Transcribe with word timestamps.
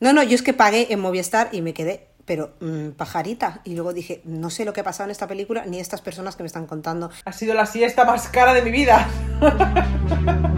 No, 0.00 0.14
no, 0.14 0.22
yo 0.22 0.34
es 0.34 0.40
que 0.40 0.54
pagué 0.54 0.86
en 0.94 0.98
Movistar 0.98 1.50
y 1.52 1.60
me 1.60 1.74
quedé, 1.74 2.08
pero 2.24 2.54
mm, 2.60 2.92
pajarita. 2.92 3.60
Y 3.64 3.74
luego 3.74 3.92
dije, 3.92 4.22
no 4.24 4.48
sé 4.48 4.64
lo 4.64 4.72
que 4.72 4.80
ha 4.80 4.84
pasado 4.84 5.04
en 5.04 5.10
esta 5.10 5.28
película 5.28 5.66
ni 5.66 5.78
estas 5.78 6.00
personas 6.00 6.36
que 6.36 6.42
me 6.42 6.46
están 6.46 6.66
contando. 6.66 7.10
Ha 7.26 7.32
sido 7.32 7.52
la 7.52 7.66
siesta 7.66 8.06
más 8.06 8.28
cara 8.28 8.54
de 8.54 8.62
mi 8.62 8.70
vida. 8.70 9.06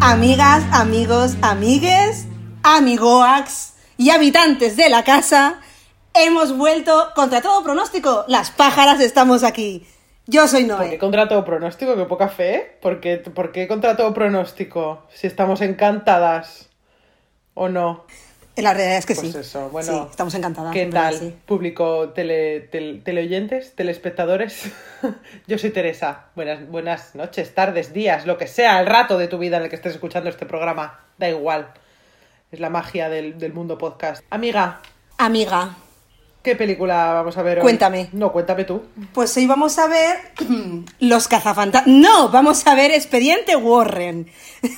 Amigas, 0.00 0.62
amigos, 0.70 1.36
amigues, 1.42 2.26
amigoax 2.62 3.72
y 3.96 4.10
habitantes 4.10 4.76
de 4.76 4.88
la 4.88 5.02
casa, 5.02 5.60
hemos 6.14 6.56
vuelto 6.56 7.10
contra 7.14 7.40
todo 7.42 7.62
pronóstico. 7.62 8.24
Las 8.28 8.50
pájaras 8.50 9.00
estamos 9.00 9.42
aquí. 9.44 9.86
Yo 10.26 10.48
soy 10.48 10.64
¿Por 10.64 10.78
qué 10.80 10.86
Noé. 10.86 10.98
contra 10.98 11.28
todo 11.28 11.44
pronóstico? 11.44 11.96
Qué 11.96 12.04
poca 12.04 12.28
fe. 12.28 12.78
¿Por 12.80 13.00
qué, 13.00 13.18
por 13.18 13.52
qué 13.52 13.68
contra 13.68 13.96
todo 13.96 14.14
pronóstico? 14.14 15.06
Si 15.12 15.26
estamos 15.26 15.60
encantadas. 15.60 16.70
¿O 17.52 17.68
no? 17.68 18.04
La 18.56 18.72
realidad 18.72 18.98
es 18.98 19.06
que 19.06 19.14
Pues 19.16 19.32
sí. 19.32 19.38
eso, 19.38 19.68
bueno, 19.70 19.92
Sí, 19.92 20.06
estamos 20.10 20.32
encantadas. 20.34 20.72
¿Qué 20.72 20.86
tal, 20.86 21.14
sí. 21.14 21.34
público 21.44 22.10
tele, 22.10 22.60
tel- 22.60 23.02
teleoyentes, 23.04 23.74
telespectadores? 23.74 24.70
Yo 25.48 25.58
soy 25.58 25.70
Teresa. 25.70 26.26
Buenas, 26.36 26.68
buenas 26.68 27.14
noches, 27.16 27.52
tardes, 27.54 27.92
días, 27.92 28.26
lo 28.26 28.38
que 28.38 28.46
sea, 28.46 28.80
el 28.80 28.86
rato 28.86 29.18
de 29.18 29.26
tu 29.26 29.38
vida 29.38 29.56
en 29.56 29.64
el 29.64 29.68
que 29.70 29.76
estés 29.76 29.94
escuchando 29.94 30.30
este 30.30 30.46
programa. 30.46 31.00
Da 31.18 31.28
igual. 31.28 31.72
Es 32.52 32.60
la 32.60 32.70
magia 32.70 33.08
del, 33.08 33.38
del 33.38 33.52
mundo 33.52 33.76
podcast. 33.76 34.24
Amiga, 34.30 34.80
Amiga, 35.18 35.74
¿qué 36.44 36.54
película 36.54 37.14
vamos 37.14 37.36
a 37.36 37.42
ver 37.42 37.58
hoy? 37.58 37.62
Cuéntame. 37.62 38.08
No, 38.12 38.30
cuéntame 38.30 38.62
tú. 38.64 38.82
pues 39.12 39.36
hoy 39.36 39.46
vamos 39.48 39.76
a 39.78 39.88
ver 39.88 40.16
Los 41.00 41.26
cazafantasmas. 41.26 41.88
No, 41.96 42.28
vamos 42.28 42.64
a 42.68 42.76
ver 42.76 42.92
Expediente 42.92 43.56
Warren. 43.56 44.28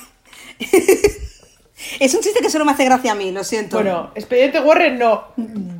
es 2.00 2.14
un 2.14 2.20
chiste 2.20 2.41
que 2.41 2.50
solo 2.50 2.64
me 2.64 2.73
hace 2.73 2.84
gracia 2.84 3.12
a 3.12 3.14
mí, 3.14 3.31
lo 3.33 3.45
siento. 3.45 3.77
Bueno, 3.77 4.11
Expediente 4.14 4.61
Warren 4.61 4.98
no. 4.98 5.25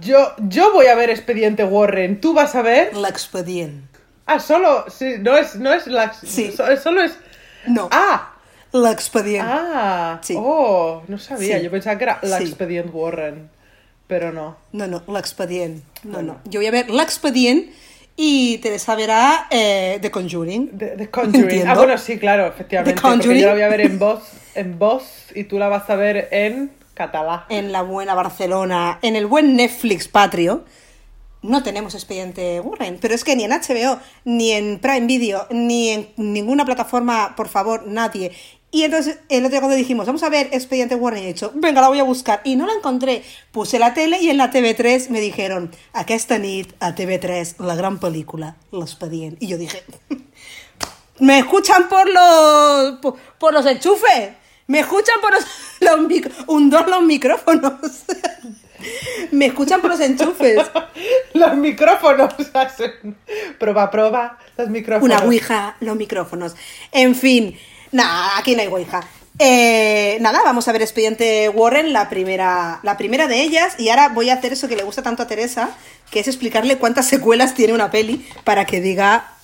Yo, 0.01 0.33
yo 0.39 0.73
voy 0.73 0.87
a 0.87 0.95
ver 0.95 1.11
Expediente 1.11 1.65
Warren. 1.65 2.21
¿Tú 2.21 2.34
vas 2.34 2.55
a 2.55 2.62
ver? 2.62 2.95
La 2.97 3.09
Expediente. 3.09 3.98
Ah, 4.27 4.41
solo. 4.41 4.84
Sí, 4.91 5.15
no 5.21 5.37
es, 5.37 5.56
no 5.56 5.73
es 5.73 5.87
la. 5.87 6.12
Sí. 6.12 6.53
so- 6.53 6.77
Solo 6.77 7.03
es. 7.03 7.17
No, 7.67 7.89
Ah, 7.93 8.34
La 8.73 8.91
Expediente. 8.93 9.47
ah. 9.48 10.19
Sí. 10.23 10.34
Oh, 10.37 11.03
no 11.09 11.19
sabía. 11.19 11.59
Sí. 11.59 11.65
Yo 11.65 11.71
pensaba 11.71 11.97
que 11.97 12.05
era 12.05 12.19
la 12.23 12.39
Sí. 12.39 12.45
Expediente 12.45 12.91
Warren. 12.91 13.50
Pero 14.07 14.33
no. 14.33 14.57
No, 14.73 14.87
no, 14.87 15.03
l'expedient. 15.09 15.83
No, 16.05 16.23
no. 16.23 16.39
Yo 16.45 16.61
voy 16.61 16.67
a 16.67 16.71
ver 16.71 16.91
l'expedient 16.91 17.71
y 18.17 18.59
Teresa 18.59 18.95
verá 18.95 19.47
eh, 19.51 19.99
The 20.01 20.11
Conjuring. 20.11 20.79
The, 20.79 20.87
The 20.97 21.11
Conjuring. 21.11 21.45
Entiendo. 21.45 21.73
Ah, 21.73 21.75
bueno, 21.75 21.99
sí, 21.99 22.19
claro, 22.19 22.47
efectivamente. 22.47 23.01
Porque 23.01 23.41
yo 23.41 23.47
la 23.47 23.53
voy 23.53 23.62
a 23.62 23.69
ver 23.69 23.81
en 23.83 23.99
voz, 23.99 24.23
en 24.55 24.79
voz 24.79 25.27
y 25.34 25.45
tú 25.45 25.59
la 25.59 25.69
vas 25.69 25.91
a 25.91 25.97
ver 25.97 26.29
en 26.31 26.71
catalá. 26.95 27.45
En 27.49 27.73
la 27.73 27.83
buena 27.83 28.15
Barcelona, 28.15 28.99
en 29.03 29.17
el 29.17 29.27
buen 29.27 29.55
Netflix 29.55 30.09
patrio, 30.09 30.65
no 31.43 31.62
tenemos 31.62 31.95
expediente 31.95 32.61
Warren. 32.61 32.99
Pero 33.01 33.15
es 33.15 33.23
que 33.23 33.37
ni 33.37 33.45
en 33.45 33.51
HBO, 33.51 34.01
ni 34.25 34.53
en 34.53 34.79
Prime 34.79 35.07
Video, 35.07 35.47
ni 35.51 35.91
en 35.91 36.09
ninguna 36.17 36.65
plataforma, 36.65 37.34
por 37.37 37.49
favor, 37.49 37.87
nadie. 37.87 38.33
Y 38.72 38.83
entonces 38.83 39.19
el 39.28 39.39
otro 39.45 39.50
día 39.53 39.61
cuando 39.61 39.77
dijimos, 39.77 40.06
vamos 40.06 40.22
a 40.22 40.28
ver 40.28 40.48
expediente 40.53 40.95
Warren, 40.97 41.22
he 41.22 41.28
dicho, 41.28 41.53
venga, 41.55 41.81
la 41.81 41.89
voy 41.89 41.98
a 42.00 42.03
buscar. 42.03 42.41
Y 42.45 42.56
no 42.56 42.67
la 42.67 42.72
encontré. 42.75 43.22
Puse 43.53 43.78
la 43.78 43.95
tele 43.95 44.19
y 44.20 44.28
en 44.28 44.36
la 44.36 44.50
TV3 44.50 45.09
me 45.09 45.20
dijeron, 45.20 45.70
aquesta 45.92 46.36
nit 46.39 46.72
a 46.81 46.94
TV3, 46.94 47.59
la 47.64 47.75
gran 47.77 47.98
película, 48.00 48.56
l'expedient. 48.72 49.42
Y 49.42 49.47
yo 49.47 49.56
dije, 49.56 49.83
me 51.20 51.39
escuchan 51.39 51.89
por 51.89 52.06
los 52.11 52.98
por, 53.00 53.17
por 53.39 53.55
los 53.55 53.64
enchufes 53.67 54.31
me 54.67 54.81
escuchan 54.81 55.14
por 55.22 55.33
los, 55.33 55.44
los 55.81 56.00
mic- 56.09 56.31
un 56.48 56.69
dos 56.69 56.87
los 56.89 57.03
micrófonos 57.03 57.72
me 59.31 59.47
escuchan 59.47 59.81
por 59.81 59.91
los 59.91 60.00
enchufes 60.00 60.59
Los 61.34 61.56
micrófonos. 61.56 62.34
hacen- 62.53 63.16
Proba, 63.59 63.91
proba. 63.91 64.38
Los 64.59 64.69
micrófonos. 64.69 65.16
una 65.19 65.27
ouija 65.27 65.77
los 65.81 65.97
micrófonos 65.97 66.54
en 66.93 67.15
fin 67.15 67.56
nada 67.97 68.39
aquí 68.39 68.55
no 68.55 68.62
hay 68.62 68.69
ouija 68.69 69.01
Eh, 69.39 70.17
nada 70.21 70.41
vamos 70.45 70.67
a 70.67 70.73
ver 70.73 70.81
expediente 70.81 71.51
Warren 71.51 71.93
la 71.93 72.09
primera 72.09 72.81
la 72.83 72.97
primera 72.97 73.27
de 73.27 73.43
ellas 73.43 73.75
y 73.79 73.91
ahora 73.91 74.09
voy 74.09 74.31
a 74.31 74.34
hacer 74.34 74.53
eso 74.55 74.67
que 74.67 74.77
le 74.77 74.83
gusta 74.83 75.03
tanto 75.03 75.23
a 75.23 75.27
Teresa 75.27 75.77
que 76.11 76.21
es 76.21 76.29
explicarle 76.29 76.79
cuántas 76.79 77.07
secuelas 77.07 77.53
tiene 77.55 77.75
una 77.75 77.91
peli 77.91 78.27
para 78.45 78.65
que 78.65 78.81
diga 78.81 79.37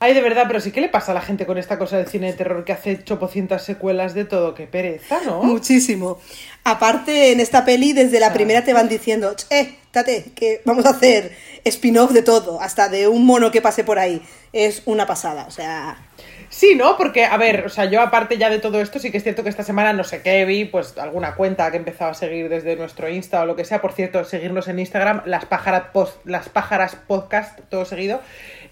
Ay, 0.00 0.14
de 0.14 0.20
verdad, 0.20 0.44
pero 0.46 0.60
sí, 0.60 0.70
¿qué 0.70 0.80
le 0.80 0.88
pasa 0.88 1.10
a 1.10 1.14
la 1.14 1.20
gente 1.22 1.44
con 1.44 1.58
esta 1.58 1.76
cosa 1.76 1.96
del 1.96 2.06
cine 2.06 2.28
de 2.28 2.34
terror 2.34 2.64
que 2.64 2.72
hace 2.72 3.02
chopocientas 3.02 3.64
secuelas 3.64 4.14
de 4.14 4.24
todo? 4.24 4.54
Qué 4.54 4.68
pereza, 4.68 5.18
¿no? 5.26 5.42
Muchísimo. 5.42 6.20
Aparte, 6.62 7.32
en 7.32 7.40
esta 7.40 7.64
peli, 7.64 7.92
desde 7.92 8.20
la 8.20 8.32
primera 8.32 8.62
te 8.62 8.72
van 8.72 8.88
diciendo, 8.88 9.34
eh, 9.50 9.76
tate, 9.90 10.26
que 10.36 10.62
vamos 10.64 10.86
a 10.86 10.90
hacer 10.90 11.36
spin-off 11.64 12.12
de 12.12 12.22
todo, 12.22 12.60
hasta 12.60 12.88
de 12.88 13.08
un 13.08 13.26
mono 13.26 13.50
que 13.50 13.60
pase 13.60 13.82
por 13.82 13.98
ahí. 13.98 14.22
Es 14.52 14.82
una 14.86 15.04
pasada, 15.04 15.46
o 15.48 15.50
sea... 15.50 16.07
Sí, 16.50 16.74
¿no? 16.74 16.96
Porque, 16.96 17.24
a 17.26 17.36
ver, 17.36 17.66
o 17.66 17.68
sea, 17.68 17.84
yo 17.84 18.00
aparte 18.00 18.38
ya 18.38 18.48
de 18.48 18.58
todo 18.58 18.80
esto, 18.80 18.98
sí 18.98 19.10
que 19.10 19.18
es 19.18 19.22
cierto 19.22 19.42
que 19.42 19.50
esta 19.50 19.62
semana 19.64 19.92
no 19.92 20.02
sé 20.02 20.22
qué 20.22 20.44
vi, 20.46 20.64
pues 20.64 20.96
alguna 20.96 21.34
cuenta 21.34 21.70
que 21.70 21.76
empezaba 21.76 22.12
a 22.12 22.14
seguir 22.14 22.48
desde 22.48 22.74
nuestro 22.76 23.08
Insta 23.08 23.42
o 23.42 23.46
lo 23.46 23.54
que 23.54 23.64
sea. 23.66 23.80
Por 23.82 23.92
cierto, 23.92 24.24
seguirnos 24.24 24.66
en 24.68 24.78
Instagram, 24.78 25.22
las 25.26 25.44
pájaras, 25.44 25.84
post, 25.92 26.16
las 26.24 26.48
pájaras 26.48 26.96
podcast, 27.06 27.58
todo 27.68 27.84
seguido. 27.84 28.20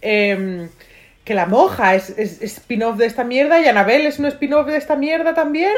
Em, 0.00 0.70
que 1.25 1.34
la 1.34 1.47
moja 1.47 1.94
es, 1.97 2.10
es- 2.10 2.41
es 2.41 2.56
spin-off 2.59 2.97
de 2.97 3.06
esta 3.06 3.25
mierda 3.25 3.60
y 3.60 3.66
Anabel 3.66 4.06
es 4.06 4.19
un 4.19 4.26
spin-off 4.26 4.66
de 4.69 4.76
esta 4.78 4.97
mierda 4.97 5.34
también. 5.34 5.72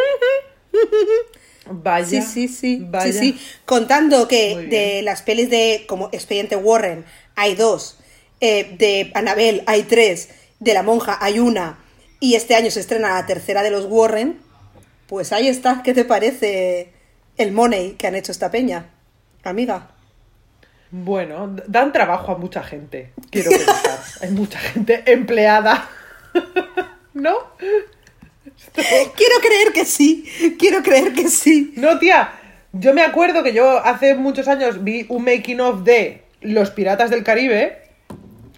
Vaya. 1.70 2.06
Sí, 2.06 2.22
sí, 2.22 2.48
sí. 2.48 2.78
Vaya. 2.88 3.12
Sí, 3.12 3.18
sí. 3.18 3.40
Contando 3.66 4.26
que 4.28 4.56
de 4.70 5.02
las 5.02 5.22
pelis 5.22 5.50
de, 5.50 5.84
como 5.86 6.08
Expediente 6.12 6.56
Warren, 6.56 7.04
hay 7.36 7.54
dos. 7.54 7.98
eh, 8.40 8.74
de 8.78 9.10
Annabelle 9.14 9.62
hay 9.66 9.82
tres. 9.82 10.30
De 10.60 10.74
La 10.74 10.82
Monja 10.82 11.18
hay 11.20 11.38
una. 11.38 11.78
Y 12.20 12.34
este 12.34 12.54
año 12.54 12.70
se 12.70 12.80
estrena 12.80 13.14
la 13.14 13.26
tercera 13.26 13.62
de 13.62 13.70
los 13.70 13.86
Warren. 13.86 14.38
Pues 15.06 15.32
ahí 15.32 15.48
está. 15.48 15.82
¿Qué 15.82 15.94
te 15.94 16.04
parece 16.04 16.92
el 17.36 17.52
money 17.52 17.92
que 17.92 18.06
han 18.06 18.14
hecho 18.14 18.32
esta 18.32 18.50
peña? 18.50 18.90
Amiga. 19.44 19.90
Bueno, 20.90 21.54
dan 21.66 21.92
trabajo 21.92 22.32
a 22.32 22.38
mucha 22.38 22.62
gente, 22.62 23.12
quiero 23.30 23.50
pensar. 23.50 24.00
Hay 24.22 24.30
mucha 24.30 24.58
gente 24.58 25.02
empleada. 25.06 25.88
¿No? 27.14 27.36
Quiero 28.74 29.34
creer 29.40 29.72
que 29.74 29.84
sí. 29.84 30.24
Quiero 30.58 30.82
creer 30.82 31.12
que 31.12 31.28
sí. 31.28 31.74
No, 31.76 31.98
tía. 31.98 32.32
Yo 32.72 32.94
me 32.94 33.02
acuerdo 33.02 33.42
que 33.42 33.52
yo 33.52 33.78
hace 33.84 34.14
muchos 34.14 34.48
años 34.48 34.82
vi 34.84 35.04
un 35.08 35.24
making 35.24 35.60
of 35.60 35.82
de 35.82 36.22
Los 36.40 36.70
Piratas 36.70 37.10
del 37.10 37.24
Caribe. 37.24 37.82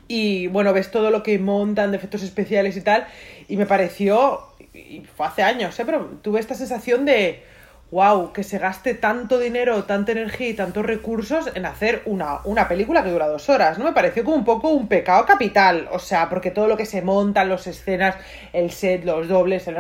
Y 0.06 0.48
bueno, 0.48 0.72
ves 0.72 0.90
todo 0.90 1.10
lo 1.10 1.22
que 1.22 1.38
montan 1.38 1.90
de 1.90 1.96
efectos 1.96 2.22
especiales 2.22 2.76
y 2.76 2.80
tal. 2.80 3.06
Y 3.50 3.56
me 3.56 3.66
pareció. 3.66 4.40
Y 4.72 5.02
fue 5.04 5.26
hace 5.26 5.42
años, 5.42 5.78
¿eh? 5.78 5.84
Pero 5.84 6.06
tuve 6.22 6.40
esta 6.40 6.54
sensación 6.54 7.04
de. 7.04 7.42
Wow, 7.90 8.32
que 8.32 8.44
se 8.44 8.58
gaste 8.58 8.94
tanto 8.94 9.40
dinero, 9.40 9.82
tanta 9.82 10.12
energía 10.12 10.50
y 10.50 10.54
tantos 10.54 10.86
recursos 10.86 11.50
en 11.56 11.66
hacer 11.66 12.02
una, 12.04 12.38
una 12.44 12.68
película 12.68 13.02
que 13.02 13.10
dura 13.10 13.26
dos 13.26 13.48
horas, 13.48 13.78
¿no? 13.78 13.84
Me 13.84 13.92
pareció 13.92 14.22
como 14.22 14.36
un 14.36 14.44
poco 14.44 14.68
un 14.68 14.86
pecado 14.86 15.26
capital. 15.26 15.88
O 15.90 15.98
sea, 15.98 16.28
porque 16.28 16.52
todo 16.52 16.68
lo 16.68 16.76
que 16.76 16.86
se 16.86 17.02
monta, 17.02 17.44
las 17.44 17.66
escenas, 17.66 18.14
el 18.52 18.70
set, 18.70 19.04
los 19.04 19.26
dobles, 19.26 19.66
el... 19.66 19.76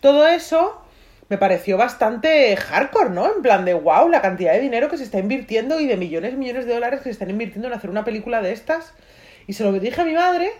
todo 0.00 0.26
eso 0.26 0.80
me 1.28 1.36
pareció 1.36 1.76
bastante 1.76 2.56
hardcore, 2.56 3.10
¿no? 3.10 3.30
En 3.36 3.42
plan 3.42 3.66
de 3.66 3.74
wow, 3.74 4.08
la 4.08 4.22
cantidad 4.22 4.52
de 4.54 4.60
dinero 4.60 4.88
que 4.88 4.96
se 4.96 5.04
está 5.04 5.18
invirtiendo 5.18 5.78
y 5.78 5.86
de 5.86 5.98
millones 5.98 6.32
y 6.32 6.36
millones 6.36 6.64
de 6.64 6.72
dólares 6.72 7.00
que 7.00 7.04
se 7.04 7.10
están 7.10 7.28
invirtiendo 7.28 7.68
en 7.68 7.74
hacer 7.74 7.90
una 7.90 8.04
película 8.04 8.40
de 8.40 8.52
estas. 8.52 8.94
Y 9.46 9.52
se 9.52 9.64
lo 9.64 9.72
dije 9.72 10.00
a 10.00 10.04
mi 10.04 10.14
madre, 10.14 10.50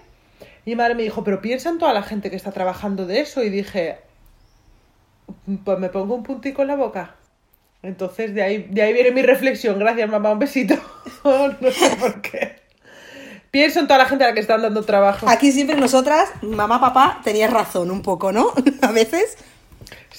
y 0.65 0.71
mi 0.71 0.77
madre 0.77 0.95
me 0.95 1.03
dijo, 1.03 1.25
pero 1.25 1.41
piensa 1.41 1.71
en 1.71 1.79
toda 1.79 1.93
la 1.93 2.03
gente 2.03 2.31
que 2.31 2.37
está 2.37 2.53
trabajando 2.53 3.07
de 3.07 3.21
eso. 3.21 3.43
Y 3.43 3.51
dije, 3.51 3.99
pues 5.65 5.79
me 5.79 5.89
pongo 5.89 6.15
un 6.15 6.23
puntico 6.23 6.63
en 6.63 6.69
la 6.69 6.77
boca. 6.77 7.17
Entonces 7.83 8.35
de 8.35 8.43
ahí, 8.43 8.69
de 8.71 8.83
ahí 8.83 8.93
viene 8.93 9.11
mi 9.11 9.23
reflexión. 9.23 9.79
Gracias, 9.79 10.09
mamá, 10.09 10.33
un 10.33 10.39
besito. 10.39 10.75
no 11.25 11.71
sé 11.71 11.97
por 11.97 12.21
qué. 12.21 12.61
Pienso 13.51 13.81
en 13.81 13.87
toda 13.89 13.99
la 13.99 14.07
gente 14.07 14.25
a 14.25 14.29
la 14.29 14.35
que 14.35 14.41
están 14.41 14.63
dando 14.63 14.85
trabajo. 14.85 15.29
Aquí 15.29 15.51
siempre 15.51 15.77
nosotras, 15.77 16.31
mamá, 16.43 16.81
papá, 16.81 17.21
tenías 17.25 17.51
razón 17.51 17.91
un 17.91 18.03
poco, 18.03 18.33
¿no? 18.33 18.53
A 18.83 18.93
veces. 18.93 19.37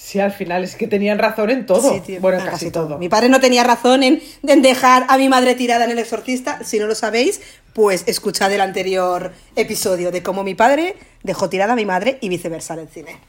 Sí, 0.04 0.18
al 0.18 0.32
final 0.32 0.64
es 0.64 0.74
que 0.74 0.88
tenían 0.88 1.18
razón 1.18 1.48
en 1.50 1.64
todo. 1.64 1.92
Sí, 1.94 2.00
tío, 2.00 2.20
bueno, 2.20 2.40
en 2.40 2.48
a 2.48 2.50
casi, 2.50 2.72
todo. 2.72 2.98
Mi 2.98 3.08
padre 3.08 3.28
no 3.28 3.38
tenía 3.38 3.62
razón 3.62 4.02
en, 4.02 4.20
en 4.46 4.60
dejar 4.60 5.06
a 5.08 5.16
mi 5.16 5.28
madre 5.28 5.54
tirada 5.54 5.84
en 5.84 5.92
el 5.92 5.98
exorcista. 6.00 6.64
Si 6.64 6.80
no 6.80 6.86
lo 6.86 6.94
sabéis, 6.96 7.40
pues 7.72 8.02
escuchad 8.06 8.52
el 8.52 8.60
anterior 8.60 9.32
episodio 9.54 10.10
de 10.10 10.22
cómo 10.22 10.42
mi 10.42 10.54
padre 10.56 10.96
dejó 11.22 11.48
tirada 11.48 11.74
a 11.74 11.76
mi 11.76 11.86
madre 11.86 12.18
y 12.20 12.28
viceversa 12.28 12.74
en 12.74 12.80
el 12.80 12.88
cine. 12.88 13.20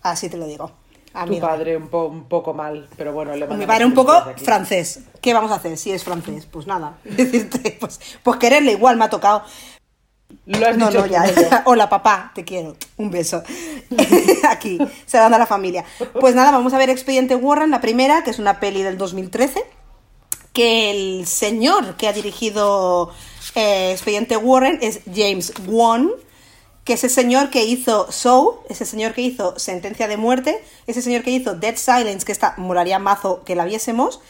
Así 0.00 0.30
te 0.30 0.38
lo 0.38 0.46
digo. 0.46 0.68
Tu 1.12 1.18
amiga. 1.18 1.48
padre 1.48 1.76
un, 1.76 1.88
po- 1.88 2.06
un 2.06 2.24
poco 2.24 2.54
mal, 2.54 2.88
pero 2.96 3.12
bueno, 3.12 3.36
le 3.36 3.46
Mi 3.48 3.66
padre 3.66 3.84
un 3.84 3.92
poco 3.92 4.14
francés. 4.42 5.00
¿Qué 5.20 5.34
vamos 5.34 5.50
a 5.52 5.56
hacer 5.56 5.76
si 5.76 5.92
es 5.92 6.02
francés? 6.02 6.46
Pues 6.50 6.66
nada. 6.66 6.96
Decirte, 7.04 7.76
pues, 7.78 8.00
pues 8.22 8.38
quererle 8.38 8.72
igual 8.72 8.96
me 8.96 9.04
ha 9.04 9.10
tocado. 9.10 9.42
Lo 10.46 10.66
has 10.66 10.76
No, 10.76 10.88
dicho 10.88 11.00
no, 11.00 11.06
ya. 11.06 11.62
Hola, 11.66 11.88
papá, 11.88 12.32
te 12.34 12.44
quiero. 12.44 12.76
Un 12.96 13.10
beso. 13.10 13.42
Aquí, 14.48 14.78
se 15.06 15.18
dando 15.18 15.36
a 15.36 15.38
la 15.38 15.46
familia. 15.46 15.84
Pues 16.20 16.34
nada, 16.34 16.50
vamos 16.50 16.72
a 16.74 16.78
ver 16.78 16.90
Expediente 16.90 17.34
Warren, 17.36 17.70
la 17.70 17.80
primera, 17.80 18.24
que 18.24 18.30
es 18.30 18.38
una 18.38 18.60
peli 18.60 18.82
del 18.82 18.98
2013, 18.98 19.64
que 20.52 20.90
el 20.90 21.26
señor 21.26 21.96
que 21.96 22.08
ha 22.08 22.12
dirigido 22.12 23.12
eh, 23.54 23.92
Expediente 23.92 24.36
Warren 24.36 24.78
es 24.82 25.00
James 25.12 25.52
Wan, 25.66 26.10
que 26.84 26.94
es 26.94 27.04
el 27.04 27.10
señor 27.10 27.50
que 27.50 27.64
hizo 27.64 28.10
Soul, 28.10 28.56
ese 28.68 28.84
señor 28.84 29.14
que 29.14 29.22
hizo 29.22 29.58
Sentencia 29.58 30.08
de 30.08 30.16
Muerte, 30.16 30.62
ese 30.86 31.00
señor 31.00 31.22
que 31.22 31.30
hizo 31.30 31.54
Dead 31.54 31.76
Silence, 31.76 32.26
que 32.26 32.32
esta 32.32 32.54
molaría 32.56 32.98
mazo 32.98 33.44
que 33.44 33.54
la 33.54 33.64
viésemos, 33.64 34.20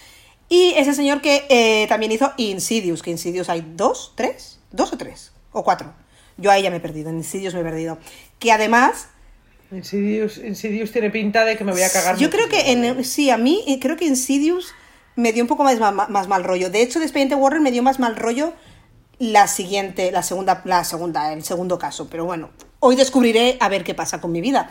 y 0.48 0.75
ese 0.76 0.93
señor 0.93 1.22
que 1.22 1.46
eh, 1.48 1.87
también 1.88 2.12
hizo 2.12 2.31
Insidious, 2.37 3.02
que 3.02 3.10
Insidious 3.10 3.48
hay 3.48 3.64
dos, 3.75 4.12
tres, 4.16 4.58
dos 4.70 4.93
o 4.93 4.98
tres, 4.98 5.31
o 5.52 5.64
cuatro. 5.64 5.93
Yo 6.37 6.50
ahí 6.50 6.62
ya 6.62 6.70
me 6.70 6.76
he 6.76 6.81
perdido, 6.81 7.10
en 7.10 7.16
Insidious 7.16 7.54
me 7.54 7.60
he 7.60 7.64
perdido. 7.64 7.99
Que 8.38 8.52
además, 8.52 9.08
Insidious, 9.70 10.38
Insidious 10.38 10.93
tiene 10.93 11.10
pinta 11.10 11.44
de 11.44 11.56
que 11.56 11.64
me 11.64 11.72
voy 11.72 11.82
a 11.82 11.90
cagar. 11.90 12.16
yo 12.19 12.31
creo 12.31 12.49
que 12.49 12.72
en, 12.72 13.04
sí, 13.04 13.31
a 13.31 13.38
mí 13.38 13.64
eh, 13.66 13.78
creo 13.81 13.96
que 13.96 14.04
Insidious 14.04 14.75
me 15.16 15.32
dio 15.32 15.43
un 15.43 15.49
poco 15.49 15.64
más, 15.64 15.78
más, 15.81 16.28
mal 16.28 16.44
rollo. 16.44 16.70
De 16.70 16.82
hecho, 16.82 16.99
de 16.99 17.06
Expediente 17.06 17.34
Warren 17.34 17.62
me 17.62 17.70
dio 17.70 17.82
más 17.82 17.99
mal 17.99 18.16
rollo 18.16 18.52
la 19.19 19.46
siguiente, 19.46 20.10
la 20.10 20.22
segunda, 20.22 20.62
la 20.64 20.84
segunda, 20.84 21.32
el 21.32 21.44
segundo 21.44 21.78
caso. 21.78 22.08
Pero 22.10 22.25
bueno, 22.25 22.50
hoy 22.81 22.96
descubriré 22.96 23.56
a 23.60 23.69
ver 23.69 23.84
qué 23.84 23.94
pasa 23.94 24.20
con 24.20 24.32
mi 24.32 24.40
vida. 24.40 24.70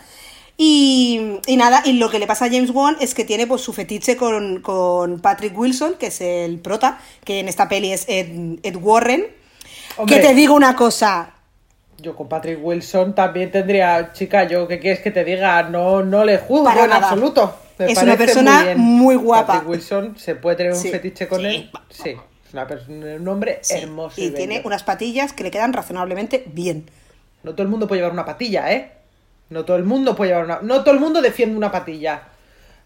Y, 0.57 1.39
y 1.47 1.57
nada, 1.57 1.81
y 1.85 1.93
lo 1.93 2.09
que 2.09 2.19
le 2.19 2.27
pasa 2.27 2.45
a 2.45 2.49
James 2.49 2.69
Wan 2.71 2.97
es 2.99 3.15
que 3.15 3.23
tiene 3.23 3.47
pues 3.47 3.61
su 3.61 3.73
fetiche 3.73 4.17
con, 4.17 4.61
con 4.61 5.19
Patrick 5.19 5.57
Wilson, 5.57 5.95
que 5.95 6.07
es 6.07 6.21
el 6.21 6.59
prota, 6.59 6.99
que 7.23 7.39
en 7.39 7.47
esta 7.47 7.69
peli 7.69 7.91
es 7.91 8.05
Ed, 8.07 8.59
Ed 8.61 8.75
Warren. 8.75 9.40
Hombre. 9.97 10.15
Que 10.15 10.21
te 10.27 10.33
digo 10.33 10.53
una 10.55 10.75
cosa, 10.75 11.33
Yo 11.97 12.15
con 12.15 12.27
Patrick 12.27 12.59
Wilson 12.63 13.13
también 13.13 13.51
tendría, 13.51 14.11
chica, 14.13 14.45
yo 14.45 14.67
qué 14.67 14.79
quieres 14.79 15.01
que 15.01 15.11
te 15.11 15.23
diga, 15.23 15.61
no, 15.63 16.01
no 16.01 16.23
le 16.25 16.37
juzgo 16.39 16.63
Para 16.65 16.83
en 16.85 16.89
nada. 16.89 17.09
absoluto. 17.09 17.55
Me 17.77 17.91
Es 17.91 18.01
una 18.01 18.15
persona 18.17 18.73
muy 18.75 19.15
guapa. 19.15 19.53
Patrick 19.53 19.69
Wilson 19.69 20.17
se 20.17 20.35
puede 20.35 20.55
tener 20.57 20.71
un 20.73 20.79
Sí. 20.79 20.89
fetiche 20.89 21.27
con 21.27 21.41
Sí. 21.41 21.45
él. 21.47 21.71
Sí, 21.89 22.09
es 22.09 22.53
una 22.53 22.65
persona, 22.67 23.15
un 23.15 23.27
hombre 23.27 23.59
Sí, 23.61 23.75
hermoso. 23.75 24.19
y 24.21 24.31
tiene 24.31 24.55
bello. 24.57 24.67
unas 24.67 24.83
patillas 24.83 25.33
que 25.33 25.43
le 25.43 25.51
quedan 25.51 25.73
razonablemente 25.73 26.43
bien. 26.47 26.89
No 27.43 27.51
todo 27.51 27.63
el 27.63 27.69
mundo 27.69 27.87
puede 27.87 28.01
llevar 28.01 28.13
una 28.13 28.25
patilla, 28.25 28.71
¿eh? 28.71 28.91
No 29.49 29.65
todo 29.65 29.77
el 29.77 29.83
mundo 29.83 30.15
puede 30.15 30.29
llevar 30.31 30.45
una. 30.45 30.59
No 30.61 30.83
todo 30.83 30.93
el 30.93 30.99
mundo 30.99 31.21
defiende 31.21 31.55
una 31.57 31.71
patilla. 31.71 32.23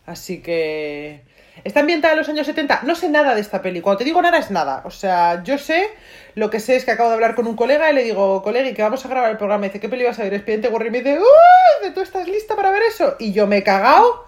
Así 0.06 0.42
que. 0.42 1.24
¿Está 1.63 1.80
ambientada 1.80 2.13
en 2.13 2.19
los 2.19 2.30
años 2.30 2.46
70? 2.46 2.81
No 2.84 2.96
sé 2.96 3.10
nada 3.10 3.34
de 3.34 3.42
esta 3.42 3.62
peli. 3.62 3.81
Cuando 3.81 4.00
te 4.00 4.04
digo 4.04 4.22
nada 4.22 4.38
es 4.38 4.52
nada. 4.52 4.81
O 4.86 4.92
sea, 4.92 5.44
yo 5.44 5.57
sé. 5.57 5.90
Lo 6.36 6.50
que 6.50 6.60
sé 6.60 6.75
es 6.75 6.86
que 6.86 6.92
acabo 6.92 7.10
de 7.10 7.16
hablar 7.16 7.34
con 7.34 7.48
un 7.48 7.56
colega 7.56 7.90
y 7.90 7.96
le 7.96 8.04
digo, 8.04 8.44
colega, 8.44 8.74
que 8.74 8.81
vamos 8.81 9.06
a 9.06 9.07
grabar 9.07 9.31
el 9.31 9.38
programa. 9.38 9.66
Y 9.66 9.69
dice, 9.69 9.80
¿qué 9.80 9.90
peli 9.90 10.04
vas 10.04 10.19
a 10.19 10.24
ver? 10.24 10.34
Expediente 10.34 10.68
Warren. 10.68 10.88
Y 10.88 10.92
me 10.92 10.98
dice, 11.00 11.19
¡Uy! 11.19 11.92
¿Tú 11.94 12.02
estás 12.02 12.28
lista 12.28 12.56
para 12.56 12.72
ver 12.72 12.84
eso? 12.84 13.16
Y 13.19 13.31
yo 13.31 13.48
me 13.48 13.57
he 13.57 13.63
cagado. 13.63 14.25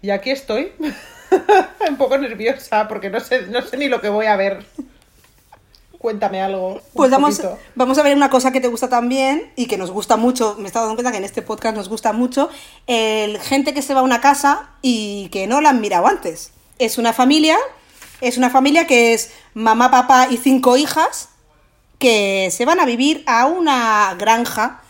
Y 0.00 0.10
aquí 0.10 0.30
estoy. 0.30 0.72
un 1.88 1.96
poco 1.96 2.16
nerviosa 2.18 2.88
porque 2.88 3.10
no 3.10 3.20
sé, 3.20 3.42
no 3.48 3.62
sé 3.62 3.76
ni 3.76 3.88
lo 3.88 4.00
que 4.00 4.08
voy 4.08 4.26
a 4.26 4.36
ver. 4.36 4.64
Cuéntame 5.98 6.40
algo. 6.40 6.80
Pues 6.94 7.10
vamos, 7.10 7.40
poquito. 7.40 7.58
vamos 7.74 7.98
a 7.98 8.04
ver 8.04 8.16
una 8.16 8.30
cosa 8.30 8.52
que 8.52 8.60
te 8.60 8.68
gusta 8.68 8.88
también 8.88 9.50
y 9.56 9.66
que 9.66 9.76
nos 9.76 9.90
gusta 9.90 10.16
mucho. 10.16 10.54
Me 10.56 10.64
he 10.64 10.66
estado 10.68 10.86
dando 10.86 10.96
cuenta 10.96 11.10
que 11.10 11.18
en 11.18 11.24
este 11.24 11.42
podcast 11.42 11.76
nos 11.76 11.88
gusta 11.88 12.12
mucho. 12.12 12.48
El 12.86 13.40
gente 13.40 13.74
que 13.74 13.82
se 13.82 13.94
va 13.94 14.00
a 14.00 14.04
una 14.04 14.20
casa 14.20 14.70
y 14.80 15.28
que 15.30 15.48
no 15.48 15.60
la 15.60 15.70
han 15.70 15.80
mirado 15.80 16.06
antes. 16.06 16.52
Es 16.78 16.98
una 16.98 17.12
familia, 17.12 17.56
es 18.20 18.38
una 18.38 18.50
familia 18.50 18.86
que 18.86 19.14
es 19.14 19.32
mamá, 19.54 19.90
papá 19.90 20.28
y 20.30 20.36
cinco 20.36 20.76
hijas 20.76 21.30
que 21.98 22.48
se 22.50 22.64
van 22.64 22.80
a 22.80 22.86
vivir 22.86 23.24
a 23.26 23.46
una 23.46 24.14
granja 24.18 24.82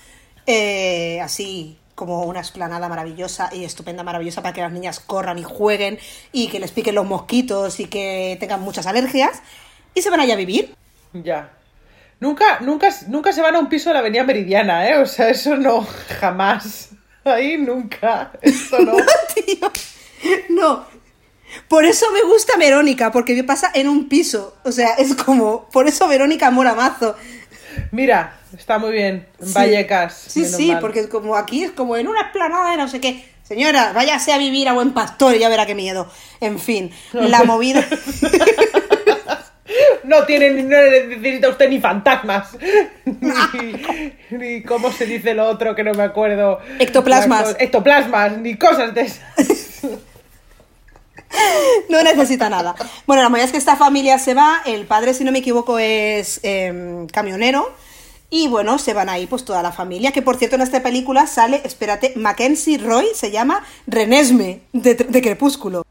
eh, 0.46 1.20
así 1.22 1.78
como 1.94 2.22
una 2.24 2.40
esplanada 2.40 2.88
maravillosa 2.88 3.50
y 3.52 3.64
estupenda, 3.64 4.02
maravillosa 4.04 4.40
para 4.40 4.54
que 4.54 4.60
las 4.60 4.72
niñas 4.72 5.00
corran 5.00 5.38
y 5.38 5.42
jueguen 5.42 5.98
y 6.32 6.48
que 6.48 6.60
les 6.60 6.70
piquen 6.70 6.94
los 6.94 7.06
mosquitos 7.06 7.80
y 7.80 7.86
que 7.86 8.36
tengan 8.38 8.60
muchas 8.60 8.86
alergias 8.86 9.42
y 9.94 10.02
se 10.02 10.10
van 10.10 10.20
allá 10.20 10.34
a 10.34 10.36
vivir. 10.36 10.74
Ya. 11.12 11.50
Nunca, 12.20 12.60
nunca, 12.60 12.88
nunca 13.08 13.32
se 13.32 13.42
van 13.42 13.56
a 13.56 13.58
un 13.58 13.68
piso 13.68 13.90
de 13.90 13.94
la 13.94 14.00
avenida 14.00 14.24
Meridiana, 14.24 14.88
¿eh? 14.88 14.98
O 14.98 15.06
sea, 15.06 15.28
eso 15.28 15.56
no, 15.56 15.86
jamás. 16.20 16.90
Ahí 17.24 17.56
nunca. 17.58 18.32
Esto 18.42 18.78
no. 18.78 18.92
Tío, 19.34 19.72
no. 20.50 20.97
Por 21.68 21.84
eso 21.84 22.06
me 22.12 22.22
gusta 22.22 22.56
Verónica, 22.58 23.10
porque 23.12 23.34
me 23.34 23.44
pasa 23.44 23.70
en 23.74 23.88
un 23.88 24.08
piso. 24.08 24.56
O 24.64 24.72
sea, 24.72 24.94
es 24.94 25.14
como. 25.14 25.68
Por 25.70 25.88
eso 25.88 26.08
Verónica 26.08 26.50
mola 26.50 26.74
mazo. 26.74 27.16
Mira, 27.90 28.38
está 28.56 28.78
muy 28.78 28.92
bien. 28.92 29.26
En 29.40 29.46
Sí. 29.46 29.54
Vallecas. 29.54 30.14
Sí, 30.28 30.44
sí, 30.44 30.72
mal. 30.72 30.80
porque 30.80 31.00
es 31.00 31.06
como 31.06 31.36
aquí, 31.36 31.64
es 31.64 31.70
como 31.72 31.96
en 31.96 32.08
una 32.08 32.22
esplanada 32.22 32.72
de 32.72 32.76
no 32.76 32.88
sé 32.88 33.00
qué. 33.00 33.24
Señora, 33.42 33.92
váyase 33.94 34.32
a 34.32 34.38
vivir 34.38 34.68
a 34.68 34.74
buen 34.74 34.92
pastor 34.92 35.34
y 35.34 35.38
ya 35.38 35.48
verá 35.48 35.64
qué 35.64 35.74
miedo. 35.74 36.10
En 36.40 36.58
fin, 36.58 36.90
la 37.12 37.44
movida. 37.44 37.84
No 40.04 40.24
tiene 40.24 40.50
no 40.50 40.68
necesita 40.68 41.50
usted 41.50 41.68
ni 41.68 41.78
fantasmas. 41.78 42.56
ni, 43.04 44.38
ni 44.38 44.62
cómo 44.62 44.90
se 44.90 45.04
dice 45.04 45.34
lo 45.34 45.46
otro 45.46 45.74
que 45.74 45.84
no 45.84 45.92
me 45.92 46.02
acuerdo. 46.02 46.60
Ectoplasmas. 46.78 47.56
Ectoplasmas, 47.58 48.38
ni 48.38 48.56
cosas 48.56 48.94
de 48.94 49.02
esas. 49.02 49.20
No 51.88 52.02
necesita 52.02 52.48
nada. 52.50 52.74
Bueno, 53.06 53.22
la 53.22 53.28
movida 53.28 53.44
es 53.44 53.52
que 53.52 53.58
esta 53.58 53.76
familia 53.76 54.18
se 54.18 54.34
va. 54.34 54.62
El 54.66 54.86
padre, 54.86 55.14
si 55.14 55.24
no 55.24 55.32
me 55.32 55.38
equivoco, 55.38 55.78
es 55.78 56.40
em, 56.42 57.06
camionero. 57.06 57.72
Y 58.30 58.48
bueno, 58.48 58.78
se 58.78 58.92
van 58.92 59.08
ahí 59.08 59.26
pues 59.26 59.44
toda 59.44 59.62
la 59.62 59.72
familia. 59.72 60.12
Que 60.12 60.22
por 60.22 60.36
cierto, 60.36 60.56
en 60.56 60.62
esta 60.62 60.82
película 60.82 61.26
sale, 61.26 61.62
espérate, 61.64 62.12
Mackenzie 62.16 62.78
Roy 62.78 63.06
se 63.14 63.30
llama 63.30 63.64
Renesme 63.86 64.60
de, 64.72 64.94
de 64.94 65.22
Crepúsculo. 65.22 65.84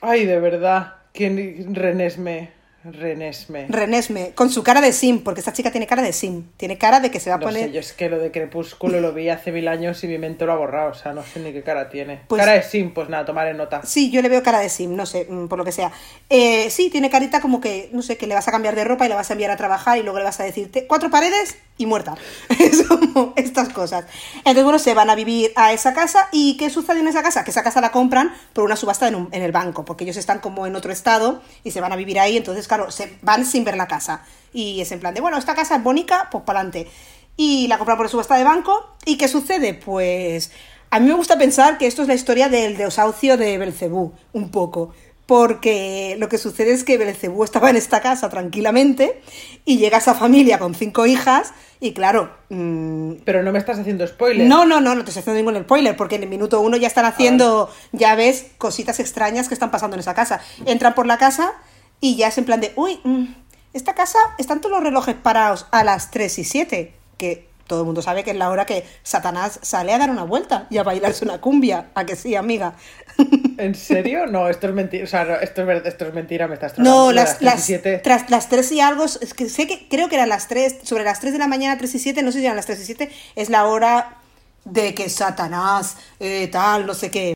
Ay, 0.00 0.24
de 0.24 0.40
verdad. 0.40 0.94
¿Quién? 1.12 1.74
Renesme. 1.74 2.55
Renesme. 2.92 3.66
Renesme, 3.68 4.32
con 4.34 4.50
su 4.50 4.62
cara 4.62 4.80
de 4.80 4.92
sim, 4.92 5.22
porque 5.22 5.40
esta 5.40 5.52
chica 5.52 5.70
tiene 5.70 5.86
cara 5.86 6.02
de 6.02 6.12
sim. 6.12 6.44
Tiene 6.56 6.78
cara 6.78 7.00
de 7.00 7.10
que 7.10 7.20
se 7.20 7.30
va 7.30 7.36
a 7.36 7.38
No 7.38 7.46
poner. 7.46 7.64
sé, 7.66 7.72
yo 7.72 7.80
es 7.80 7.92
que 7.92 8.08
lo 8.08 8.18
de 8.18 8.30
Crepúsculo 8.30 9.00
lo 9.00 9.12
vi 9.12 9.28
hace 9.28 9.52
mil 9.52 9.68
años 9.68 10.02
y 10.04 10.08
mi 10.08 10.18
mente 10.18 10.44
lo 10.46 10.52
ha 10.52 10.56
borrado, 10.56 10.90
o 10.90 10.94
sea, 10.94 11.12
no 11.12 11.22
sé 11.22 11.40
ni 11.40 11.52
qué 11.52 11.62
cara 11.62 11.88
tiene. 11.88 12.20
Pues- 12.28 12.40
cara 12.40 12.52
de 12.52 12.62
sim, 12.62 12.92
pues 12.92 13.08
nada, 13.08 13.24
tomar 13.24 13.46
en 13.48 13.56
nota. 13.56 13.82
Sí, 13.84 14.10
yo 14.10 14.22
le 14.22 14.28
veo 14.28 14.42
cara 14.42 14.60
de 14.60 14.68
sim, 14.68 14.94
no 14.94 15.06
sé, 15.06 15.26
mm, 15.28 15.46
por 15.48 15.58
lo 15.58 15.64
que 15.64 15.72
sea. 15.72 15.92
Eh, 16.30 16.68
sí, 16.70 16.90
tiene 16.90 17.10
carita 17.10 17.40
como 17.40 17.60
que, 17.60 17.88
no 17.92 18.02
sé, 18.02 18.16
que 18.16 18.26
le 18.26 18.34
vas 18.34 18.48
a 18.48 18.50
cambiar 18.52 18.74
de 18.76 18.84
ropa 18.84 19.06
y 19.06 19.08
le 19.08 19.14
vas 19.14 19.30
a 19.30 19.34
enviar 19.34 19.50
a 19.50 19.56
trabajar 19.56 19.98
y 19.98 20.02
luego 20.02 20.18
le 20.18 20.24
vas 20.24 20.38
a 20.40 20.44
decir 20.44 20.70
"Te- 20.70 20.86
cuatro 20.86 21.10
paredes 21.10 21.56
y 21.78 21.86
muerta. 21.86 22.14
Es 22.58 22.82
como 22.84 23.32
estas 23.36 23.68
cosas. 23.70 24.04
Entonces, 24.38 24.64
bueno, 24.64 24.78
se 24.78 24.94
van 24.94 25.10
a 25.10 25.14
vivir 25.14 25.52
a 25.56 25.72
esa 25.72 25.92
casa 25.94 26.28
y 26.32 26.56
¿qué 26.56 26.70
sucede 26.70 27.00
en 27.00 27.08
esa 27.08 27.22
casa? 27.22 27.44
Que 27.44 27.50
esa 27.50 27.62
casa 27.62 27.80
la 27.80 27.90
compran 27.90 28.32
por 28.52 28.64
una 28.64 28.76
subasta 28.76 29.08
en, 29.08 29.14
un- 29.14 29.28
en 29.32 29.42
el 29.42 29.52
banco, 29.52 29.84
porque 29.84 30.04
ellos 30.04 30.16
están 30.16 30.40
como 30.40 30.66
en 30.66 30.76
otro 30.76 30.92
estado 30.92 31.42
y 31.64 31.70
se 31.70 31.80
van 31.80 31.92
a 31.92 31.96
vivir 31.96 32.18
ahí, 32.18 32.36
entonces, 32.36 32.66
claro, 32.66 32.75
se 32.90 33.18
van 33.22 33.44
sin 33.44 33.64
ver 33.64 33.76
la 33.76 33.88
casa. 33.88 34.22
Y 34.52 34.80
es 34.80 34.90
en 34.92 35.00
plan 35.00 35.14
de, 35.14 35.20
bueno, 35.20 35.36
esta 35.36 35.54
casa 35.54 35.76
es 35.76 35.82
bonita, 35.82 36.28
pues 36.30 36.44
para 36.44 36.60
adelante. 36.60 36.88
Y 37.36 37.68
la 37.68 37.78
compran 37.78 37.98
por 37.98 38.08
subasta 38.08 38.36
de 38.36 38.44
banco. 38.44 38.96
¿Y 39.04 39.18
qué 39.18 39.28
sucede? 39.28 39.74
Pues 39.74 40.50
a 40.90 41.00
mí 41.00 41.08
me 41.08 41.14
gusta 41.14 41.36
pensar 41.36 41.78
que 41.78 41.86
esto 41.86 42.02
es 42.02 42.08
la 42.08 42.14
historia 42.14 42.48
del 42.48 42.76
desahucio 42.76 43.36
de 43.36 43.58
Belcebú, 43.58 44.12
un 44.32 44.50
poco. 44.50 44.92
Porque 45.26 46.16
lo 46.20 46.28
que 46.28 46.38
sucede 46.38 46.72
es 46.72 46.84
que 46.84 46.98
Belcebú 46.98 47.42
estaba 47.42 47.68
en 47.68 47.76
esta 47.76 48.00
casa 48.00 48.28
tranquilamente 48.30 49.20
y 49.64 49.78
llega 49.78 49.98
esa 49.98 50.14
familia 50.14 50.58
con 50.60 50.74
cinco 50.74 51.04
hijas 51.04 51.52
y 51.80 51.92
claro, 51.92 52.30
mm, 52.48 53.14
Pero 53.24 53.42
no 53.42 53.52
me 53.52 53.58
estás 53.58 53.78
haciendo 53.78 54.06
spoiler. 54.06 54.46
no, 54.46 54.64
no, 54.64 54.80
no, 54.80 54.94
no 54.94 55.04
te 55.04 55.10
estoy 55.10 55.20
haciendo 55.20 55.42
ningún 55.42 55.62
spoiler, 55.64 55.96
porque 55.96 56.14
en 56.14 56.22
el 56.22 56.28
minuto 56.28 56.60
uno 56.60 56.76
ya 56.76 56.86
están 56.86 57.04
haciendo, 57.04 57.70
ya 57.92 58.14
ves, 58.14 58.46
cositas 58.56 59.00
extrañas 59.00 59.48
que 59.48 59.54
están 59.54 59.70
pasando 59.70 59.96
en 59.96 60.00
esa 60.00 60.14
casa. 60.14 60.40
Entran 60.64 60.94
por 60.94 61.06
la 61.06 61.18
casa 61.18 61.52
y 62.00 62.16
ya 62.16 62.28
es 62.28 62.38
en 62.38 62.44
plan 62.44 62.60
de, 62.60 62.72
uy, 62.76 63.00
mm, 63.04 63.24
esta 63.72 63.94
casa 63.94 64.18
están 64.38 64.60
todos 64.60 64.72
los 64.76 64.84
relojes 64.84 65.14
parados 65.14 65.66
a 65.70 65.84
las 65.84 66.10
3 66.10 66.38
y 66.38 66.44
7, 66.44 66.92
que 67.18 67.46
todo 67.66 67.80
el 67.80 67.86
mundo 67.86 68.00
sabe 68.00 68.22
que 68.22 68.30
es 68.30 68.36
la 68.36 68.48
hora 68.48 68.64
que 68.64 68.86
Satanás 69.02 69.58
sale 69.60 69.92
a 69.92 69.98
dar 69.98 70.08
una 70.10 70.22
vuelta 70.22 70.66
y 70.70 70.78
a 70.78 70.84
bailarse 70.84 71.24
una 71.24 71.40
cumbia. 71.40 71.88
¿A 71.96 72.06
que 72.06 72.14
sí, 72.14 72.36
amiga? 72.36 72.74
¿En 73.58 73.74
serio? 73.74 74.26
No, 74.26 74.48
esto 74.48 74.68
es 74.68 74.72
mentira. 74.72 75.02
O 75.04 75.06
sea, 75.08 75.24
no, 75.24 75.34
esto, 75.34 75.68
es, 75.70 75.84
esto 75.84 76.06
es 76.06 76.14
mentira, 76.14 76.46
me 76.46 76.54
estás 76.54 76.78
No, 76.78 76.84
trolando. 77.08 77.12
las, 77.12 77.42
las, 77.42 77.66
17. 77.66 77.98
tras 77.98 78.30
las 78.30 78.48
3 78.48 78.70
y 78.72 78.80
algo, 78.80 79.04
es 79.04 79.34
que 79.34 79.48
sé 79.48 79.66
que 79.66 79.88
creo 79.88 80.08
que 80.08 80.14
eran 80.14 80.28
las 80.28 80.46
3, 80.46 80.76
sobre 80.84 81.02
las 81.02 81.18
3 81.18 81.32
de 81.32 81.38
la 81.40 81.48
mañana, 81.48 81.76
3 81.76 81.92
y 81.92 81.98
7, 81.98 82.22
no 82.22 82.30
sé 82.30 82.38
si 82.38 82.44
eran 82.44 82.56
las 82.56 82.66
3 82.66 82.80
y 82.80 82.84
7, 82.84 83.10
es 83.34 83.50
la 83.50 83.66
hora 83.66 84.18
de 84.64 84.94
que 84.94 85.08
Satanás, 85.08 85.96
eh, 86.20 86.46
tal, 86.48 86.86
no 86.86 86.94
sé 86.94 87.10
qué. 87.10 87.34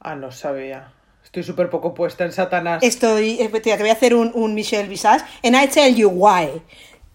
Ah, 0.00 0.14
no 0.14 0.32
sabía. 0.32 0.92
Estoy 1.24 1.42
súper 1.42 1.68
poco 1.68 1.94
puesta 1.94 2.24
en 2.24 2.32
Satanás. 2.32 2.82
Estoy, 2.82 3.40
eh, 3.40 3.48
te 3.48 3.76
voy 3.76 3.88
a 3.90 3.92
hacer 3.92 4.14
un, 4.14 4.30
un 4.34 4.54
Michelle 4.54 4.88
Visage, 4.88 5.24
and 5.44 5.54
I 5.54 5.68
tell 5.68 5.94
you 5.94 6.08
why. 6.08 6.62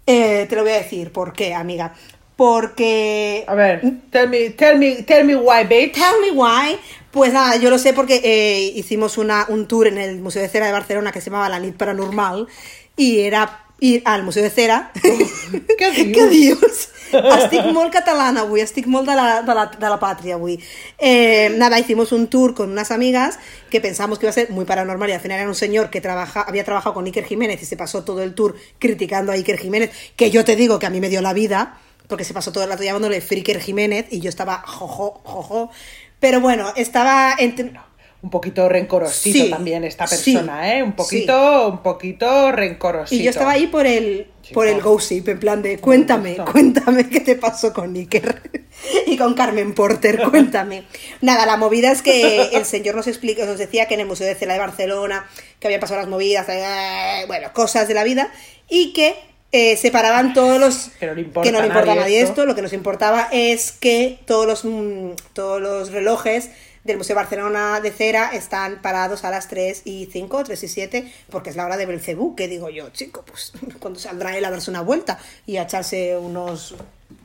Eh, 0.06 0.46
te 0.48 0.56
lo 0.56 0.64
voy 0.64 0.72
a 0.72 0.78
decir, 0.78 1.12
¿por 1.12 1.34
qué, 1.34 1.54
amiga? 1.54 1.94
Porque... 2.36 3.44
A 3.48 3.56
ver, 3.56 3.82
tell 4.12 4.30
me, 4.30 4.50
tell 4.52 4.78
me, 4.78 5.04
tell 5.04 5.26
me 5.26 5.36
why, 5.36 5.64
bitch. 5.68 5.94
Tell 5.94 6.20
me 6.22 6.32
why. 6.32 6.78
Pues 7.12 7.32
nada, 7.32 7.58
yo 7.58 7.70
lo 7.70 7.78
sé 7.78 7.94
porque 7.94 8.22
eh, 8.24 8.74
hicimos 8.76 9.18
una, 9.18 9.46
un 9.50 9.68
tour 9.68 9.88
en 9.88 9.98
el 9.98 10.20
Museo 10.20 10.42
de 10.42 10.50
Cera 10.50 10.66
de 10.66 10.72
Barcelona 10.72 11.12
que 11.12 11.22
se 11.22 11.30
llamaba 11.30 11.48
La 11.48 11.60
Nit 11.60 11.76
Paranormal 11.76 12.48
y 12.98 13.20
era 13.20 13.66
ir 13.80 14.02
al 14.06 14.24
Museo 14.24 14.44
de 14.44 14.50
Cera. 14.50 14.92
¿Qué 15.02 15.92
dios? 15.92 16.08
¿Qué 16.14 16.28
dios? 16.28 16.90
Estic 17.14 17.66
molt 17.74 17.94
catalana 17.94 18.44
avui, 18.44 18.62
estic 18.62 18.88
molt 18.88 19.08
de 19.10 19.16
la, 19.16 19.42
de 19.42 19.56
la, 19.56 19.66
de 19.68 19.90
la 19.90 20.00
patria 20.00 20.36
avui. 20.36 20.60
Eh, 20.98 21.54
nada, 21.58 21.80
hicimos 21.80 22.12
un 22.12 22.28
tour 22.28 22.54
con 22.54 22.72
unas 22.72 22.92
amigas 22.92 23.40
que 23.70 23.82
pensamos 23.82 24.20
que 24.20 24.26
iba 24.26 24.32
a 24.32 24.34
ser 24.34 24.50
muy 24.52 24.66
paranormal 24.66 25.10
y 25.10 25.14
al 25.14 25.22
final 25.22 25.40
era 25.40 25.50
un 25.50 25.56
señor 25.56 25.90
que 25.90 26.02
trabaja, 26.02 26.42
había 26.42 26.64
trabajado 26.64 26.94
con 26.94 27.06
Iker 27.06 27.26
Jiménez 27.26 27.62
y 27.62 27.66
se 27.66 27.78
pasó 27.78 28.04
todo 28.04 28.22
el 28.24 28.34
tour 28.34 28.56
criticando 28.80 29.32
a 29.32 29.36
Iker 29.36 29.58
Jiménez, 29.58 29.92
que 30.16 30.32
yo 30.32 30.44
te 30.44 30.56
digo 30.56 30.80
que 30.80 30.86
a 30.86 30.90
mí 30.90 31.00
me 31.00 31.10
dio 31.10 31.22
la 31.22 31.34
vida, 31.34 31.78
porque 32.08 32.24
se 32.24 32.34
pasó 32.34 32.52
todo 32.52 32.64
el 32.64 32.70
rato 32.70 32.84
llamándole 32.84 33.22
Friker 33.22 33.60
Jiménez 33.60 34.08
y 34.12 34.20
yo 34.20 34.30
estaba 34.30 34.64
jojo, 34.66 35.22
jojo. 35.24 35.72
Pero 36.20 36.40
bueno, 36.40 36.72
estaba 36.76 37.36
entre 37.38 37.74
un 38.24 38.30
poquito 38.30 38.70
rencorosito 38.70 39.38
Sí, 39.38 39.50
también 39.50 39.84
esta 39.84 40.08
sí, 40.08 40.32
persona, 40.32 40.74
¿eh? 40.74 40.82
Un 40.82 40.94
poquito, 40.94 41.68
un 41.68 41.84
poquito 41.84 42.54
rencorosito. 42.54 43.22
Y 43.22 43.26
yo 43.26 43.30
estaba 43.30 43.52
ahí 43.52 43.68
por 43.68 43.86
el, 43.86 44.28
Chico. 44.42 44.54
por 44.54 44.68
el 44.68 44.82
gossip, 44.82 45.28
en 45.28 45.40
plan 45.40 45.62
de 45.62 45.78
cuéntame, 45.78 46.38
cuéntame 46.38 47.10
qué 47.10 47.20
te 47.20 47.36
pasó 47.36 47.74
con 47.74 47.94
Iker 47.94 48.64
y 49.08 49.18
con 49.18 49.34
Carmen 49.34 49.74
Porter, 49.74 50.24
cuéntame. 50.30 50.86
Nada, 51.22 51.46
la 51.46 51.58
movida 51.58 51.92
es 51.92 52.02
que 52.02 52.44
el 52.54 52.64
señor 52.64 52.96
nos 52.96 53.08
explica, 53.08 53.46
nos 53.46 53.58
decía 53.58 53.90
que 53.90 53.96
en 53.96 54.00
el 54.00 54.08
Museo 54.08 54.26
de 54.26 54.36
Cela 54.36 54.54
de 54.54 54.60
Barcelona, 54.60 55.28
que 55.60 55.68
habían 55.68 55.82
pasado 55.82 56.00
las 56.00 56.10
movidas, 56.10 56.48
eh, 56.48 57.26
bueno, 57.28 57.52
cosas 57.52 57.90
de 57.90 57.94
la 57.94 58.06
vida, 58.06 58.32
y 58.70 58.94
que 58.94 59.16
eh, 59.52 59.76
separaban 59.76 60.34
todos 60.34 60.62
los... 60.62 60.92
Que 60.98 61.08
no 61.08 61.14
le 61.14 61.22
importa 61.22 61.46
que 61.46 61.52
no 61.52 61.60
a 61.60 61.68
nadie 61.68 61.96
nadie 61.96 62.20
esto. 62.22 62.32
esto, 62.32 62.46
lo 62.46 62.56
que 62.56 62.62
nos 62.62 62.72
importaba 62.72 63.28
es 63.34 63.74
que 63.74 64.20
todos 64.26 64.48
los, 64.48 64.64
mm, 64.64 65.12
todos 65.34 65.62
los 65.62 65.92
relojes 65.92 66.52
del 66.84 66.98
Museo 66.98 67.16
de 67.16 67.22
Barcelona 67.22 67.80
de 67.82 67.92
cera 67.92 68.32
están 68.34 68.82
parados 68.82 69.24
a 69.24 69.30
las 69.32 69.48
3 69.48 69.84
y 69.86 70.10
5, 70.12 70.44
3 70.44 70.64
y 70.64 70.68
7, 70.68 71.14
porque 71.30 71.50
es 71.50 71.56
la 71.56 71.66
hora 71.66 71.78
de 71.78 71.86
Belcebú, 71.86 72.36
que 72.36 72.48
digo 72.48 72.70
yo, 72.70 72.90
chico, 72.90 73.24
pues 73.26 73.54
cuando 73.80 74.00
saldrá 74.00 74.38
él 74.38 74.44
a 74.46 74.52
darse 74.52 74.70
una 74.70 74.82
vuelta 74.82 75.18
y 75.46 75.58
a 75.58 75.64
echarse 75.64 76.18
unos... 76.18 76.76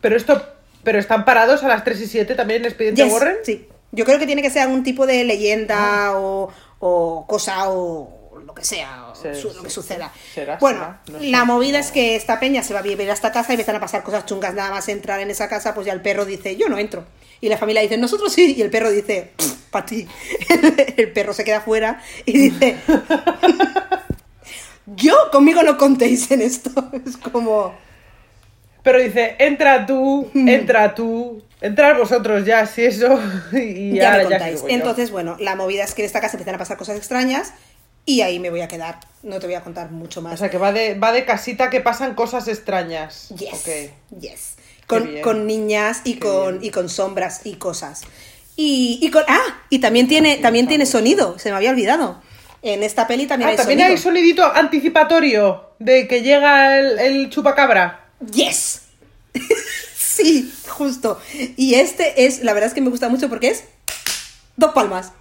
Pero 0.00 0.16
esto, 0.16 0.40
pero 0.84 0.98
están 0.98 1.24
parados 1.24 1.62
a 1.64 1.68
las 1.68 1.84
3 1.84 2.00
y 2.00 2.06
7 2.06 2.34
también 2.34 2.60
en 2.62 2.66
Expediente 2.66 3.02
Yes, 3.04 3.12
Warren. 3.12 3.36
Sí, 3.44 3.66
yo 3.92 4.04
creo 4.04 4.18
que 4.18 4.26
tiene 4.26 4.42
que 4.42 4.50
ser 4.50 4.62
algún 4.62 4.82
tipo 4.84 5.06
de 5.06 5.20
Ah. 5.22 5.24
leyenda 5.24 6.18
o, 6.18 6.50
o 6.78 7.26
cosa 7.26 7.70
o 7.70 8.17
lo 8.48 8.54
que 8.54 8.64
sea, 8.64 9.08
o 9.08 9.14
su- 9.14 9.52
lo 9.54 9.62
que 9.62 9.70
suceda. 9.70 10.10
Será, 10.34 10.56
bueno, 10.58 10.78
será, 10.80 11.00
no 11.12 11.18
sé. 11.20 11.30
la 11.30 11.44
movida 11.44 11.78
es 11.78 11.92
que 11.92 12.16
esta 12.16 12.40
peña 12.40 12.62
se 12.62 12.72
va 12.72 12.80
a 12.80 12.82
vivir 12.82 13.08
a 13.10 13.12
esta 13.12 13.30
casa 13.30 13.52
y 13.52 13.54
empiezan 13.54 13.76
a 13.76 13.80
pasar 13.80 14.02
cosas 14.02 14.24
chungas, 14.26 14.54
nada 14.54 14.70
más 14.70 14.88
entrar 14.88 15.20
en 15.20 15.30
esa 15.30 15.48
casa, 15.48 15.74
pues 15.74 15.86
ya 15.86 15.92
el 15.92 16.00
perro 16.00 16.24
dice, 16.24 16.56
yo 16.56 16.68
no 16.68 16.78
entro. 16.78 17.04
Y 17.42 17.48
la 17.50 17.58
familia 17.58 17.82
dice, 17.82 17.98
nosotros 17.98 18.32
sí, 18.32 18.54
y 18.56 18.62
el 18.62 18.70
perro 18.70 18.90
dice, 18.90 19.32
para 19.70 19.84
ti. 19.86 20.08
El 20.96 21.12
perro 21.12 21.32
se 21.34 21.44
queda 21.44 21.60
fuera 21.60 22.02
y 22.24 22.50
dice, 22.50 22.76
yo 24.86 25.14
conmigo 25.30 25.62
no 25.62 25.76
contéis 25.76 26.30
en 26.30 26.42
esto. 26.42 26.70
Es 27.06 27.16
como... 27.16 27.74
Pero 28.82 29.00
dice, 29.00 29.36
entra 29.38 29.84
tú, 29.84 30.30
entra 30.34 30.94
tú, 30.94 31.42
entrar 31.60 31.98
vosotros 31.98 32.46
ya, 32.46 32.64
si 32.64 32.84
eso. 32.84 33.20
Y 33.52 33.94
ya 33.96 34.12
ahora 34.12 34.22
me 34.24 34.30
contáis. 34.30 34.62
yo. 34.62 34.68
Entonces, 34.68 35.10
bueno, 35.10 35.36
la 35.40 35.56
movida 35.56 35.84
es 35.84 35.92
que 35.94 36.02
en 36.02 36.06
esta 36.06 36.20
casa 36.22 36.36
empiezan 36.36 36.54
a 36.54 36.58
pasar 36.58 36.78
cosas 36.78 36.96
extrañas 36.96 37.52
y 38.08 38.22
ahí 38.22 38.38
me 38.38 38.50
voy 38.50 38.60
a 38.62 38.68
quedar. 38.68 39.00
No 39.22 39.38
te 39.38 39.46
voy 39.46 39.54
a 39.56 39.60
contar 39.62 39.90
mucho 39.90 40.20
O 40.20 40.22
más. 40.22 40.38
sea, 40.38 40.48
que 40.50 40.58
va 40.58 40.72
de, 40.72 40.94
va 40.94 41.12
de 41.12 41.24
casita 41.24 41.68
que 41.70 41.80
pasan 41.80 42.14
cosas 42.14 42.48
extrañas. 42.48 43.28
yes. 43.36 43.52
Ok. 43.52 44.18
Yes. 44.20 44.54
Con, 44.86 45.20
con 45.22 45.46
niñas 45.46 46.00
y 46.04 46.14
Qué 46.14 46.20
con, 46.20 46.58
bien. 46.60 46.64
y 46.64 46.70
con 46.70 46.88
sombras 46.88 47.42
y 47.44 47.54
cosas. 47.56 48.02
Y, 48.56 48.98
y 49.02 49.10
con. 49.10 49.22
Ah, 49.28 49.58
y 49.68 49.80
también 49.80 50.08
tiene, 50.08 50.36
también 50.38 50.66
tiene 50.66 50.86
sonido, 50.86 51.38
se 51.38 51.50
me 51.50 51.56
había 51.56 51.70
olvidado. 51.70 52.22
En 52.62 52.82
esta 52.82 53.06
peli 53.06 53.26
también 53.26 53.48
Ah, 53.48 53.50
hay 53.52 53.56
también 53.58 53.78
sonido. 53.80 53.92
hay 53.94 53.98
sonidito 54.02 54.44
anticipatorio 54.54 55.70
de 55.78 56.08
que 56.08 56.22
llega 56.22 56.78
el, 56.78 56.98
el 56.98 57.30
chupacabra. 57.30 58.08
Yes. 58.32 58.82
sí, 59.96 60.52
justo. 60.68 61.20
Y 61.56 61.74
este 61.74 62.24
es, 62.26 62.42
la 62.42 62.52
verdad 62.54 62.68
es 62.68 62.74
que 62.74 62.80
me 62.80 62.90
gusta 62.90 63.08
mucho 63.08 63.28
porque 63.28 63.48
es 63.50 63.64
dos 64.56 64.72
palmas. 64.72 65.12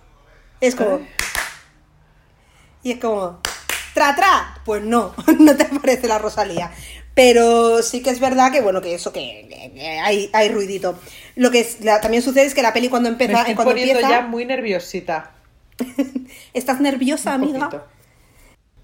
Es 0.61 0.75
como. 0.75 1.01
Y 2.83 2.91
es 2.91 2.99
como. 2.99 3.39
¡Tra, 3.93 4.15
tra! 4.15 4.61
Pues 4.65 4.83
no, 4.83 5.13
no 5.39 5.55
te 5.57 5.65
parece 5.65 6.07
la 6.07 6.19
Rosalía. 6.19 6.71
Pero 7.15 7.81
sí 7.81 8.03
que 8.03 8.11
es 8.11 8.19
verdad 8.19 8.51
que, 8.51 8.61
bueno, 8.61 8.79
que 8.79 8.93
eso, 8.93 9.11
que, 9.11 9.99
hay, 10.03 10.29
hay 10.33 10.49
ruidito. 10.49 10.99
Lo 11.35 11.49
que 11.49 11.61
es- 11.61 11.81
la- 11.83 11.99
también 11.99 12.21
sucede 12.21 12.45
es 12.45 12.53
que 12.53 12.61
la 12.61 12.73
peli 12.73 12.89
cuando 12.89 13.09
Me 13.09 13.13
empieza. 13.13 13.39
estoy 13.39 13.55
Cuando 13.55 13.71
poniendo 13.71 13.93
empieza 13.99 14.21
ya 14.21 14.27
muy 14.27 14.45
nerviosita. 14.45 15.31
¿Estás 16.53 16.79
nerviosa, 16.79 17.35
Un 17.35 17.43
amiga? 17.43 17.69
poquito. 17.69 17.87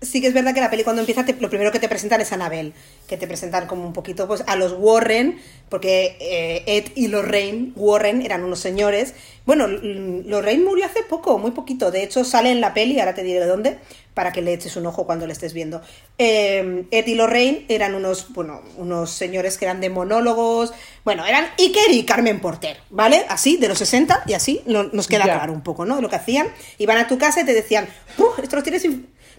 Sí 0.03 0.21
que 0.21 0.27
es 0.27 0.33
verdad 0.33 0.53
que 0.53 0.59
la 0.61 0.69
peli 0.69 0.83
cuando 0.83 1.01
empieza, 1.01 1.25
te- 1.25 1.33
lo 1.39 1.49
primero 1.49 1.71
que 1.71 1.79
te 1.79 1.89
presentan 1.89 2.21
es 2.21 2.31
a 2.31 2.35
Anabel, 2.35 2.73
que 3.07 3.17
te 3.17 3.25
presentan 3.27 3.67
como 3.67 3.85
un 3.87 3.93
poquito 3.93 4.27
pues 4.27 4.43
a 4.47 4.55
los 4.55 4.73
Warren, 4.77 5.39
porque 5.69 6.17
eh, 6.19 6.63
Ed 6.67 6.91
y 6.95 7.07
Lorraine 7.07 7.71
Warren 7.75 8.21
eran 8.21 8.43
unos 8.43 8.59
señores. 8.59 9.15
Bueno, 9.45 9.67
Lorraine 9.67 10.63
murió 10.63 10.85
hace 10.85 11.03
poco, 11.03 11.37
muy 11.37 11.51
poquito. 11.51 11.91
De 11.91 12.03
hecho, 12.03 12.23
sale 12.23 12.51
en 12.51 12.61
la 12.61 12.73
peli, 12.73 12.99
ahora 12.99 13.13
te 13.15 13.23
diré 13.23 13.39
de 13.39 13.45
dónde, 13.47 13.77
para 14.13 14.31
que 14.31 14.41
le 14.41 14.53
eches 14.53 14.75
un 14.77 14.85
ojo 14.85 15.05
cuando 15.05 15.25
le 15.27 15.33
estés 15.33 15.53
viendo. 15.53 15.81
Eh, 16.17 16.85
Ed 16.91 17.07
y 17.07 17.15
Lorraine 17.15 17.65
eran 17.67 17.95
unos, 17.95 18.31
bueno, 18.33 18.61
unos 18.77 19.09
señores 19.11 19.57
que 19.57 19.65
eran 19.65 19.81
de 19.81 19.89
monólogos. 19.89 20.71
Bueno, 21.03 21.25
eran 21.25 21.45
Iker 21.59 21.91
y 21.91 22.03
Carmen 22.05 22.39
Porter, 22.39 22.77
¿vale? 22.89 23.25
Así, 23.27 23.57
de 23.57 23.67
los 23.67 23.77
60, 23.79 24.23
y 24.27 24.33
así 24.33 24.61
nos 24.65 25.07
queda 25.07 25.23
claro 25.37 25.53
un 25.53 25.61
poco, 25.61 25.85
¿no? 25.85 25.99
Lo 25.99 26.09
que 26.09 26.15
hacían. 26.15 26.47
Iban 26.77 26.97
a 26.97 27.07
tu 27.07 27.17
casa 27.17 27.41
y 27.41 27.45
te 27.45 27.53
decían, 27.53 27.87
"Uf, 28.17 28.39
esto 28.39 28.55
lo 28.55 28.63
tienes, 28.63 28.85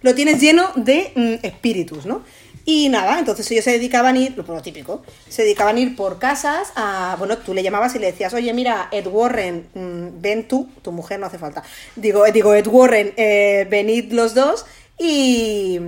lo 0.03 0.15
tienes 0.15 0.41
lleno 0.41 0.71
de 0.77 1.13
mm, 1.15 1.47
espíritus, 1.47 2.07
¿no? 2.07 2.23
Y 2.67 2.89
nada, 2.89 3.19
entonces 3.19 3.51
ellos 3.51 3.65
se 3.65 3.73
dedicaban 3.73 4.17
a 4.17 4.19
ir, 4.21 4.37
lo, 4.37 4.63
típico, 4.63 5.03
se 5.29 5.43
dedicaban 5.43 5.77
a 5.77 5.81
ir 5.81 5.97
por 5.97 6.19
casas 6.19 6.73
a, 6.77 7.15
bueno, 7.19 7.37
tú 7.37 7.53
le 7.53 7.63
llamabas 7.63 7.95
y 7.95 7.99
le 7.99 8.07
decías, 8.07 8.33
oye, 8.33 8.53
mira, 8.55 8.89
Ed 8.91 9.07
Warren, 9.07 9.69
mm, 9.75 10.23
ven 10.23 10.49
tú, 10.49 10.71
tu 10.81 10.91
mujer 10.91 11.21
no 11.21 11.27
hace 11.27 11.39
falta, 11.39 11.63
digo, 11.95 12.25
eh, 12.25 12.33
digo 12.33 12.55
Ed 12.55 12.67
Warren, 12.67 13.13
eh, 13.19 13.67
venid 13.71 14.13
los 14.13 14.35
dos 14.35 14.65
y, 14.99 15.79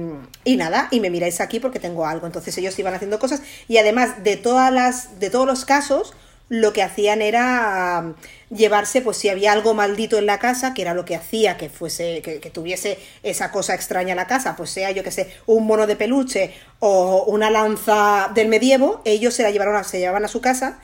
y 0.45 0.57
nada, 0.57 0.89
y 0.91 1.01
me 1.01 1.09
miráis 1.09 1.41
aquí 1.41 1.61
porque 1.61 1.79
tengo 1.79 2.05
algo. 2.05 2.27
Entonces 2.27 2.57
ellos 2.59 2.79
iban 2.79 2.93
haciendo 2.93 3.19
cosas 3.19 3.41
y 3.69 3.79
además 3.79 4.23
de 4.23 4.37
todas 4.37 4.71
las, 4.71 5.19
de 5.19 5.31
todos 5.31 5.47
los 5.47 5.65
casos, 5.65 6.13
lo 6.49 6.73
que 6.73 6.83
hacían 6.83 7.23
era 7.23 8.15
llevarse, 8.51 9.03
pues 9.03 9.17
si 9.17 9.29
había 9.29 9.53
algo 9.53 9.75
maldito 9.75 10.19
en 10.19 10.27
la 10.27 10.39
casa, 10.39 10.73
que 10.75 10.83
era 10.83 10.95
lo 10.95 11.05
que 11.05 11.17
hacía 11.17 11.57
que 11.57 11.69
fuese, 11.69 12.23
que, 12.23 12.39
que 12.41 12.51
tuviese 12.51 12.99
esa 13.23 13.51
cosa 13.51 13.75
extraña 13.75 14.13
en 14.13 14.17
la 14.17 14.27
casa, 14.27 14.55
pues 14.57 14.71
sea 14.71 14.91
yo 14.93 15.03
que 15.03 15.11
sé, 15.11 15.33
un 15.47 15.67
mono 15.67 15.87
de 15.87 15.97
peluche 15.97 16.53
o 16.79 17.25
una 17.25 17.51
lanza 17.51 18.31
del 18.35 18.49
medievo, 18.49 19.03
ellos 19.05 19.35
se 19.35 19.43
la 19.43 19.51
llevaron 19.51 19.75
a, 19.77 19.83
se 19.85 19.99
llevaban 19.99 20.25
a 20.25 20.29
su 20.29 20.41
casa 20.41 20.79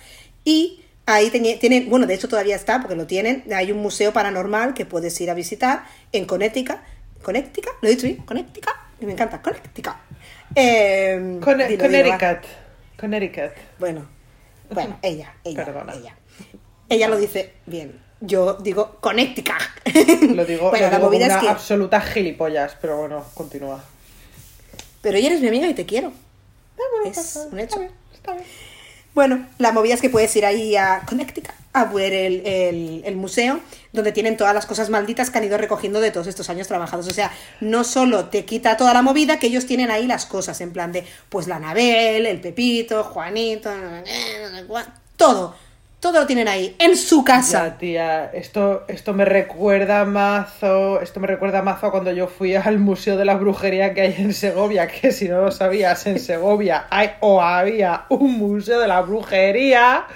y 0.45 0.83
ahí 1.07 1.31
tienen, 1.59 1.89
bueno, 1.89 2.07
de 2.07 2.15
hecho 2.15 2.29
todavía 2.29 2.57
está, 2.57 2.81
porque 2.81 2.97
lo 2.97 3.07
tienen, 3.07 3.45
hay 3.55 3.71
un 3.71 3.79
museo 3.79 4.13
paranormal 4.13 4.75
que 4.75 4.85
puedes 4.87 5.21
ir 5.21 5.31
a 5.31 5.35
visitar 5.35 5.85
en 6.13 6.25
Connecticut, 6.25 6.79
Connecticut, 7.23 7.75
lo 7.81 7.89
he 7.89 7.93
dicho 7.93 8.07
bien, 8.07 8.17
Connecticut, 8.19 8.75
me 9.01 9.13
encanta, 9.13 9.41
Connecticut. 9.41 9.95
Eh, 10.55 11.39
Con- 11.43 11.59
dilo, 11.59 11.89
dilo, 11.89 12.09
va. 12.09 12.19
Connecticut. 12.19 12.51
Connecticut. 12.99 13.53
Bueno, 13.79 14.09
bueno, 14.71 14.99
ella, 15.03 15.35
ella, 15.45 15.65
Perdona. 15.65 15.95
ella. 15.95 16.17
Ella 16.95 17.09
lo 17.09 17.17
dice 17.19 17.53
bien. 17.67 18.01
Yo 18.21 18.55
digo 18.55 18.99
Connecticut. 19.01 19.55
Lo 20.35 20.45
digo, 20.45 20.71
bueno, 20.71 20.87
lo 20.87 20.91
la 20.93 20.97
digo 20.99 21.11
movida 21.11 21.27
como 21.27 21.27
es 21.27 21.31
una 21.33 21.41
que. 21.41 21.49
absoluta 21.49 22.01
gilipollas, 22.01 22.77
pero 22.81 22.99
bueno, 22.99 23.25
continúa. 23.35 23.83
Pero 25.01 25.19
ella 25.19 25.29
eres 25.29 25.41
mi 25.41 25.49
amiga 25.49 25.67
y 25.67 25.75
te 25.75 25.85
quiero. 25.87 26.13
Ah, 26.79 26.83
bueno, 26.93 27.11
Es 27.11 27.17
pasa, 27.17 27.41
un 27.51 27.59
está 27.59 27.63
hecho. 27.63 27.81
bien, 27.81 27.93
está 28.15 28.33
bien. 28.35 28.45
Bueno, 29.15 29.47
la 29.59 29.73
movida 29.73 29.95
es 29.95 30.01
que 30.01 30.09
puedes 30.09 30.35
ir 30.37 30.47
ahí 30.47 30.77
a 30.77 31.03
Connecticut 31.07 31.51
a 31.75 31.85
ver 31.87 32.13
el, 32.13 32.47
el- 32.47 33.03
el 33.05 33.17
museo 33.17 33.59
donde 33.93 34.13
tienen 34.13 34.37
todas 34.37 34.55
las 34.55 34.67
cosas 34.67 34.89
malditas 34.89 35.31
que 35.31 35.39
han 35.39 35.45
ido 35.45 35.59
recogiendo 35.59 36.01
de 36.01 36.11
todos 36.13 36.27
estos 36.29 36.49
años 36.49 36.69
trabajados. 36.69 37.09
O 37.09 37.11
sea, 37.11 37.33
no 37.61 37.83
solo 37.83 38.27
te 38.27 38.45
quita 38.45 38.77
toda 38.77 38.95
la 38.95 39.03
movida, 39.03 39.39
que 39.39 39.49
ellos 39.49 39.67
tienen 39.67 39.91
ahí 39.91 40.07
las 40.07 40.27
cosas, 40.27 40.61
en 40.61 40.73
plan 40.73 40.93
de, 40.93 41.05
pues 41.29 41.47
la 41.49 41.57
Anabel, 41.57 42.25
el 42.27 42.41
Pepito, 42.41 43.03
Juanito, 43.05 43.71
todo. 45.17 45.55
Todo 46.03 46.19
lo 46.19 46.27
tienen 46.27 46.49
ahí, 46.49 46.75
en 46.81 46.97
su 46.97 47.23
casa. 47.23 47.69
Ya, 47.69 47.79
tía, 47.79 48.25
esto, 48.33 48.83
esto 48.89 49.13
me 49.13 49.25
recuerda 49.25 50.05
mazo, 50.05 51.01
esto 51.01 51.21
me 51.21 51.29
recuerda 51.29 51.63
mazo 51.63 51.93
cuando 51.93 52.11
yo 52.11 52.27
fui 52.27 52.57
al 52.57 52.81
Museo 52.81 53.17
de 53.17 53.25
la 53.25 53.37
Brujería 53.37 53.95
que 53.95 54.01
hay 54.01 54.15
en 54.19 54.35
Segovia, 54.35 54.89
que 54.89 55.13
si 55.13 55.29
no 55.29 55.41
lo 55.41 55.53
sabías, 55.53 56.05
en 56.09 56.19
Segovia 56.19 56.89
hay 56.91 57.11
o 57.21 57.41
había 57.41 58.07
un 58.09 58.33
Museo 58.33 58.81
de 58.81 58.89
la 58.89 59.01
Brujería. 59.03 60.07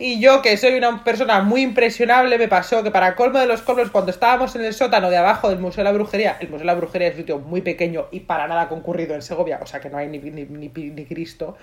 Y 0.00 0.18
yo, 0.18 0.42
que 0.42 0.56
soy 0.56 0.74
una 0.74 1.04
persona 1.04 1.42
muy 1.42 1.60
impresionable, 1.60 2.36
me 2.36 2.48
pasó 2.48 2.82
que 2.82 2.90
para 2.90 3.14
colmo 3.14 3.38
de 3.38 3.46
los 3.46 3.62
colmos, 3.62 3.90
cuando 3.90 4.10
estábamos 4.10 4.56
en 4.56 4.64
el 4.64 4.74
sótano 4.74 5.10
de 5.10 5.16
abajo 5.16 5.48
del 5.48 5.60
Museo 5.60 5.84
de 5.84 5.90
la 5.90 5.92
Brujería, 5.92 6.38
el 6.40 6.48
Museo 6.48 6.58
de 6.58 6.64
la 6.64 6.74
Brujería 6.74 7.06
es 7.06 7.14
un 7.14 7.20
sitio 7.20 7.38
muy 7.38 7.60
pequeño 7.60 8.06
y 8.10 8.18
para 8.18 8.48
nada 8.48 8.68
concurrido 8.68 9.14
en 9.14 9.22
Segovia, 9.22 9.60
o 9.62 9.66
sea 9.66 9.78
que 9.78 9.90
no 9.90 9.96
hay 9.96 10.08
ni, 10.08 10.18
ni, 10.18 10.44
ni 10.44 11.04
Cristo. 11.04 11.56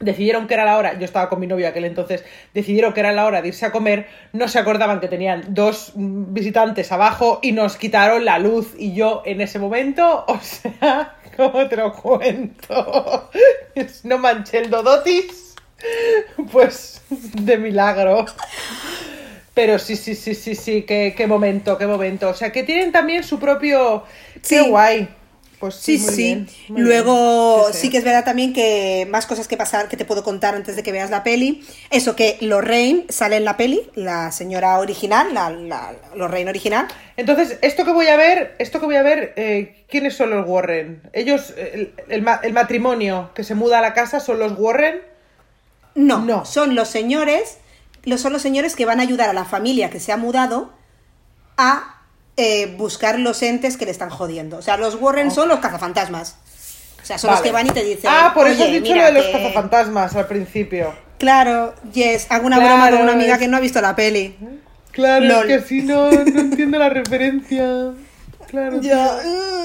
Decidieron 0.00 0.46
que 0.46 0.54
era 0.54 0.64
la 0.64 0.78
hora, 0.78 0.98
yo 0.98 1.04
estaba 1.04 1.28
con 1.28 1.40
mi 1.40 1.46
novio 1.46 1.68
aquel 1.68 1.84
entonces, 1.84 2.24
decidieron 2.54 2.92
que 2.94 3.00
era 3.00 3.12
la 3.12 3.26
hora 3.26 3.42
de 3.42 3.48
irse 3.48 3.66
a 3.66 3.70
comer, 3.70 4.06
no 4.32 4.48
se 4.48 4.58
acordaban 4.58 4.98
que 4.98 5.08
tenían 5.08 5.44
dos 5.54 5.92
mm, 5.94 6.32
visitantes 6.32 6.90
abajo 6.90 7.38
y 7.42 7.52
nos 7.52 7.76
quitaron 7.76 8.24
la 8.24 8.38
luz 8.38 8.74
y 8.78 8.94
yo 8.94 9.22
en 9.26 9.40
ese 9.42 9.58
momento, 9.58 10.24
o 10.28 10.40
sea, 10.40 11.16
¿cómo 11.36 11.68
te 11.68 11.76
lo 11.76 11.92
cuento? 11.92 13.30
No 14.04 14.18
manché 14.18 14.58
el 14.58 14.70
dodotis 14.70 15.54
Pues 16.52 17.02
de 17.10 17.56
milagro. 17.56 18.26
Pero 19.54 19.78
sí, 19.78 19.96
sí, 19.96 20.14
sí, 20.14 20.34
sí, 20.34 20.54
sí, 20.54 20.82
qué, 20.82 21.14
qué 21.16 21.26
momento, 21.26 21.76
qué 21.76 21.86
momento. 21.86 22.28
O 22.30 22.34
sea, 22.34 22.52
que 22.52 22.62
tienen 22.62 22.92
también 22.92 23.24
su 23.24 23.38
propio... 23.38 24.04
Qué 24.34 24.40
Sí. 24.62 24.68
guay. 24.68 25.08
Pues 25.60 25.74
sí, 25.74 25.98
Sí, 25.98 26.04
muy 26.06 26.14
sí. 26.14 26.22
bien, 26.24 26.48
muy 26.68 26.80
Luego 26.80 27.68
bien. 27.68 27.74
sí, 27.74 27.90
que 27.90 27.98
es 27.98 28.04
verdad 28.04 28.24
también 28.24 28.54
que 28.54 29.06
más 29.10 29.26
cosas 29.26 29.46
que 29.46 29.58
pasar 29.58 29.88
que 29.88 29.96
te 29.98 30.06
puedo 30.06 30.24
contar 30.24 30.54
antes 30.54 30.74
de 30.74 30.82
que 30.82 30.90
veas 30.90 31.10
la 31.10 31.22
peli. 31.22 31.62
Eso 31.90 32.16
que 32.16 32.38
Lorraine 32.40 33.04
sale 33.10 33.36
en 33.36 33.44
la 33.44 33.58
peli, 33.58 33.82
la 33.94 34.32
señora 34.32 34.78
original, 34.78 35.34
la, 35.34 35.50
la 35.50 35.92
Lorraine 36.16 36.48
original. 36.48 36.88
Entonces, 37.18 37.58
esto 37.60 37.84
que 37.84 37.92
voy 37.92 38.06
a 38.08 38.16
ver, 38.16 38.56
esto 38.58 38.80
que 38.80 38.86
voy 38.86 38.96
a 38.96 39.02
ver, 39.02 39.34
eh, 39.36 39.84
¿quiénes 39.90 40.16
son 40.16 40.30
los 40.30 40.48
Warren? 40.48 41.02
Ellos, 41.12 41.52
el, 41.58 41.92
el 42.08 42.26
el 42.42 42.52
matrimonio 42.54 43.30
que 43.34 43.44
se 43.44 43.54
muda 43.54 43.80
a 43.80 43.82
la 43.82 43.92
casa 43.92 44.18
son 44.20 44.38
los 44.38 44.58
Warren. 44.58 45.02
No, 45.94 46.20
No. 46.20 46.44
son 46.46 46.74
los 46.74 46.88
señores, 46.88 47.58
los, 48.04 48.20
son 48.22 48.32
los 48.32 48.40
señores 48.42 48.76
que 48.76 48.86
van 48.86 49.00
a 49.00 49.02
ayudar 49.02 49.28
a 49.28 49.32
la 49.34 49.44
familia 49.44 49.90
que 49.90 50.00
se 50.00 50.12
ha 50.12 50.16
mudado 50.16 50.72
a 51.58 51.99
eh, 52.42 52.74
buscar 52.76 53.18
los 53.18 53.42
entes 53.42 53.76
que 53.76 53.84
le 53.84 53.90
están 53.90 54.10
jodiendo. 54.10 54.56
O 54.58 54.62
sea, 54.62 54.76
los 54.76 54.94
Warren 54.94 55.30
son 55.30 55.48
los 55.48 55.58
cazafantasmas. 55.60 56.36
O 57.02 57.04
sea, 57.04 57.18
son 57.18 57.30
los 57.32 57.40
que 57.40 57.50
van 57.52 57.66
y 57.66 57.70
te 57.70 57.82
dicen. 57.84 58.08
Ah, 58.12 58.32
por 58.34 58.46
eso 58.46 58.62
has 58.62 58.68
"Oye, 58.68 58.80
dicho 58.80 58.94
lo 58.94 59.04
de 59.04 59.12
los 59.12 59.26
cazafantasmas 59.26 60.14
al 60.16 60.26
principio. 60.26 60.94
Claro, 61.18 61.74
yes, 61.92 62.26
hago 62.30 62.46
una 62.46 62.56
Claro, 62.56 62.74
broma 62.76 62.90
con 62.90 63.00
una 63.02 63.12
amiga 63.12 63.34
es- 63.34 63.38
que 63.40 63.48
no 63.48 63.56
ha 63.56 63.60
visto 63.60 63.80
la 63.80 63.94
peli. 63.96 64.36
Claro, 64.92 65.24
Lol. 65.24 65.50
es 65.50 65.62
que 65.62 65.68
si 65.68 65.82
no, 65.82 66.10
no 66.10 66.40
entiendo 66.40 66.78
la 66.78 66.88
referencia. 66.88 67.92
Claro. 68.48 68.80
Ya, 68.80 69.18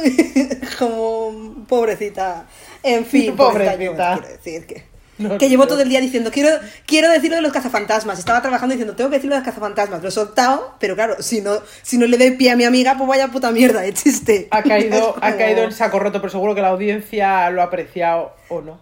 como 0.79 1.65
pobrecita. 1.67 2.45
En 2.83 3.05
fin, 3.05 3.35
pobrecita. 3.35 3.71
Pobrecita. 3.73 4.13
quiero 4.19 4.27
decir 4.37 4.65
que, 4.67 4.83
No, 5.25 5.37
que 5.37 5.47
llevo 5.47 5.65
todo 5.65 5.81
el 5.81 5.87
día 5.87 6.01
diciendo, 6.01 6.29
quiero, 6.29 6.49
quiero 6.85 7.09
decir 7.09 7.29
lo 7.29 7.37
de 7.37 7.41
los 7.41 7.53
cazafantasmas. 7.53 8.19
Estaba 8.19 8.41
trabajando 8.41 8.73
diciendo, 8.73 8.95
tengo 8.95 9.09
que 9.09 9.15
decir 9.15 9.29
lo 9.29 9.35
de 9.35 9.41
los 9.41 9.47
cazafantasmas. 9.47 10.01
Lo 10.01 10.09
he 10.09 10.11
soltado, 10.11 10.75
pero 10.77 10.95
claro, 10.95 11.21
si 11.21 11.39
no, 11.39 11.59
si 11.83 11.97
no 11.97 12.05
le 12.05 12.17
doy 12.17 12.31
pie 12.31 12.51
a 12.51 12.57
mi 12.57 12.65
amiga, 12.65 12.97
pues 12.97 13.07
vaya 13.07 13.29
puta 13.29 13.51
mierda 13.51 13.81
de 13.81 13.93
chiste. 13.93 14.49
Ha 14.51 14.61
caído, 14.63 15.15
ha 15.21 15.37
caído 15.37 15.63
en 15.63 15.71
saco 15.71 15.99
roto, 15.99 16.19
pero 16.19 16.31
seguro 16.31 16.53
que 16.53 16.61
la 16.61 16.69
audiencia 16.69 17.49
lo 17.49 17.61
ha 17.61 17.65
apreciado 17.65 18.35
o 18.49 18.61
no. 18.61 18.81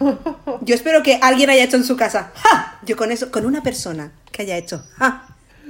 Yo 0.62 0.74
espero 0.74 1.02
que 1.02 1.18
alguien 1.20 1.50
haya 1.50 1.64
hecho 1.64 1.76
en 1.76 1.84
su 1.84 1.96
casa. 1.96 2.32
¡Ja! 2.34 2.78
Yo 2.84 2.96
con 2.96 3.12
eso, 3.12 3.30
con 3.30 3.44
una 3.44 3.62
persona 3.62 4.12
que 4.32 4.42
haya 4.42 4.56
hecho. 4.56 4.84
¡Ja! 4.96 5.26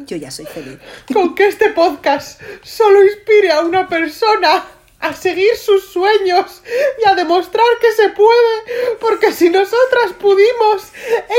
Yo 0.06 0.16
ya 0.16 0.30
soy 0.30 0.46
feliz. 0.46 0.78
Con 1.12 1.34
que 1.34 1.48
este 1.48 1.70
podcast 1.70 2.40
solo 2.62 3.02
inspire 3.02 3.50
a 3.50 3.60
una 3.60 3.88
persona 3.88 4.64
a 5.00 5.14
seguir 5.14 5.56
sus 5.56 5.84
sueños 5.84 6.62
y 7.02 7.08
a 7.08 7.14
demostrar 7.14 7.66
que 7.80 7.92
se 7.92 8.08
puede, 8.10 8.96
porque 9.00 9.32
si 9.32 9.48
nosotras 9.48 10.12
pudimos, 10.18 10.92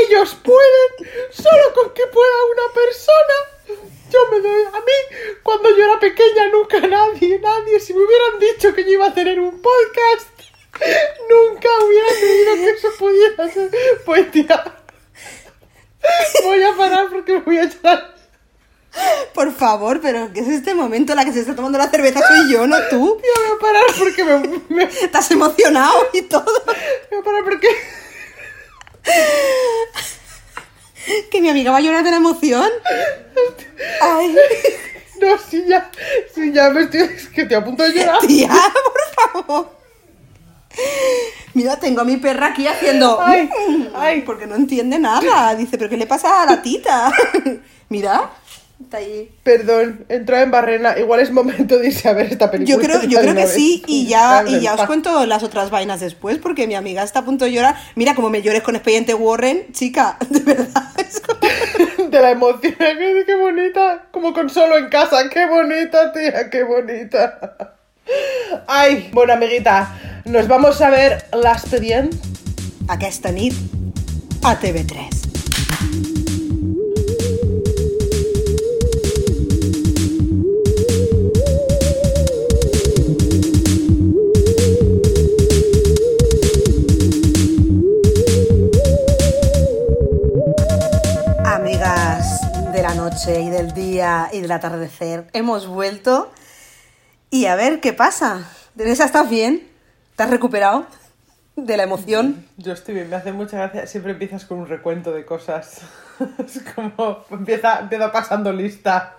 ellos 0.06 0.36
pueden, 0.42 1.12
solo 1.30 1.74
con 1.74 1.92
que 1.92 2.06
pueda 2.06 2.34
una 2.52 2.74
persona. 2.74 3.84
Yo 4.10 4.18
me 4.32 4.40
doy, 4.40 4.62
a 4.64 4.80
mí, 4.80 5.38
cuando 5.42 5.70
yo 5.76 5.84
era 5.84 6.00
pequeña, 6.00 6.48
nunca 6.48 6.80
nadie, 6.80 7.38
nadie, 7.38 7.78
si 7.78 7.94
me 7.94 8.02
hubieran 8.02 8.40
dicho 8.40 8.74
que 8.74 8.84
yo 8.84 8.90
iba 8.90 9.06
a 9.06 9.14
tener 9.14 9.38
un 9.38 9.62
podcast, 9.62 10.28
nunca 11.28 11.68
hubiera 11.84 12.08
creído 12.08 12.54
que 12.54 12.70
eso 12.70 12.88
pudiera 12.98 13.48
ser. 13.48 13.70
Pues 14.04 14.30
tía, 14.32 14.64
voy 16.42 16.62
a 16.62 16.76
parar 16.76 17.08
porque 17.10 17.34
me 17.34 17.40
voy 17.40 17.58
a 17.58 17.64
echar. 17.64 18.19
Por 19.34 19.52
favor, 19.54 20.00
pero 20.00 20.32
¿qué 20.32 20.40
es 20.40 20.48
este 20.48 20.74
momento? 20.74 21.14
La 21.14 21.24
que 21.24 21.32
se 21.32 21.40
está 21.40 21.54
tomando 21.54 21.78
la 21.78 21.88
cerveza 21.88 22.20
soy 22.26 22.52
yo, 22.52 22.66
no 22.66 22.76
tú. 22.90 23.18
Tía, 23.22 23.30
voy 23.36 23.56
a 23.56 23.60
parar 23.60 23.84
porque 23.98 24.24
me, 24.24 24.60
me, 24.76 24.82
Estás 25.02 25.30
emocionado 25.30 26.08
y 26.12 26.22
todo. 26.22 26.44
voy 27.10 27.20
a 27.20 27.22
parar 27.22 27.44
porque 27.44 27.68
Que 31.30 31.40
mi 31.40 31.48
amiga 31.48 31.70
va 31.70 31.78
a 31.78 31.80
llorar 31.80 32.04
de 32.04 32.10
la 32.10 32.16
emoción. 32.18 32.68
Ay, 34.02 34.36
no, 35.20 35.38
sí 35.38 35.64
ya, 35.66 35.90
sí 36.34 36.52
ya 36.52 36.70
me 36.70 36.82
estoy, 36.82 37.00
es 37.00 37.28
que 37.28 37.42
estoy 37.42 37.56
a 37.56 37.64
punto 37.64 37.82
de 37.82 37.92
llorar. 37.92 38.18
tía, 38.26 38.48
por 38.50 39.44
favor. 39.44 39.80
Mira, 41.54 41.78
tengo 41.78 42.00
a 42.02 42.04
mi 42.04 42.16
perra 42.16 42.48
aquí 42.48 42.66
haciendo. 42.66 43.20
Ay, 43.20 43.50
ay. 43.94 44.22
Porque 44.22 44.46
no 44.46 44.54
entiende 44.54 44.98
nada. 44.98 45.54
Dice, 45.54 45.76
¿pero 45.78 45.90
qué 45.90 45.96
le 45.96 46.06
pasa 46.06 46.42
a 46.42 46.46
la 46.46 46.62
tita? 46.62 47.12
Mira, 47.88 48.30
está 48.82 48.96
ahí. 48.98 49.30
Perdón, 49.42 50.04
entra 50.08 50.42
en 50.42 50.50
barrena, 50.50 50.98
igual 50.98 51.20
es 51.20 51.30
momento 51.30 51.78
de 51.78 51.88
irse 51.88 52.08
a 52.08 52.12
ver 52.12 52.26
esta 52.32 52.50
película. 52.50 52.76
Yo 52.76 52.82
creo, 52.82 53.02
yo 53.02 53.20
creo 53.20 53.34
que 53.34 53.42
vez. 53.42 53.52
sí, 53.52 53.82
y 53.86 54.06
ya, 54.08 54.44
y 54.46 54.60
ya 54.60 54.74
os 54.74 54.84
cuento 54.84 55.24
las 55.26 55.42
otras 55.42 55.70
vainas 55.70 56.00
después, 56.00 56.38
porque 56.38 56.66
mi 56.66 56.74
amiga 56.74 57.02
está 57.02 57.20
a 57.20 57.24
punto 57.24 57.44
de 57.44 57.52
llorar. 57.52 57.76
Mira, 57.94 58.14
como 58.14 58.30
me 58.30 58.42
llores 58.42 58.62
con 58.62 58.74
Expediente 58.76 59.14
Warren, 59.14 59.72
chica, 59.72 60.16
de 60.30 60.40
verdad. 60.40 60.84
es 60.98 61.20
como- 61.20 61.40
De 62.10 62.20
la 62.20 62.32
emoción, 62.32 62.74
qué, 62.76 63.24
qué 63.26 63.34
bonita, 63.36 64.06
como 64.10 64.32
con 64.32 64.50
solo 64.50 64.76
en 64.76 64.88
casa, 64.88 65.28
qué 65.32 65.46
bonita, 65.46 66.12
tía, 66.12 66.50
qué 66.50 66.64
bonita. 66.64 67.76
Ay, 68.66 69.10
bueno, 69.12 69.34
amiguita, 69.34 69.96
nos 70.24 70.48
vamos 70.48 70.80
a 70.80 70.90
ver 70.90 71.24
l'expedient. 71.32 72.12
Aquesta 72.88 73.30
nit 73.30 73.54
a 74.42 74.58
TV3. 74.58 75.19
Noche 93.10 93.40
y 93.40 93.50
del 93.50 93.72
día 93.72 94.28
y 94.32 94.40
del 94.40 94.52
atardecer, 94.52 95.26
hemos 95.32 95.66
vuelto 95.66 96.30
y 97.28 97.46
a 97.46 97.56
ver 97.56 97.80
qué 97.80 97.92
pasa. 97.92 98.48
Teresa, 98.76 99.04
¿estás 99.04 99.28
bien? 99.28 99.66
¿Te 100.14 100.22
has 100.22 100.30
recuperado 100.30 100.86
de 101.56 101.76
la 101.76 101.82
emoción? 101.82 102.46
Yo 102.56 102.72
estoy 102.72 102.94
bien, 102.94 103.10
me 103.10 103.16
hace 103.16 103.32
mucha 103.32 103.56
gracia. 103.56 103.88
Siempre 103.88 104.12
empiezas 104.12 104.44
con 104.44 104.58
un 104.58 104.68
recuento 104.68 105.10
de 105.12 105.24
cosas. 105.24 105.80
Es 106.38 106.62
como 106.74 107.24
empieza, 107.30 107.80
empieza 107.80 108.12
pasando 108.12 108.52
lista. 108.52 109.16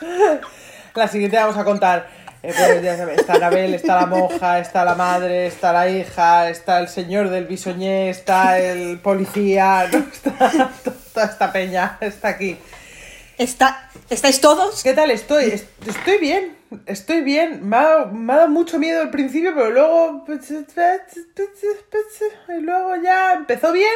La 0.94 1.06
siguiente 1.06 1.36
vamos 1.36 1.56
a 1.56 1.64
contar. 1.64 2.08
Eh, 2.44 2.52
pues 2.56 2.82
ya 2.82 2.94
está 3.12 3.34
Anabel, 3.34 3.74
está 3.74 3.96
la 4.00 4.06
monja, 4.06 4.58
está 4.58 4.84
la 4.84 4.94
madre, 4.94 5.46
está 5.46 5.72
la 5.72 5.88
hija, 5.88 6.50
está 6.50 6.78
el 6.80 6.88
señor 6.88 7.30
del 7.30 7.46
bisoñé, 7.46 8.10
está 8.10 8.58
el 8.58 8.98
policía, 9.00 9.88
¿no? 9.92 9.98
está 9.98 10.68
toda 11.12 11.26
esta 11.26 11.52
peña, 11.52 11.98
está 12.00 12.28
aquí. 12.28 12.56
¿Está, 13.38 13.90
¿Estáis 14.10 14.40
todos? 14.40 14.82
¿Qué 14.82 14.92
tal 14.94 15.10
estoy? 15.10 15.46
Est- 15.46 15.88
Estoy 15.88 16.18
bien, 16.18 16.56
estoy 16.86 17.20
bien. 17.22 17.68
Me 17.68 17.76
ha, 17.76 18.04
me 18.04 18.32
ha 18.32 18.36
dado 18.36 18.48
mucho 18.48 18.78
miedo 18.78 19.02
al 19.02 19.10
principio, 19.10 19.52
pero 19.54 19.70
luego. 19.70 20.24
Y 22.48 22.60
luego 22.60 22.96
ya 23.02 23.32
empezó 23.32 23.72
bien 23.72 23.88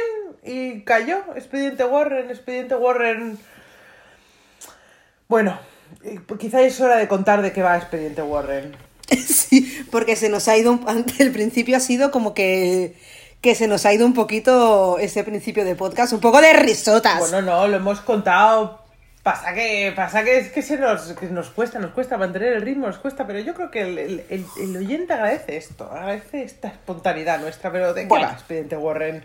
y 0.43 0.83
cayó. 0.83 1.23
Expediente 1.37 1.85
Warren, 1.85 2.31
Expediente 2.31 2.75
Warren. 2.75 3.39
Bueno, 5.29 5.59
eh, 6.14 6.21
quizá 6.38 6.61
es 6.62 6.81
hora 6.81 6.97
de 6.97 7.09
contar 7.09 7.42
de 7.42 7.53
qué 7.53 7.62
va 7.62 7.77
Expediente 7.77 8.23
Warren. 8.23 8.77
Sí, 9.27 9.85
porque 9.90 10.16
se 10.16 10.29
nos 10.29 10.49
ha 10.49 10.57
ido, 10.57 10.73
un- 10.73 11.05
el 11.18 11.33
principio 11.33 11.77
ha 11.77 11.81
sido 11.81 12.11
como 12.11 12.35
que, 12.35 12.94
que 13.40 13.55
se 13.55 13.66
nos 13.66 13.87
ha 13.87 13.92
ido 13.94 14.05
un 14.05 14.12
poquito 14.14 14.99
ese 14.99 15.25
principio 15.25 15.64
de 15.64 15.75
podcast, 15.75 16.12
un 16.12 16.21
poco 16.21 16.40
de 16.42 16.53
risotas. 16.53 17.18
Bueno, 17.18 17.40
no, 17.42 17.66
lo 17.68 17.77
hemos 17.77 18.01
contado. 18.01 18.83
Pasa 19.23 19.53
que, 19.53 19.92
pasa 19.97 20.25
que 20.25 20.38
es 20.38 20.51
que 20.51 20.62
se 20.62 20.77
nos, 20.79 21.12
que 21.14 21.27
nos 21.27 21.51
cuesta, 21.51 21.79
nos 21.79 21.90
cuesta 21.92 22.16
mantener 22.16 22.53
el 22.55 22.62
ritmo, 22.62 22.87
nos 22.87 22.99
cuesta, 22.99 23.27
pero 23.27 23.38
yo 23.40 23.53
creo 23.55 23.71
que 23.71 23.81
el, 23.83 23.99
el- 23.99 24.25
el- 24.31 24.47
el 24.61 24.77
oyente 24.77 25.12
agradece 25.14 25.57
esto, 25.57 25.90
agradece 25.90 26.42
esta 26.42 26.68
espontaneidad 26.68 27.40
nuestra, 27.40 27.71
pero 27.73 27.92
¿de 27.94 28.03
qué 28.03 28.09
Bueno. 28.09 28.27
va 28.29 28.33
Expediente 28.33 28.77
Warren? 28.77 29.25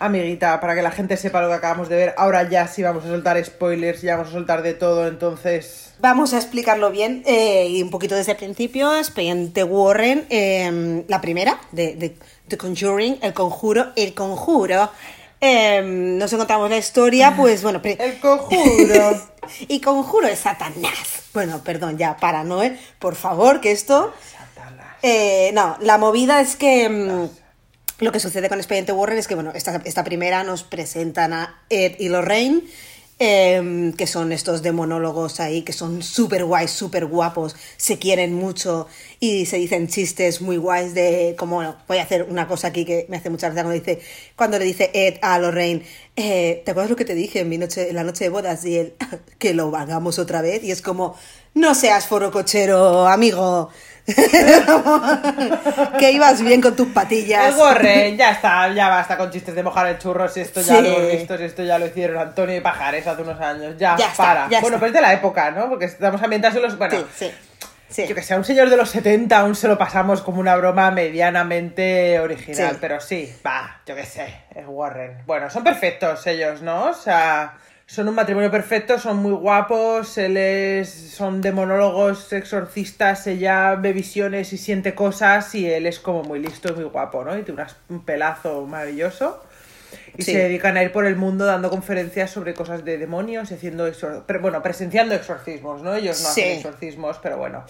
Amiguita, 0.00 0.60
para 0.60 0.74
que 0.74 0.82
la 0.82 0.90
gente 0.92 1.16
sepa 1.16 1.40
lo 1.40 1.48
que 1.48 1.54
acabamos 1.54 1.88
de 1.88 1.96
ver, 1.96 2.14
ahora 2.16 2.48
ya 2.48 2.68
sí 2.68 2.82
vamos 2.82 3.04
a 3.04 3.08
soltar 3.08 3.42
spoilers, 3.44 4.00
ya 4.00 4.16
vamos 4.16 4.28
a 4.28 4.32
soltar 4.32 4.62
de 4.62 4.74
todo, 4.74 5.08
entonces... 5.08 5.92
Vamos 6.00 6.32
a 6.32 6.36
explicarlo 6.36 6.90
bien 6.92 7.24
eh, 7.26 7.66
y 7.68 7.82
un 7.82 7.90
poquito 7.90 8.14
desde 8.14 8.32
el 8.32 8.38
principio. 8.38 8.96
Expediente 8.96 9.64
Warren, 9.64 10.26
eh, 10.30 11.04
la 11.08 11.20
primera 11.20 11.60
de, 11.72 11.96
de 11.96 12.16
The 12.46 12.56
Conjuring, 12.56 13.18
El 13.20 13.34
Conjuro, 13.34 13.86
El 13.96 14.14
Conjuro. 14.14 14.90
Eh, 15.40 15.82
nos 15.82 16.32
encontramos 16.32 16.68
la 16.70 16.78
historia, 16.78 17.34
pues 17.36 17.62
bueno. 17.62 17.80
El 17.84 18.18
conjuro. 18.18 19.22
y 19.68 19.80
Conjuro 19.80 20.26
es 20.26 20.40
Satanás. 20.40 21.22
Bueno, 21.32 21.60
perdón, 21.62 21.96
ya, 21.98 22.16
para, 22.16 22.44
¿no? 22.44 22.62
eh? 22.62 22.78
Por 22.98 23.14
favor, 23.14 23.60
que 23.60 23.70
esto... 23.70 24.12
Satanás. 24.32 24.96
Eh, 25.02 25.50
no, 25.54 25.76
la 25.80 25.98
movida 25.98 26.40
es 26.40 26.56
que 26.56 26.88
mm, 26.88 27.28
lo 28.00 28.12
que 28.12 28.20
sucede 28.20 28.48
con 28.48 28.58
Expediente 28.58 28.92
Warren 28.92 29.18
es 29.18 29.26
que, 29.26 29.34
bueno, 29.34 29.52
esta, 29.54 29.82
esta 29.84 30.04
primera 30.04 30.44
nos 30.44 30.62
presentan 30.62 31.32
a 31.32 31.62
Ed 31.68 31.96
y 31.98 32.08
Lorraine 32.08 32.62
em, 33.18 33.92
que 33.92 34.06
son 34.06 34.30
estos 34.30 34.62
de 34.62 34.70
monólogos 34.70 35.40
ahí, 35.40 35.62
que 35.62 35.72
son 35.72 36.02
súper 36.02 36.44
guays, 36.44 36.70
súper 36.70 37.06
guapos, 37.06 37.56
se 37.76 37.98
quieren 37.98 38.34
mucho 38.34 38.86
y 39.18 39.46
se 39.46 39.56
dicen 39.56 39.88
chistes 39.88 40.40
muy 40.40 40.56
guays 40.56 40.94
de, 40.94 41.34
como, 41.36 41.74
voy 41.88 41.98
a 41.98 42.02
hacer 42.04 42.22
una 42.30 42.46
cosa 42.46 42.68
aquí 42.68 42.84
que 42.84 43.06
me 43.08 43.16
hace 43.16 43.30
mucha 43.30 43.50
gracia 43.50 43.98
cuando 44.36 44.60
le 44.60 44.64
dice 44.64 44.92
Ed 44.94 45.18
a 45.20 45.40
Lorraine, 45.40 45.82
eh, 46.14 46.62
¿te 46.64 46.70
acuerdas 46.70 46.90
lo 46.90 46.96
que 46.96 47.04
te 47.04 47.16
dije 47.16 47.40
en, 47.40 47.48
mi 47.48 47.58
noche, 47.58 47.88
en 47.88 47.96
la 47.96 48.04
noche 48.04 48.22
de 48.22 48.30
bodas? 48.30 48.64
Y 48.64 48.76
él, 48.76 48.94
que 49.38 49.54
lo 49.54 49.74
hagamos 49.74 50.20
otra 50.20 50.40
vez, 50.40 50.62
y 50.62 50.70
es 50.70 50.82
como, 50.82 51.16
no 51.54 51.74
seas 51.74 52.06
forocochero, 52.06 53.08
amigo. 53.08 53.70
que 55.98 56.12
ibas 56.12 56.42
bien 56.42 56.60
con 56.60 56.74
tus 56.76 56.88
patillas. 56.88 57.54
Gorre, 57.56 58.16
ya 58.16 58.30
está, 58.32 58.68
ya 58.72 58.88
basta 58.88 59.16
con 59.16 59.30
chistes 59.30 59.54
de 59.54 59.62
mojar 59.62 59.86
el 59.88 59.98
churro, 59.98 60.28
si 60.28 60.40
esto 60.40 60.60
ya 60.60 60.76
Sí. 60.76 60.82
lo 60.82 60.88
hemos 60.88 61.12
visto, 61.12 61.36
si 61.36 61.44
esto 61.44 61.62
ya 61.62 61.78
lo 61.78 61.86
hicieron 61.86 62.18
Antonio 62.18 62.56
y 62.56 62.60
Pajares 62.60 63.06
hace 63.06 63.22
unos 63.22 63.40
años. 63.40 63.74
Ya, 63.78 63.96
Ya 63.96 64.06
está, 64.06 64.16
para. 64.22 64.48
ya 64.48 64.60
bueno, 64.60 64.76
está. 64.76 64.80
pero 64.80 64.86
es 64.86 64.92
de 64.92 65.00
la 65.00 65.12
época, 65.12 65.50
¿no? 65.50 65.68
Porque 65.68 65.84
estamos 65.86 66.22
ambientados 66.22 66.56
en 66.56 66.62
los. 66.62 66.78
Bueno, 66.78 66.96
Sí, 67.14 67.30
sí. 67.88 68.06
yo 68.06 68.14
que 68.14 68.22
sea 68.22 68.36
un 68.36 68.44
señor 68.44 68.70
de 68.70 68.76
los 68.76 68.90
70, 68.90 69.38
aún 69.38 69.54
se 69.54 69.68
lo 69.68 69.76
pasamos 69.78 70.22
como 70.22 70.40
una 70.40 70.56
broma 70.56 70.90
medianamente 70.90 72.18
original. 72.20 72.76
Pero 72.80 73.00
sí, 73.00 73.32
va, 73.46 73.80
yo 73.86 73.94
que 73.94 74.04
sé, 74.06 74.42
es 74.54 74.64
Warren. 74.66 75.22
Bueno, 75.26 75.50
son 75.50 75.64
perfectos 75.64 76.26
ellos, 76.26 76.62
¿no? 76.62 76.86
O 76.90 76.94
sea. 76.94 77.54
Son 77.90 78.06
un 78.06 78.14
matrimonio 78.14 78.50
perfecto, 78.50 78.98
son 78.98 79.16
muy 79.16 79.32
guapos, 79.32 80.18
él 80.18 80.36
es, 80.36 80.90
son 80.90 81.40
de 81.40 81.52
monólogos 81.52 82.34
exorcistas, 82.34 83.26
ella 83.26 83.76
ve 83.76 83.94
visiones 83.94 84.52
y 84.52 84.58
siente 84.58 84.94
cosas 84.94 85.54
y 85.54 85.66
él 85.66 85.86
es 85.86 85.98
como 85.98 86.22
muy 86.22 86.38
listo 86.38 86.68
y 86.68 86.72
muy 86.74 86.84
guapo, 86.84 87.24
¿no? 87.24 87.38
Y 87.38 87.44
tiene 87.44 87.64
un 87.88 88.04
pelazo 88.04 88.66
maravilloso. 88.66 89.42
Y 90.18 90.22
Sí. 90.24 90.32
se 90.32 90.38
dedican 90.38 90.76
a 90.76 90.82
ir 90.82 90.90
por 90.90 91.06
el 91.06 91.14
mundo 91.14 91.46
dando 91.46 91.70
conferencias 91.70 92.30
sobre 92.32 92.52
cosas 92.52 92.84
de 92.84 92.98
demonios 92.98 93.50
y 93.50 93.54
haciendo 93.54 93.86
exor- 93.88 94.24
pero 94.26 94.40
bueno, 94.40 94.60
presenciando 94.62 95.14
exorcismos, 95.14 95.80
¿no? 95.80 95.94
Ellos 95.94 96.20
no 96.20 96.28
Sí. 96.30 96.40
hacen 96.42 96.56
exorcismos, 96.56 97.20
pero 97.22 97.38
bueno. 97.38 97.64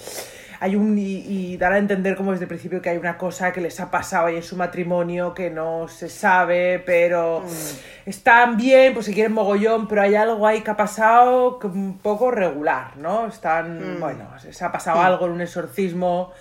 Hay 0.60 0.74
un 0.74 0.98
y, 0.98 1.18
y 1.26 1.56
dar 1.58 1.72
a 1.74 1.78
entender 1.78 2.16
como 2.16 2.32
desde 2.32 2.44
el 2.44 2.48
principio 2.48 2.80
que 2.82 2.88
hay 2.88 2.96
una 2.96 3.16
cosa 3.18 3.52
que 3.52 3.60
les 3.60 3.78
ha 3.80 3.90
pasado 3.90 4.26
ahí 4.26 4.36
en 4.36 4.42
su 4.42 4.56
matrimonio 4.56 5.34
que 5.34 5.50
no 5.50 5.86
se 5.88 6.08
sabe, 6.08 6.78
pero 6.84 7.40
Mm. 7.42 8.08
están 8.08 8.56
bien, 8.56 8.94
pues 8.94 9.04
se 9.06 9.12
quieren 9.12 9.34
mogollón, 9.34 9.86
pero 9.86 10.00
hay 10.02 10.14
algo 10.14 10.46
ahí 10.46 10.62
que 10.62 10.70
ha 10.70 10.76
pasado 10.76 11.60
un 11.62 11.98
poco 11.98 12.30
regular, 12.30 12.96
¿no? 12.96 13.26
Están, 13.28 13.98
Mm. 13.98 14.00
bueno, 14.00 14.24
se 14.50 14.64
ha 14.64 14.72
pasado 14.72 15.00
algo 15.02 15.26
en 15.26 15.32
un 15.32 15.42
exorcismo 15.42 16.32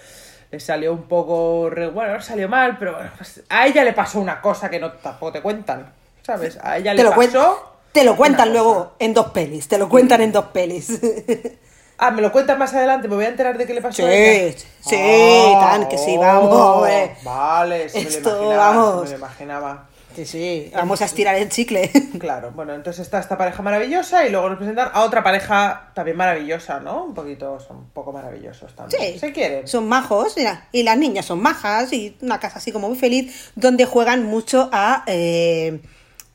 le 0.52 0.60
salió 0.60 0.94
un 0.94 1.04
poco. 1.04 1.70
re- 1.70 1.90
Bueno, 1.90 2.14
no 2.14 2.22
salió 2.22 2.48
mal, 2.50 2.78
pero 2.78 2.94
bueno, 2.96 3.10
pues 3.18 3.42
a 3.50 3.68
ella 3.68 3.84
le 3.84 3.94
pasó 3.94 4.20
una 4.20 4.42
cosa 4.42 4.70
que 4.70 4.80
no 4.80 4.92
tampoco 4.94 5.32
te 5.34 5.42
cuentan, 5.42 5.92
¿sabes? 6.24 6.58
A 6.62 6.78
ella 6.78 6.92
Te 6.92 6.98
le 6.98 7.04
lo, 7.04 7.10
pasó. 7.12 7.72
te 7.92 8.04
lo 8.04 8.16
cuentan 8.16 8.52
luego 8.54 8.94
en 9.00 9.14
dos 9.14 9.28
pelis, 9.28 9.68
te 9.68 9.78
lo 9.78 9.90
cuentan 9.90 10.22
en 10.22 10.32
dos 10.32 10.46
pelis. 10.46 11.00
Ah, 12.00 12.12
me 12.12 12.22
lo 12.22 12.32
cuentan 12.32 12.60
más 12.60 12.72
adelante, 12.76 13.08
me 13.08 13.16
voy 13.16 13.26
a 13.26 13.30
enterar 13.30 13.58
de 13.58 13.66
qué 13.66 13.74
le 13.74 13.82
pasó 13.82 13.96
Sí, 13.96 14.04
a 14.04 14.14
ella. 14.14 14.60
sí, 14.82 15.58
tan 15.60 15.90
que 15.90 15.98
sí, 15.98 16.16
vamos, 16.16 16.54
hombre. 16.54 17.16
Vale, 17.24 17.90
sí 17.90 17.98
me 17.98 18.12
lo 18.12 18.18
imaginaba, 18.20 18.68
vamos. 18.70 19.04
me 19.06 19.10
lo 19.10 19.16
imaginaba. 19.18 19.86
Sí, 20.18 20.26
sí, 20.26 20.72
vamos 20.74 21.00
a 21.04 21.06
estirar 21.06 21.36
el 21.36 21.48
chicle. 21.50 21.92
Claro, 22.20 22.50
bueno, 22.52 22.74
entonces 22.74 23.04
está 23.04 23.20
esta 23.20 23.38
pareja 23.38 23.62
maravillosa 23.62 24.26
y 24.26 24.32
luego 24.32 24.50
nos 24.50 24.58
presentan 24.58 24.90
a 24.92 25.04
otra 25.04 25.22
pareja 25.24 25.92
también 25.94 26.18
maravillosa, 26.18 26.80
¿no? 26.80 27.04
Un 27.06 27.14
poquito, 27.14 27.60
son 27.60 27.78
un 27.78 27.90
poco 27.92 28.12
maravillosos 28.12 28.76
también. 28.76 29.14
Sí, 29.14 29.20
Se 29.20 29.32
quieren. 29.32 29.68
Son 29.68 29.88
majos, 29.88 30.34
mira, 30.36 30.68
y 30.72 30.82
las 30.82 30.98
niñas 30.98 31.26
son 31.26 31.40
majas, 31.40 31.94
y 31.94 32.18
una 32.22 32.40
casa 32.40 32.58
así 32.58 32.72
como 32.72 32.88
muy 32.90 32.98
feliz, 32.98 33.52
donde 33.56 33.86
juegan 33.86 34.24
mucho 34.24 34.70
a... 34.74 35.04
eh, 35.06 35.80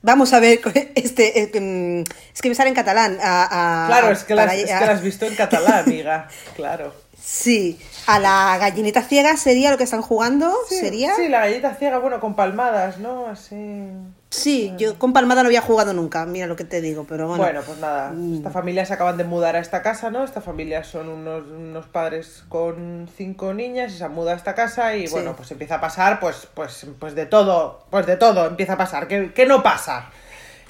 vamos 0.03 0.33
a 0.33 0.39
ver, 0.39 0.61
este, 0.95 1.43
eh, 1.43 1.61
mm, 1.61 2.05
es 2.33 2.41
que 2.41 2.49
me 2.49 2.55
sale 2.55 2.69
en 2.69 2.77
catalán. 2.77 3.19
A, 3.21 3.85
a- 3.85 3.87
Claro, 3.89 4.13
es 4.13 4.23
que, 4.23 4.37
las, 4.37 4.55
es 4.55 4.67
que 4.67 4.71
las 4.73 4.89
has 4.91 5.03
visto 5.03 5.27
en 5.27 5.35
catalán, 5.35 5.85
amiga. 5.87 6.29
Claro. 6.55 6.95
Sí, 7.25 7.79
a 8.07 8.19
la 8.19 8.59
gallinita 8.59 9.03
ciega 9.03 9.37
sería 9.37 9.71
lo 9.71 9.79
que 9.79 9.85
están 9.85 10.03
jugando, 10.03 10.53
Sí, 10.69 10.77
sería... 10.77 11.15
Sí, 11.15 11.29
la 11.29 11.41
galleta 11.41 11.75
ciega, 11.75 11.99
bueno, 11.99 12.19
con 12.19 12.35
palmadas, 12.35 12.99
¿no? 12.99 13.27
Así. 13.27 13.91
Sí, 14.29 14.73
yo 14.79 14.99
con 14.99 15.13
Palmada 15.13 15.43
no 15.43 15.49
había 15.49 15.61
jugado 15.61 15.93
nunca, 15.93 16.25
mira 16.25 16.47
lo 16.47 16.57
que 16.57 16.65
te 16.65 16.81
digo, 16.81 17.05
pero 17.07 17.29
bueno. 17.29 17.45
Bueno, 17.45 17.61
pues 17.65 17.79
nada, 17.79 18.13
esta 18.35 18.51
familia 18.51 18.87
se 18.87 18.95
acaban 18.95 19.19
de 19.19 19.25
mudar 19.25 19.57
a 19.57 19.59
esta 19.59 19.83
casa, 19.83 20.11
¿no? 20.11 20.25
Esta 20.25 20.41
familia 20.41 20.85
son 20.85 21.09
unos, 21.11 21.47
unos 21.47 21.87
padres 21.87 22.43
con 22.49 23.09
cinco 23.15 23.53
niñas 23.53 23.93
y 23.93 23.99
se 23.99 24.05
han 24.05 24.15
mudado 24.15 24.35
a 24.35 24.39
esta 24.39 24.55
casa 24.55 24.97
y 24.97 25.07
Sí. 25.07 25.13
bueno, 25.13 25.37
pues 25.37 25.51
empieza 25.51 25.75
a 25.77 25.81
pasar, 25.83 26.19
pues, 26.19 26.49
pues, 26.55 26.87
pues 26.99 27.15
de 27.15 27.27
todo, 27.27 27.85
pues 27.91 28.07
de 28.07 28.17
todo 28.17 28.47
empieza 28.47 28.73
a 28.73 28.79
pasar. 28.79 29.07
¿Qué, 29.07 29.33
qué 29.35 29.45
no 29.45 29.63
pasa 29.63 30.11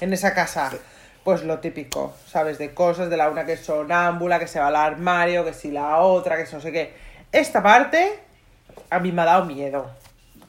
en 0.01 0.11
esa 0.11 0.33
casa? 0.33 0.69
Pues 1.23 1.43
lo 1.43 1.59
típico, 1.59 2.13
¿sabes? 2.27 2.57
De 2.57 2.73
cosas, 2.73 3.09
de 3.09 3.15
la 3.17 3.29
una 3.29 3.45
que 3.45 3.53
es 3.53 3.61
sonámbula, 3.61 4.39
que 4.39 4.47
se 4.47 4.59
va 4.59 4.67
al 4.67 4.75
armario, 4.75 5.45
que 5.45 5.53
si 5.53 5.71
la 5.71 5.99
otra, 5.99 6.35
que 6.35 6.45
si 6.45 6.53
no 6.55 6.61
sé 6.61 6.71
qué. 6.71 6.93
Esta 7.31 7.63
parte 7.63 8.19
a 8.89 8.99
mí 8.99 9.11
me 9.11 9.21
ha 9.21 9.25
dado 9.25 9.45
miedo. 9.45 9.89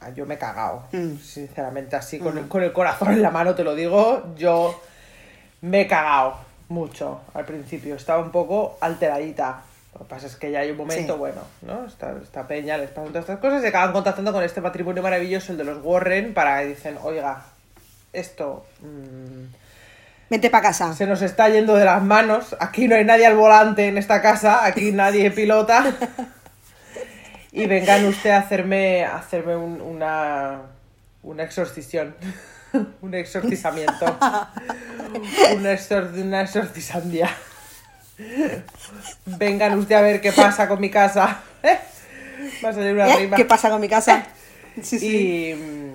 Ah, 0.01 0.11
Yo 0.11 0.27
me 0.27 0.35
he 0.35 0.39
cagado, 0.39 0.83
Mm. 0.93 1.17
sinceramente, 1.19 1.95
así 1.97 2.19
con, 2.19 2.37
el- 2.37 2.49
con 2.49 2.63
el 2.63 2.73
corazón 2.73 3.13
en 3.13 3.23
la 3.23 3.31
mano 3.31 3.55
te 3.55 3.63
lo 3.65 3.75
digo. 3.75 4.35
Yo 4.37 4.81
me 5.63 5.83
he 5.83 5.87
cagado 5.87 6.35
mucho 6.69 7.21
al 7.35 7.45
principio, 7.45 7.95
estaba 7.95 8.21
un 8.23 8.31
poco 8.33 8.77
alteradita. 8.81 9.63
Lo 9.95 10.01
que 10.01 10.05
pasa 10.07 10.27
es 10.27 10.35
que 10.35 10.51
ya 10.51 10.59
hay 10.59 10.73
un 10.73 10.77
momento, 10.77 11.13
Sí. 11.13 11.19
bueno, 11.21 11.41
¿no? 11.63 11.87
Esta, 11.87 12.13
esta 12.21 12.47
peña 12.49 12.77
les 12.77 12.91
pasan 12.91 13.11
todas 13.11 13.23
estas 13.23 13.39
cosas 13.39 13.63
y 13.63 13.67
acaban 13.69 13.93
contactando 13.93 14.33
con 14.33 14.43
este 14.43 14.61
matrimonio 14.61 15.03
maravilloso, 15.05 15.53
el 15.53 15.59
de 15.59 15.65
los 15.65 15.79
Warren, 15.85 16.35
para 16.35 16.59
que 16.61 16.67
dicen, 16.67 16.99
oiga, 17.03 17.45
esto 18.13 18.67
mm, 18.81 19.45
Vente 20.31 20.51
para 20.51 20.63
casa. 20.69 20.95
se 20.95 21.07
nos 21.07 21.23
está 21.23 21.49
yendo 21.49 21.75
de 21.77 21.85
las 21.85 22.03
manos, 22.03 22.57
aquí 22.59 22.89
no 22.89 22.97
hay 22.97 23.05
nadie 23.05 23.27
al 23.27 23.37
volante 23.37 23.87
en 23.89 23.99
esta 23.99 24.21
casa, 24.23 24.65
aquí 24.65 24.93
nadie 24.93 25.31
pilota. 25.31 25.85
Y 27.57 27.67
vengan 27.67 28.05
usted 28.07 28.31
a 28.31 28.39
hacerme, 28.39 29.05
a 29.05 29.15
hacerme 29.17 29.55
un- 29.55 29.81
una, 29.81 30.63
una 31.23 31.45
exorcisión, 31.45 32.17
un 33.01 33.15
exorcizamiento, 33.15 34.19
una, 35.57 35.71
exor, 35.71 36.11
una 36.17 36.41
exorcisandia. 36.43 37.31
Vengan 39.25 39.79
usted 39.79 39.95
a 39.95 40.01
ver 40.01 40.21
qué 40.21 40.33
pasa 40.33 40.67
con 40.67 40.81
mi 40.81 40.91
casa. 40.91 41.43
Va 42.65 42.71
a 42.71 42.73
salir 42.73 42.93
una 42.93 43.09
¿Eh? 43.15 43.17
rima. 43.19 43.37
¿Qué 43.37 43.45
pasa 43.45 43.71
con 43.71 43.81
mi 43.81 43.89
casa? 43.89 44.25
Sí, 44.83 44.99
sí. 44.99 45.07
Y, 45.07 45.55
mm, 45.55 45.94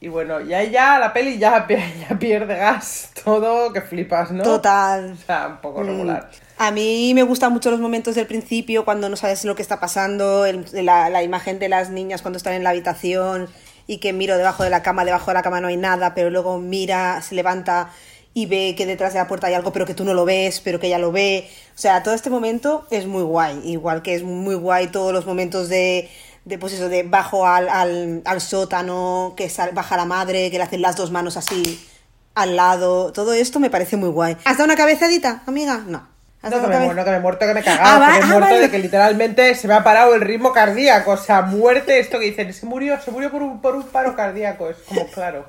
y 0.00 0.08
bueno, 0.08 0.40
ya 0.40 0.62
ya 0.64 0.98
la 0.98 1.12
peli 1.12 1.38
ya, 1.40 1.66
ya 1.68 2.18
pierde 2.18 2.56
gas, 2.56 3.10
todo 3.24 3.72
que 3.72 3.80
flipas, 3.82 4.30
¿no? 4.30 4.42
Total. 4.44 5.12
O 5.12 5.26
sea, 5.26 5.48
un 5.48 5.56
poco 5.60 5.82
Mm. 5.82 5.86
regular. 5.86 6.30
A 6.60 6.70
mí 6.72 7.12
me 7.14 7.22
gustan 7.22 7.52
mucho 7.52 7.70
los 7.70 7.80
momentos 7.80 8.14
del 8.16 8.26
principio, 8.26 8.84
cuando 8.84 9.08
no 9.08 9.16
sabes 9.16 9.44
lo 9.44 9.54
que 9.54 9.62
está 9.62 9.78
pasando, 9.80 10.44
el- 10.46 10.66
la, 10.72 11.08
la 11.08 11.22
imagen 11.22 11.58
de 11.58 11.68
las 11.68 11.90
niñas 11.90 12.20
cuando 12.22 12.36
están 12.36 12.54
en 12.54 12.64
la 12.64 12.70
habitación 12.70 13.48
y 13.86 13.98
que 13.98 14.12
miro 14.12 14.36
debajo 14.36 14.64
de 14.64 14.70
la 14.70 14.82
cama, 14.82 15.04
debajo 15.04 15.30
de 15.30 15.34
la 15.34 15.42
cama 15.42 15.60
no 15.60 15.68
hay 15.68 15.76
nada, 15.76 16.14
pero 16.14 16.30
luego 16.30 16.58
mira, 16.58 17.22
se 17.22 17.34
levanta 17.36 17.90
y 18.34 18.46
ve 18.46 18.74
que 18.76 18.86
detrás 18.86 19.14
de 19.14 19.18
la 19.20 19.26
puerta 19.28 19.46
hay 19.46 19.54
algo, 19.54 19.72
pero 19.72 19.86
que 19.86 19.94
tú 19.94 20.04
no 20.04 20.14
lo 20.14 20.24
ves, 20.24 20.60
pero 20.60 20.78
que 20.78 20.88
ella 20.88 20.98
lo 20.98 21.10
ve. 21.10 21.48
O 21.74 21.78
sea, 21.78 22.02
todo 22.02 22.14
este 22.14 22.28
momento 22.28 22.86
es 22.90 23.06
muy 23.06 23.22
guay, 23.22 23.60
igual 23.64 24.02
que 24.02 24.14
es 24.14 24.22
muy 24.22 24.54
guay 24.54 24.88
todos 24.88 25.12
los 25.12 25.26
momentos 25.26 25.68
de, 25.68 26.08
de 26.48 26.58
pues 26.58 26.72
eso, 26.72 26.88
de 26.88 27.02
bajo 27.02 27.46
al, 27.46 27.68
al, 27.68 28.22
al 28.24 28.40
sótano, 28.40 29.34
que 29.36 29.48
sal- 29.50 29.72
baja 29.74 29.96
la 29.96 30.04
madre, 30.06 30.50
que 30.50 30.56
le 30.58 30.64
hacen 30.64 30.80
las 30.82 30.96
dos 30.96 31.10
manos 31.10 31.36
así 31.36 31.86
al 32.34 32.56
lado, 32.56 33.12
todo 33.12 33.32
esto 33.34 33.60
me 33.60 33.68
parece 33.70 33.96
muy 33.96 34.08
guay. 34.08 34.36
¿Has 34.44 34.56
dado 34.56 34.64
una 34.64 34.76
cabezadita, 34.76 35.42
amiga? 35.46 35.82
No. 35.86 36.08
¿Has 36.40 36.50
No 36.52 36.60
que, 36.62 36.68
me, 36.68 36.94
no 36.94 37.04
que 37.04 37.10
me 37.10 37.16
he 37.16 37.20
muerto, 37.20 37.46
que 37.46 37.52
me 37.54 37.60
he 37.60 37.64
cagado, 37.64 38.02
Ah, 38.04 38.06
que 38.06 38.12
me 38.12 38.18
he 38.18 38.22
ah, 38.22 38.26
muerto 38.26 38.48
vale. 38.50 38.60
de 38.60 38.70
que 38.70 38.78
literalmente 38.78 39.54
se 39.56 39.66
me 39.66 39.74
ha 39.74 39.82
parado 39.82 40.14
el 40.14 40.20
ritmo 40.20 40.52
cardíaco, 40.52 41.10
o 41.10 41.16
sea, 41.16 41.42
muerte, 41.42 41.98
esto 41.98 42.18
que 42.20 42.26
dicen, 42.26 42.52
se 42.54 42.64
murió, 42.64 42.98
se 43.00 43.10
murió 43.10 43.30
por 43.32 43.42
un, 43.42 43.60
por 43.60 43.74
un 43.74 43.82
paro 43.82 44.14
cardíaco, 44.14 44.70
es 44.70 44.76
como, 44.86 45.04
claro, 45.08 45.46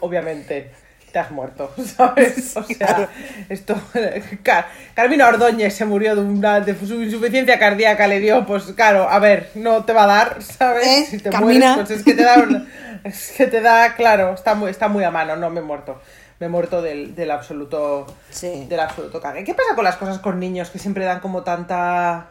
obviamente, 0.00 0.70
te 1.12 1.18
has 1.18 1.30
muerto, 1.30 1.72
¿sabes? 1.96 2.56
O 2.56 2.62
sea, 2.64 2.76
claro. 2.86 3.08
esto, 3.48 3.74
Car- 4.42 4.66
Carmina 4.94 5.28
Ordóñez 5.28 5.74
se 5.74 5.84
murió 5.84 6.14
de 6.14 6.22
una 6.22 6.60
de 6.60 6.74
su 6.78 7.02
insuficiencia 7.02 7.58
cardíaca, 7.58 8.06
le 8.06 8.20
dio, 8.20 8.44
pues 8.46 8.64
claro, 8.74 9.08
a 9.08 9.18
ver, 9.18 9.50
no 9.54 9.84
te 9.84 9.92
va 9.92 10.04
a 10.04 10.06
dar, 10.06 10.42
¿sabes? 10.42 10.86
¿Eh? 10.86 11.06
Si 11.10 11.18
te 11.18 11.30
Carmina. 11.30 11.74
mueres, 11.76 11.86
pues 11.88 11.98
es 12.00 12.04
que 12.04 12.14
te 12.14 12.22
da, 12.24 12.36
un- 12.38 12.68
es 13.04 13.32
que 13.36 13.46
te 13.46 13.60
da, 13.60 13.94
claro, 13.94 14.34
está 14.34 14.54
muy, 14.54 14.70
está 14.70 14.88
muy 14.88 15.04
a 15.04 15.10
mano, 15.10 15.36
no 15.36 15.50
me 15.50 15.60
he 15.60 15.62
muerto. 15.62 16.00
Me 16.40 16.46
he 16.46 16.48
muerto 16.48 16.80
del, 16.82 17.16
del 17.16 17.32
absoluto 17.32 18.06
Sí. 18.30 18.66
del 18.68 18.78
absoluto 18.78 19.20
cague. 19.20 19.42
¿Qué 19.42 19.54
pasa 19.54 19.74
con 19.74 19.82
las 19.84 19.96
cosas 19.96 20.18
con 20.20 20.38
niños 20.38 20.70
que 20.70 20.78
siempre 20.78 21.04
dan 21.04 21.18
como 21.18 21.42
tanta 21.42 22.28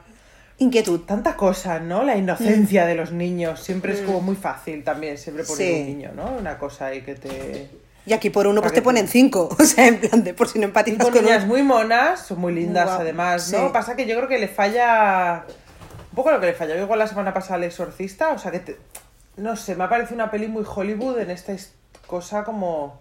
Inquietud. 0.59 1.01
tanta 1.01 1.35
cosa, 1.35 1.79
¿no? 1.79 2.03
La 2.03 2.15
inocencia 2.15 2.85
de 2.85 2.95
los 2.95 3.11
niños 3.11 3.59
siempre 3.61 3.91
es 3.93 3.99
como 3.99 4.21
muy 4.21 4.35
fácil 4.37 4.83
también, 4.85 5.17
siempre 5.17 5.43
poner 5.43 5.65
Mm. 5.65 5.75
Sí. 5.75 5.81
un 5.81 5.85
niño, 5.87 6.11
¿no? 6.15 6.31
Una 6.39 6.57
cosa 6.57 6.85
ahí 6.87 7.01
que 7.01 7.15
te 7.15 7.69
Y 8.07 8.13
aquí 8.13 8.29
por 8.29 8.47
uno 8.47 8.61
pues 8.61 8.73
te 8.73 8.81
ponen 8.81 9.07
cinco. 9.07 9.49
O 9.59 9.63
sea, 9.63 9.85
en 9.87 9.99
plan 9.99 10.23
de 10.23 10.33
por 10.33 10.47
si 10.47 10.57
no 10.59 10.65
empatizas 10.65 11.03
con 11.03 11.13
uno. 11.17 11.45
muy 11.45 11.61
monas, 11.61 12.21
son 12.21 12.39
muy 12.39 12.53
lindas 12.53 12.89
además, 13.01 13.51
¿no? 13.51 13.67
sí. 13.67 13.73
Pasa 13.73 13.95
que 13.95 14.07
yo 14.07 14.15
creo 14.15 14.27
que 14.29 14.39
le 14.39 14.47
falla 14.47 15.43
un 16.09 16.15
poco 16.15 16.31
lo 16.31 16.39
que 16.39 16.45
le 16.47 16.53
falló 16.53 16.75
igual 16.81 16.99
la 16.99 17.07
semana 17.07 17.33
pasada 17.33 17.55
al 17.55 17.65
exorcista, 17.65 18.29
o 18.29 18.39
sea 18.39 18.49
que 18.51 18.59
te- 18.59 18.77
no 19.35 19.55
sé, 19.55 19.75
me 19.75 19.83
ha 19.83 19.89
parecido 19.89 20.15
una 20.15 20.31
peli 20.31 20.47
muy 20.47 20.63
Hollywood 20.65 21.19
en 21.19 21.29
esta 21.29 21.53
cosa 22.07 22.43
como 22.43 22.99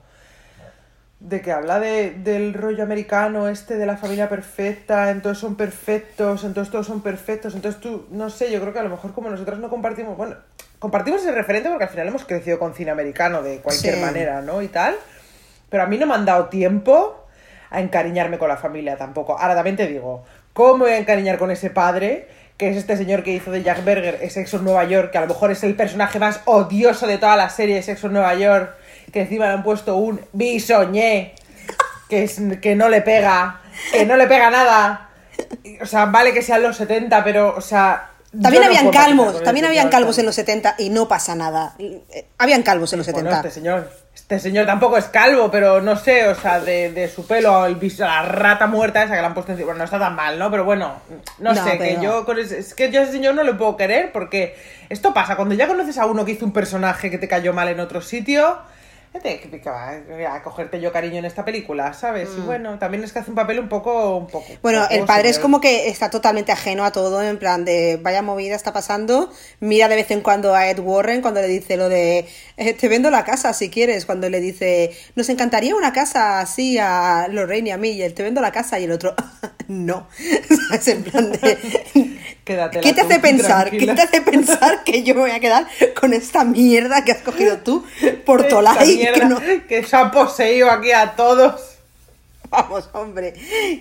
de 1.21 1.41
que 1.41 1.51
habla 1.51 1.81
de, 1.81 2.11
del 2.11 2.53
rollo 2.53 2.83
americano 2.83 3.49
este 3.49 3.79
de 3.79 3.87
la 3.87 3.97
familia 3.97 4.29
perfecta, 4.29 5.11
entonces 5.11 5.39
son 5.41 5.55
perfectos, 5.55 6.45
entonces 6.45 6.71
todos 6.71 6.87
son 6.87 7.01
perfectos, 7.01 7.55
entonces 7.55 7.81
tú, 7.81 8.07
no 8.11 8.29
sé, 8.29 8.51
yo 8.53 8.61
creo 8.61 8.73
que 8.75 8.81
a 8.81 8.83
lo 8.83 8.91
mejor 8.91 9.15
como 9.15 9.31
nosotras 9.31 9.59
no 9.61 9.71
compartimos, 9.71 10.15
bueno, 10.17 10.37
compartimos 10.79 11.21
ese 11.23 11.33
referente 11.33 11.69
porque 11.69 11.85
al 11.85 11.91
final 11.91 12.09
hemos 12.09 12.25
crecido 12.25 12.59
con 12.59 12.75
cine 12.75 12.91
americano 12.91 13.43
de 13.43 13.59
cualquier 13.59 13.95
Sí. 13.95 14.01
manera, 14.01 14.43
¿no? 14.43 14.63
Y 14.63 14.69
tal, 14.69 14.97
pero 15.71 15.83
a 15.83 15.87
mí 15.87 15.99
no 15.99 16.07
me 16.07 16.15
han 16.15 16.25
dado 16.25 16.47
tiempo 16.47 17.27
a 17.71 17.81
encariñarme 17.81 18.39
con 18.39 18.49
la 18.49 18.57
familia 18.57 18.97
tampoco. 18.97 19.39
Ahora 19.39 19.55
también 19.55 19.77
te 19.77 19.87
digo, 19.87 20.25
¿cómo 20.53 20.85
voy 20.85 20.93
a 20.93 20.99
encariñar 20.99 21.39
con 21.39 21.51
ese 21.51 21.71
padre? 21.71 22.29
Que 22.57 22.71
es 22.71 22.77
este 22.77 22.97
señor 22.97 23.23
que 23.23 23.33
hizo 23.33 23.51
de 23.51 23.63
Jack 23.63 23.85
Berger, 23.85 24.19
es 24.23 24.33
Sexo 24.35 24.59
en 24.59 24.65
Nueva 24.65 24.85
York, 24.85 25.11
que 25.11 25.19
a 25.19 25.23
lo 25.23 25.27
mejor 25.27 25.51
es 25.51 25.63
el 25.65 25.75
personaje 25.75 26.19
más 26.19 26.41
odioso 26.47 27.07
de 27.07 27.19
toda 27.19 27.37
la 27.37 27.51
serie 27.51 27.75
de 27.75 27.83
Sexo 27.83 28.07
en 28.07 28.15
Nueva 28.15 28.35
York, 28.35 28.75
que 29.13 29.21
encima 29.23 29.47
le 29.47 29.53
han 29.53 29.63
puesto 29.63 29.97
un 29.97 30.21
bisoñé, 30.33 31.35
que, 32.09 32.23
es, 32.23 32.41
que 32.63 32.75
no 32.77 32.89
le 32.89 33.03
pega, 33.03 33.61
que 33.93 34.07
no 34.07 34.17
le 34.17 34.27
pega 34.27 34.51
nada. 34.51 35.11
O 35.83 35.87
sea, 35.87 36.07
vale 36.07 36.33
que 36.33 36.41
sean 36.43 36.63
los 36.63 36.77
70, 36.77 37.23
pero, 37.25 37.55
o 37.57 37.61
sea... 37.61 38.11
También 38.43 38.63
no 38.63 38.69
habían 38.69 38.91
calvos, 38.91 39.43
también 39.43 39.67
habían 39.67 39.89
calvos 39.89 40.19
en 40.19 40.27
los 40.27 40.35
70 40.35 40.75
y 40.79 40.91
no 40.91 41.09
pasa 41.09 41.35
nada. 41.35 41.75
Habían 42.39 42.63
calvos 42.63 42.93
en 42.93 42.99
los 42.99 43.07
Bueno, 43.13 43.31
70. 43.31 43.49
este 43.49 43.51
señor, 43.61 43.91
este 44.15 44.39
señor 44.41 44.67
tampoco 44.67 44.97
es 44.99 45.05
calvo, 45.07 45.51
pero 45.51 45.81
no 45.81 45.97
sé, 45.97 46.27
o 46.29 46.35
sea, 46.35 46.61
de, 46.61 46.91
de 46.93 47.09
su 47.09 47.27
pelo, 47.27 47.67
el 47.67 47.79
la 47.99 48.23
rata 48.23 48.67
muerta 48.67 49.03
esa 49.05 49.15
que 49.15 49.21
le 49.21 49.27
han 49.27 49.35
puesto 49.35 49.53
encima, 49.53 49.67
bueno, 49.67 49.79
no 49.79 49.85
está 49.85 49.99
tan 49.99 50.15
mal, 50.15 50.39
¿no? 50.39 50.51
Pero 50.51 50.65
bueno, 50.65 50.95
no, 51.39 51.53
No, 51.55 51.65
sé, 51.65 51.73
que 51.73 51.79
pero- 51.79 52.03
yo 52.03 52.25
con 52.25 52.39
ese, 52.39 52.59
es 52.59 52.75
que 52.75 52.91
yo 52.91 53.01
a 53.01 53.03
ese 53.05 53.13
señor 53.13 53.35
no 53.35 53.43
le 53.43 53.55
puedo 53.55 53.77
querer 53.77 54.11
porque 54.13 54.57
esto 54.89 55.15
pasa, 55.15 55.37
cuando 55.37 55.55
ya 55.55 55.67
conoces 55.69 55.97
a 55.99 56.07
uno 56.07 56.25
que 56.25 56.33
hizo 56.33 56.45
un 56.45 56.53
personaje 56.53 57.11
que 57.11 57.19
te 57.19 57.29
cayó 57.29 57.53
mal 57.53 57.69
en 57.69 57.81
otro 57.81 58.01
sitio, 58.03 58.59
que 59.23 59.71
va 59.71 60.35
a 60.35 60.43
cogerte 60.43 60.81
yo 60.81 60.93
cariño 60.93 61.19
en 61.19 61.25
esta 61.25 61.45
película, 61.45 61.93
¿sabes? 61.93 62.31
Y 62.37 62.41
bueno, 62.41 62.79
también 62.79 63.05
es 63.05 63.13
que 63.13 63.21
hace 63.21 63.31
un 63.31 63.37
papel 63.37 63.59
un 63.59 63.69
poco, 63.69 64.17
un 64.17 64.27
poco. 64.27 64.47
Mm. 64.53 64.59
Bueno, 64.63 64.83
poco 64.83 64.95
el 64.95 65.05
padre 65.05 65.29
es 65.29 65.37
señor. 65.37 65.43
como 65.43 65.61
que 65.61 65.89
está 65.89 66.11
totalmente 66.11 66.53
ajeno 66.53 66.85
a 66.85 66.93
todo, 66.93 67.23
en 67.23 67.39
plan 67.39 67.65
de 67.65 67.99
vaya 68.03 68.23
movida 68.23 68.55
está 68.55 68.73
pasando. 68.73 69.31
Mira 69.61 69.89
de 69.89 69.97
vez 69.97 70.11
en 70.11 70.21
cuando 70.21 70.55
a 70.55 70.69
Ed 70.69 70.79
Warren 70.79 71.23
cuando 71.23 71.41
le 71.41 71.49
dice 71.49 71.77
lo 71.77 71.89
de 71.89 72.29
eh, 72.57 72.75
te 72.75 72.89
vendo 72.89 73.11
la 73.11 73.25
casa 73.25 73.53
si 73.53 73.71
quieres. 73.71 74.07
Cuando 74.07 74.29
le 74.29 74.41
dice 74.41 74.93
nos 75.15 75.29
encantaría 75.29 75.75
una 75.75 75.93
casa 75.93 76.41
así 76.41 76.79
a 76.79 77.29
Lorraine 77.31 77.69
y 77.69 77.73
a 77.73 77.77
mí. 77.77 77.91
Y 77.91 78.03
él 78.03 78.15
te 78.15 78.23
vendo 78.23 78.41
la 78.41 78.53
casa 78.53 78.79
y 78.79 78.85
el 78.85 78.93
otro 78.93 79.15
no. 79.69 80.09
¿Sabes? 80.69 80.89
En 80.89 81.03
plan 81.03 81.33
de. 81.33 81.59
Quédatela 82.45 82.81
¿Qué 82.81 82.93
te 82.93 83.01
hace 83.01 83.19
pensar? 83.19 83.71
¿Qué 83.71 83.87
te 83.87 84.03
hace 84.03 84.21
pensar 84.21 84.85
que 84.85 85.03
yo 85.03 85.15
me 85.15 85.23
voy 85.23 85.31
a 85.33 85.41
quedar 85.41 85.67
con 85.99 86.13
esta 86.13 86.45
mierda 86.45 87.05
que 87.05 87.13
has 87.13 87.23
cogido 87.23 87.59
tú 87.59 87.85
por 88.25 88.47
Tolai? 88.47 89.06
Mierda 89.13 89.41
Que 89.41 89.57
no, 89.57 89.67
que 89.67 89.83
se 89.85 89.97
ha 89.97 90.11
poseído 90.11 90.71
aquí 90.71 90.93
a 90.93 91.15
todos. 91.17 91.61
Vamos, 92.51 92.89
hombre, 92.93 93.35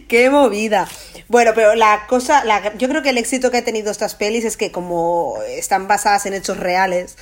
qué 0.08 0.30
movida. 0.30 0.88
Bueno, 1.28 1.52
pero 1.54 1.76
la 1.76 2.06
cosa, 2.08 2.44
la- 2.46 2.76
yo 2.78 2.90
creo 2.90 3.04
que 3.04 3.12
el 3.12 3.18
éxito 3.20 3.52
que 3.52 3.58
ha 3.58 3.64
tenido 3.64 3.92
estas 3.92 4.16
pelis 4.16 4.44
es 4.44 4.58
que 4.58 4.72
como 4.72 5.38
están 5.48 5.88
basadas 5.88 6.26
en 6.26 6.34
hechos 6.34 6.58
reales 6.58 7.16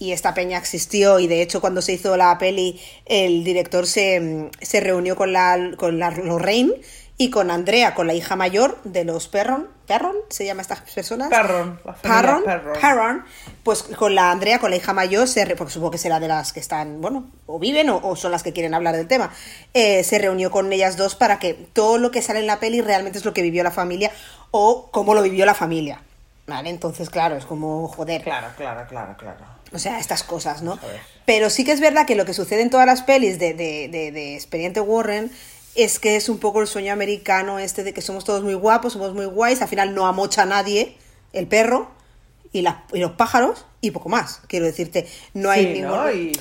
y 0.00 0.12
esta 0.12 0.34
peña 0.34 0.58
existió 0.58 1.18
y 1.20 1.26
de 1.28 1.40
hecho 1.42 1.60
cuando 1.60 1.82
se 1.82 1.92
hizo 1.92 2.16
la 2.16 2.36
peli 2.38 2.80
el 3.06 3.44
director 3.44 3.86
se, 3.86 4.48
se 4.60 4.80
reunió 4.80 5.14
con 5.16 5.32
la, 5.32 5.72
con 5.76 5.98
la 6.00 6.10
Lorraine 6.10 6.72
y 7.20 7.30
con 7.30 7.50
Andrea, 7.50 7.94
con 7.94 8.06
la 8.06 8.14
hija 8.14 8.36
mayor 8.36 8.80
de 8.84 9.04
los 9.04 9.26
Perron, 9.28 9.66
Perron 9.88 10.14
se 10.28 10.44
llama 10.46 10.62
estas 10.62 10.80
personas. 10.82 11.28
Perron, 11.28 11.80
Perron, 12.00 12.44
Perron. 12.44 12.80
Perron, 12.80 13.24
pues 13.64 13.82
con 13.82 14.14
la 14.14 14.30
Andrea, 14.30 14.60
con 14.60 14.70
la 14.70 14.76
hija 14.76 14.92
mayor, 14.92 15.26
se 15.26 15.44
re- 15.44 15.56
porque 15.56 15.72
supongo 15.72 15.90
que 15.90 15.98
será 15.98 16.20
de 16.20 16.28
las 16.28 16.52
que 16.52 16.60
están, 16.60 17.00
bueno, 17.00 17.28
o 17.46 17.58
viven 17.58 17.90
o, 17.90 17.96
o 18.02 18.14
son 18.14 18.30
las 18.30 18.42
que 18.42 18.52
quieren 18.52 18.72
hablar 18.74 18.94
del 18.96 19.08
tema, 19.08 19.30
eh, 19.74 20.04
se 20.04 20.18
reunió 20.18 20.50
con 20.52 20.72
ellas 20.72 20.96
dos 20.96 21.16
para 21.16 21.38
que 21.40 21.54
todo 21.54 21.98
lo 21.98 22.10
que 22.12 22.22
sale 22.22 22.38
en 22.38 22.46
la 22.46 22.60
peli 22.60 22.80
realmente 22.82 23.18
es 23.18 23.24
lo 23.24 23.34
que 23.34 23.42
vivió 23.42 23.64
la 23.64 23.70
familia 23.72 24.12
o 24.52 24.88
cómo 24.92 25.12
lo 25.14 25.22
vivió 25.22 25.44
la 25.44 25.54
familia. 25.54 26.00
¿Vale? 26.46 26.70
Entonces, 26.70 27.10
claro, 27.10 27.36
es 27.36 27.44
como, 27.44 27.88
joder. 27.88 28.22
Claro, 28.22 28.46
claro, 28.56 28.86
claro, 28.88 29.14
claro. 29.18 29.38
O 29.70 29.78
sea, 29.78 29.98
estas 29.98 30.22
cosas, 30.22 30.62
¿no? 30.62 30.78
Pero 31.26 31.50
sí 31.50 31.62
que 31.62 31.72
es 31.72 31.80
verdad 31.80 32.06
que 32.06 32.14
lo 32.14 32.24
que 32.24 32.32
sucede 32.32 32.62
en 32.62 32.70
todas 32.70 32.86
las 32.86 33.02
pelis 33.02 33.38
de, 33.38 33.52
de, 33.52 33.88
de, 33.88 34.12
de 34.12 34.34
Expediente 34.34 34.80
Warren 34.80 35.30
es 35.82 35.98
que 35.98 36.16
es 36.16 36.28
un 36.28 36.38
poco 36.38 36.60
el 36.60 36.66
sueño 36.66 36.92
americano 36.92 37.58
este 37.58 37.84
de 37.84 37.92
que 37.94 38.02
somos 38.02 38.24
todos 38.24 38.42
muy 38.42 38.54
guapos, 38.54 38.92
somos 38.94 39.14
muy 39.14 39.26
guays, 39.26 39.62
al 39.62 39.68
final 39.68 39.94
no 39.94 40.06
amocha 40.06 40.42
a 40.42 40.46
nadie, 40.46 40.96
el 41.32 41.46
perro 41.46 41.88
y, 42.52 42.62
la- 42.62 42.84
y 42.92 42.98
los 42.98 43.12
pájaros 43.12 43.66
y 43.80 43.90
poco 43.92 44.08
más, 44.08 44.40
quiero 44.48 44.66
decirte. 44.66 45.06
No 45.34 45.50
hay 45.50 45.66
Sí, 45.66 45.72
ningún... 45.80 45.96
¿no? 45.96 46.10
Y- 46.10 46.32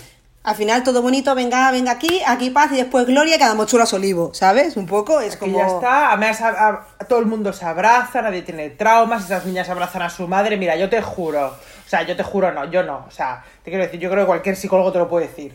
Al 0.44 0.56
final 0.56 0.82
todo 0.84 1.02
bonito, 1.02 1.36
venga, 1.36 1.70
venga 1.72 1.92
aquí, 1.92 2.22
aquí 2.26 2.50
paz 2.52 2.72
y 2.72 2.78
después 2.78 3.06
gloria 3.06 3.36
y 3.38 3.42
a 3.44 3.86
su 3.86 3.96
olivo, 3.98 4.34
¿sabes? 4.34 4.78
Un 4.78 4.86
poco 4.86 5.20
es 5.20 5.34
Que 5.34 5.40
como... 5.40 5.58
ya 5.60 5.68
está, 5.68 6.12
además 6.14 6.40
a- 6.42 6.48
a- 6.70 6.88
a 7.00 7.04
todo 7.06 7.20
el 7.20 7.26
mundo 7.26 7.52
se 7.52 7.66
abraza, 7.66 8.22
nadie 8.22 8.44
tiene 8.44 8.70
traumas, 8.70 9.26
esas 9.26 9.46
niñas 9.46 9.68
abrazan 9.70 10.04
a 10.04 10.10
su 10.10 10.26
madre, 10.28 10.56
mira, 10.56 10.78
yo 10.78 10.90
te 10.90 11.02
juro, 11.02 11.48
o 11.48 11.90
sea, 11.90 12.04
yo 12.04 12.16
te 12.16 12.24
juro, 12.24 12.54
no, 12.54 12.64
yo 12.72 12.82
no, 12.84 13.06
o 13.08 13.12
sea, 13.12 13.44
te 13.64 13.72
quiero 13.72 13.84
decir, 13.84 14.00
yo 14.00 14.10
creo 14.10 14.24
que 14.24 14.28
cualquier 14.28 14.56
psicólogo 14.56 14.92
te 14.94 15.00
lo 15.00 15.10
puede 15.10 15.28
decir. 15.28 15.54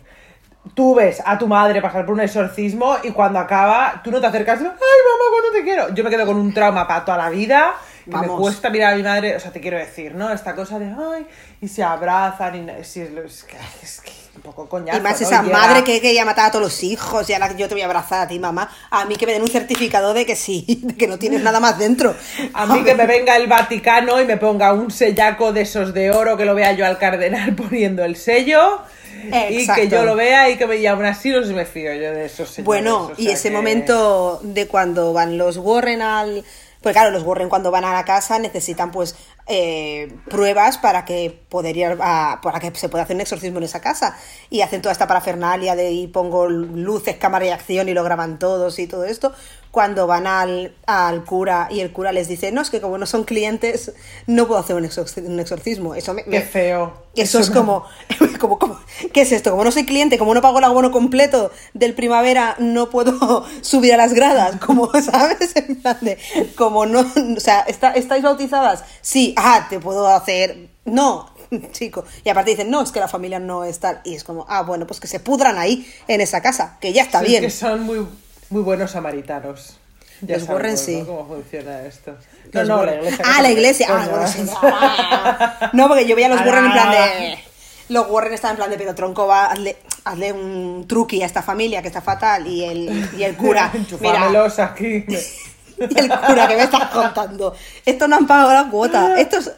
Tú 0.75 0.95
ves 0.95 1.21
a 1.25 1.37
tu 1.37 1.49
madre 1.49 1.83
pasar 1.83 2.07
por 2.07 2.15
un 2.15 2.21
exorcismo 2.21 2.97
y 3.03 3.11
cuando 3.11 3.39
acaba, 3.39 4.01
tú 4.03 4.11
no 4.11 4.21
te 4.21 4.27
acercas, 4.29 4.59
ay 4.61 4.65
mamá, 4.65 5.25
¿cuándo 5.31 5.51
te 5.53 5.65
quiero? 5.65 5.95
Yo 5.95 6.05
me 6.05 6.11
quedo 6.11 6.25
con 6.25 6.37
un 6.37 6.55
trauma 6.55 6.87
para 6.87 7.05
toda 7.05 7.19
la 7.19 7.31
vida, 7.31 7.75
que 8.05 8.17
me 8.17 8.29
cuesta 8.29 8.71
mirar 8.71 8.95
a 8.95 8.97
mi 8.97 9.03
madre, 9.03 9.37
o 9.37 9.41
sea, 9.41 9.51
te 9.51 9.61
quiero 9.61 9.77
decir, 9.77 10.15
¿no? 10.15 10.33
Esta 10.33 10.55
cosa 10.55 10.79
de, 10.79 10.87
ay, 10.87 11.27
y 11.61 11.69
se 11.69 11.83
abrazan, 11.83 12.69
y 12.69 12.85
sí, 12.85 13.01
es, 13.01 13.45
que, 13.45 13.57
es 13.83 14.01
que 14.01 14.13
un 14.35 14.43
poco 14.43 14.69
coñazo, 14.69 14.99
Y 14.99 15.03
más 15.03 15.21
¿no? 15.21 15.27
esa 15.27 15.43
madre 15.43 15.85
que 15.85 16.01
quería 16.01 16.25
matar 16.25 16.47
a 16.47 16.51
todos 16.51 16.65
los 16.65 16.83
hijos 16.83 17.29
y 17.29 17.33
ahora 17.35 17.55
yo 17.57 17.69
te 17.69 17.75
voy 17.75 17.83
a 17.83 17.87
abrazar 17.87 18.23
a 18.23 18.29
ti, 18.29 18.39
mamá. 18.39 18.71
A 18.91 19.05
mí 19.05 19.17
que 19.17 19.27
me 19.27 19.33
den 19.33 19.43
un 19.43 19.49
certificado 19.49 20.15
de 20.15 20.25
que 20.25 20.37
sí, 20.37 20.81
de 20.83 20.95
que 20.95 21.07
no 21.07 21.19
tienes 21.19 21.43
nada 21.43 21.61
más 21.61 21.79
dentro. 21.79 22.15
A 22.55 22.67
mí 22.67 22.83
que 22.85 22.95
me 22.95 23.07
venga 23.07 23.37
el 23.37 23.47
Vaticano 23.47 24.21
y 24.21 24.25
me 24.25 24.37
ponga 24.37 24.73
un 24.73 24.91
sellaco 24.91 25.53
de 25.53 25.63
esos 25.63 25.93
de 25.93 26.11
oro 26.11 26.37
que 26.37 26.45
lo 26.45 26.55
vea 26.55 26.73
yo 26.73 26.87
al 26.87 26.99
cardenal 26.99 27.55
poniendo 27.57 28.05
el 28.05 28.17
sello 28.17 28.81
y 29.51 29.67
que 29.67 29.89
yo 29.89 30.05
lo 30.05 30.17
vea 30.17 30.51
y 30.51 30.57
que 30.57 30.67
me 30.67 30.81
llamen 30.81 31.07
así, 31.07 31.31
no 31.31 31.45
se 31.45 31.53
me 31.53 31.65
fío 31.65 31.93
yo 31.95 32.13
de 32.13 32.25
esos 32.27 32.49
señores. 32.51 32.65
Bueno, 32.67 33.07
o 33.07 33.13
y 33.17 33.29
ese 33.29 33.49
que- 33.51 33.55
momento 33.55 34.41
de 34.43 34.67
cuando 34.69 35.13
van 35.13 35.39
los 35.39 35.57
Warren 35.59 36.03
al... 36.03 36.45
Pues 36.83 36.95
claro, 36.95 37.13
los 37.13 37.23
Warren 37.23 37.49
cuando 37.49 37.71
van 37.71 37.85
a 37.85 37.93
la 37.93 38.05
casa 38.05 38.41
necesitan 38.41 38.91
pues 38.91 39.15
eh, 39.47 40.13
pruebas 40.29 40.79
para 40.79 41.05
que 41.05 41.39
poder 41.49 41.77
ir 41.77 41.97
a- 42.01 42.41
para 42.43 42.59
que 42.59 42.73
se 42.75 42.89
pueda 42.89 43.05
hacer 43.05 43.15
un 43.15 43.21
exorcismo 43.21 43.59
en 43.59 43.65
esa 43.65 43.81
casa 43.81 44.17
y 44.51 44.63
hacen 44.63 44.83
toda 44.83 44.93
esta 44.93 45.07
parafernalia 45.07 45.77
de 45.77 45.93
y 45.93 46.09
pongo 46.09 46.49
luces, 46.49 47.17
cámara 47.19 47.47
y 47.47 47.51
acción 47.51 47.89
y 47.89 47.95
lo 47.95 48.03
graban 48.03 48.41
todos 48.41 48.81
y 48.81 48.89
todo 48.89 49.05
esto 49.05 49.33
cuando 49.73 50.07
van 50.07 50.27
al, 50.29 50.77
al 50.87 51.25
cura 51.25 51.67
y 51.71 51.81
el 51.81 51.93
cura 51.93 52.13
les 52.13 52.29
dice 52.29 52.53
no 52.53 52.61
es 52.61 52.71
que 52.71 52.81
como 52.81 52.99
no 52.99 53.07
son 53.07 53.25
clientes 53.25 53.93
no 54.29 54.47
puedo 54.47 54.61
hacer 54.61 54.77
un, 54.77 54.85
un 54.85 55.41
exorcismo 55.41 55.95
eso 55.97 56.15
me, 56.15 56.23
Qué 56.25 56.43
feo. 56.43 56.93
eso 57.17 57.39
es 57.41 57.49
me- 57.49 57.57
como, 57.57 57.85
como, 58.39 58.59
como, 58.59 58.79
¿qué 59.15 59.23
es 59.23 59.33
esto? 59.33 59.51
Como 59.51 59.65
no 59.65 59.73
soy 59.73 59.85
cliente, 59.87 60.19
como 60.19 60.35
no 60.35 60.43
pago 60.43 60.59
el 60.59 60.65
abono 60.65 60.91
completo 60.93 61.51
del 61.75 61.95
primavera, 61.95 62.55
no 62.59 62.91
puedo 62.91 63.45
subir 63.63 63.95
a 63.95 63.97
las 63.97 64.13
gradas, 64.13 64.57
como, 64.65 64.93
¿sabes? 65.03 65.57
En 65.57 65.77
plan 65.81 65.97
de, 66.03 66.19
como 66.57 66.85
no, 66.87 67.01
o 67.01 67.41
sea, 67.41 67.61
¿está- 67.63 67.93
¿estáis 67.95 68.23
bautizadas? 68.23 68.85
Sí, 69.01 69.35
ah, 69.39 69.67
te 69.71 69.81
puedo 69.81 70.07
hacer, 70.07 70.69
no, 70.85 71.33
chico. 71.73 72.05
Y 72.25 72.29
aparte 72.29 72.51
dicen, 72.53 72.71
no, 72.71 72.83
es 72.83 72.93
que 72.93 73.01
la 73.01 73.09
familia 73.09 73.39
no 73.39 73.65
es 73.65 73.79
tal. 73.79 74.01
Y 74.05 74.15
es 74.15 74.25
como, 74.25 74.45
ah, 74.49 74.63
bueno, 74.63 74.87
pues 74.87 75.01
que 75.01 75.07
se 75.07 75.21
pudran 75.21 75.59
ahí, 75.59 75.87
en 76.09 76.21
esa 76.21 76.41
casa, 76.43 76.77
que 76.81 76.93
ya 76.93 77.03
está 77.03 77.21
Sí, 77.21 77.25
es 77.27 77.31
bien. 77.31 77.43
que 77.45 77.51
son 77.51 77.83
muy, 77.83 78.07
muy 78.53 78.63
buenos 78.63 78.91
samaritanos. 78.93 79.79
Ya 80.21 80.37
Los 80.39 80.49
Warren, 80.49 80.77
sí. 80.79 80.99
¿no? 80.99 81.07
¿Cómo 81.07 81.27
funciona 81.27 81.83
esto? 81.83 82.13
No, 82.53 82.61
Los 82.61 82.69
no, 82.69 82.77
la 82.77 82.93
Warren. 82.93 82.99
iglesia. 83.05 83.25
Ah, 83.27 83.43
la 83.43 83.51
iglesia. 83.51 83.87
Ah, 83.91 83.95
coño, 83.97 84.11
bueno, 84.11 84.29
sí. 84.29 84.47
Ah. 84.63 85.71
No, 85.73 85.89
porque 85.89 86.07
yo 86.07 86.15
veía 86.15 86.27
a 86.27 86.31
los 86.31 86.41
Ah, 86.41 86.45
Warren 86.47 86.65
en 86.67 86.73
plan 86.73 86.89
ah, 86.89 86.93
de. 86.95 87.39
Los 87.89 88.09
Warren 88.09 88.33
están 88.33 88.51
en 88.53 88.57
plan 88.59 88.71
de, 88.71 88.79
pero 88.79 88.95
tronco, 88.95 89.27
va, 89.27 89.47
hazle, 89.47 89.77
hazle 90.05 90.33
un 90.33 90.87
truqui 90.87 91.23
a 91.23 91.27
esta 91.27 91.43
familia 91.43 91.83
que 91.83 91.89
está 91.89 92.01
fatal. 92.01 92.47
Y 92.47 92.65
el, 92.65 93.11
y 93.19 93.25
el 93.25 93.37
cura. 93.37 93.73
mira, 94.01 94.47
aquí. 94.59 95.05
y 95.91 95.99
el 95.99 96.09
cura 96.09 96.49
que 96.49 96.57
me 96.57 96.63
estás 96.63 96.91
contando. 96.91 97.55
Estos 97.85 98.09
no 98.09 98.17
han 98.17 98.27
pagado 98.27 98.53
la 98.53 98.71
cuota. 98.71 99.21
Estos 99.21 99.53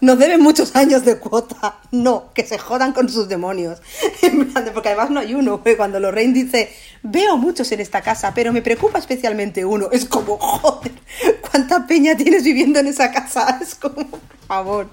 nos, 0.00 0.18
deben 0.18 0.40
muchos 0.40 0.74
años 0.76 1.04
de 1.04 1.18
cuota. 1.18 1.76
No, 1.90 2.32
que 2.34 2.46
se 2.46 2.58
jodan 2.58 2.92
con 2.92 3.08
sus 3.08 3.28
demonios. 3.28 3.80
Porque 4.74 4.88
además 4.88 5.10
no 5.10 5.20
hay 5.20 5.34
uno. 5.34 5.62
Cuando 5.76 6.00
Lorraine 6.00 6.32
dice, 6.32 6.70
veo 7.02 7.36
muchos 7.36 7.70
en 7.72 7.80
esta 7.80 8.02
casa, 8.02 8.32
pero 8.34 8.52
me 8.52 8.62
preocupa 8.62 8.98
especialmente 8.98 9.64
uno. 9.64 9.88
Es 9.92 10.04
como, 10.04 10.38
joder, 10.38 10.92
¿cuánta 11.50 11.86
peña 11.86 12.16
tienes 12.16 12.44
viviendo 12.44 12.78
en 12.78 12.88
esa 12.88 13.10
casa? 13.12 13.58
Es 13.66 13.74
como, 13.74 14.06
por 14.06 14.20
favor. 14.46 14.88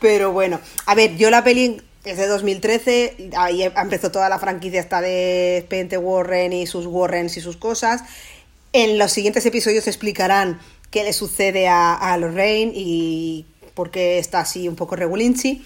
Pero 0.00 0.32
bueno, 0.32 0.60
a 0.86 0.94
ver, 0.94 1.16
yo 1.16 1.30
la 1.30 1.42
peli 1.42 1.82
es 2.04 2.18
de 2.18 2.26
2013, 2.26 3.30
ahí 3.36 3.62
empezó 3.62 4.10
toda 4.10 4.28
la 4.28 4.38
franquicia 4.38 4.80
esta 4.80 5.00
de 5.00 5.58
Expediente 5.58 5.96
Warren 5.96 6.52
y 6.52 6.66
sus 6.66 6.86
Warrens 6.86 7.36
y 7.38 7.40
sus 7.40 7.56
cosas. 7.56 8.02
En 8.74 8.98
los 8.98 9.12
siguientes 9.12 9.46
episodios 9.46 9.86
explicarán 9.86 10.58
qué 10.90 11.04
le 11.04 11.12
sucede 11.12 11.68
a, 11.68 12.16
Lorraine 12.18 12.72
y 12.74 13.46
por 13.72 13.92
qué 13.92 14.18
está 14.18 14.40
así 14.40 14.66
un 14.66 14.74
poco 14.74 14.96
regulinchi. 14.96 15.64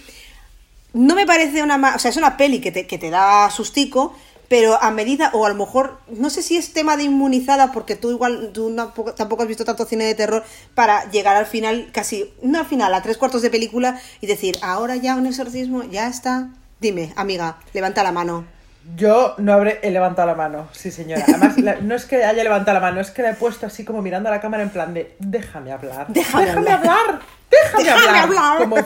No 0.93 1.15
me 1.15 1.25
parece 1.25 1.63
una... 1.63 1.95
O 1.97 1.99
sea, 1.99 2.11
es 2.11 2.19
una 2.19 2.37
peli 2.37 2.61
que 2.61 2.71
te, 2.71 2.87
que 2.87 2.99
te 2.99 3.09
da 3.09 3.51
sustico, 3.51 4.15
pero 4.49 4.83
a 4.83 4.91
medida, 4.91 5.31
o 5.33 5.47
a 5.47 5.49
lo 5.49 5.55
mejor, 5.55 5.99
no 6.11 6.29
sé 6.29 6.43
si 6.43 6.59
es 6.59 6.75
tema 6.75 6.99
de 6.99 7.05
inmunizada, 7.05 7.73
porque 7.73 7.97
tú 7.97 8.11
igual 8.11 8.51
tú 8.53 8.77
tampoco 9.17 9.43
has 9.43 9.49
visto 9.49 9.65
tanto 9.65 9.87
cine 9.87 10.05
de 10.05 10.15
terror, 10.15 10.45
para 10.75 11.11
llegar 11.11 11.35
al 11.35 11.47
final, 11.47 11.89
casi, 11.95 12.31
no 12.43 12.59
al 12.59 12.67
final, 12.67 12.93
a 12.93 13.01
tres 13.01 13.17
cuartos 13.17 13.41
de 13.41 13.49
película 13.49 13.99
y 14.21 14.27
decir, 14.27 14.59
ahora 14.61 14.97
ya 14.97 15.17
un 15.17 15.25
exorcismo, 15.25 15.83
ya 15.85 16.09
está. 16.09 16.51
Dime, 16.79 17.15
amiga, 17.17 17.59
levanta 17.73 18.03
la 18.03 18.13
mano. 18.13 18.58
Yo 18.97 19.35
no 19.39 19.53
habré 19.53 19.81
he 19.83 19.91
levantado 19.91 20.27
la 20.27 20.35
mano, 20.35 20.69
sí 20.73 20.91
señora. 20.91 21.23
Además, 21.29 21.59
la- 21.59 21.77
no 21.77 21.95
es 21.95 22.05
que 22.07 22.25
haya 22.25 22.43
levantado 22.43 22.75
la 22.75 22.81
mano, 22.81 23.01
es 23.01 23.11
que 23.11 23.23
la 23.23 23.31
he 23.31 23.35
puesto 23.35 23.67
así 23.67 23.85
como 23.85 24.01
mirando 24.03 24.29
a 24.29 24.33
la 24.33 24.41
cámara 24.41 24.63
en 24.63 24.71
plan 24.71 24.95
de 24.95 25.15
déjame 25.19 25.73
hablar. 25.73 26.07
Déjame 26.09 26.51
hablar. 26.51 26.79
hablar. 26.79 27.21
Déjame, 27.51 27.85
Déjame 27.85 28.19
hablar. 28.19 28.23
hablar. 28.25 28.59
Como, 28.59 28.77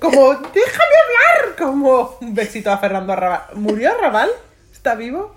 como, 0.00 0.32
déjame 0.34 0.94
hablar. 1.04 1.56
Como 1.58 2.16
un 2.20 2.34
besito 2.34 2.70
a 2.72 2.78
Fernando 2.78 3.12
Arrabal. 3.12 3.42
¿Murió 3.54 3.90
Arrabal? 3.92 4.30
¿Está 4.72 4.94
vivo? 4.94 5.34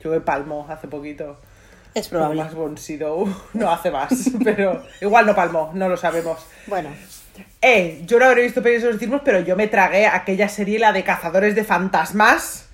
Yo 0.00 0.10
me 0.10 0.20
palmó 0.20 0.66
hace 0.70 0.86
poquito. 0.88 1.40
Es 1.94 2.08
probable. 2.08 2.42
más 2.44 2.54
Bonsido. 2.54 3.24
No 3.54 3.70
hace 3.72 3.90
más, 3.90 4.12
pero 4.44 4.84
igual 5.00 5.26
no 5.26 5.34
palmó, 5.34 5.70
no 5.74 5.88
lo 5.88 5.96
sabemos. 5.96 6.38
Bueno, 6.66 6.90
Eh, 7.62 8.02
yo 8.06 8.18
no 8.18 8.26
habré 8.26 8.42
visto 8.42 8.62
pelis 8.62 8.82
de 8.82 8.88
exorcismos, 8.88 9.22
pero 9.24 9.40
yo 9.40 9.56
me 9.56 9.68
tragué 9.68 10.06
aquella 10.06 10.48
serie, 10.48 10.78
la 10.78 10.92
de 10.92 11.02
Cazadores 11.02 11.54
de 11.54 11.64
Fantasmas, 11.64 12.67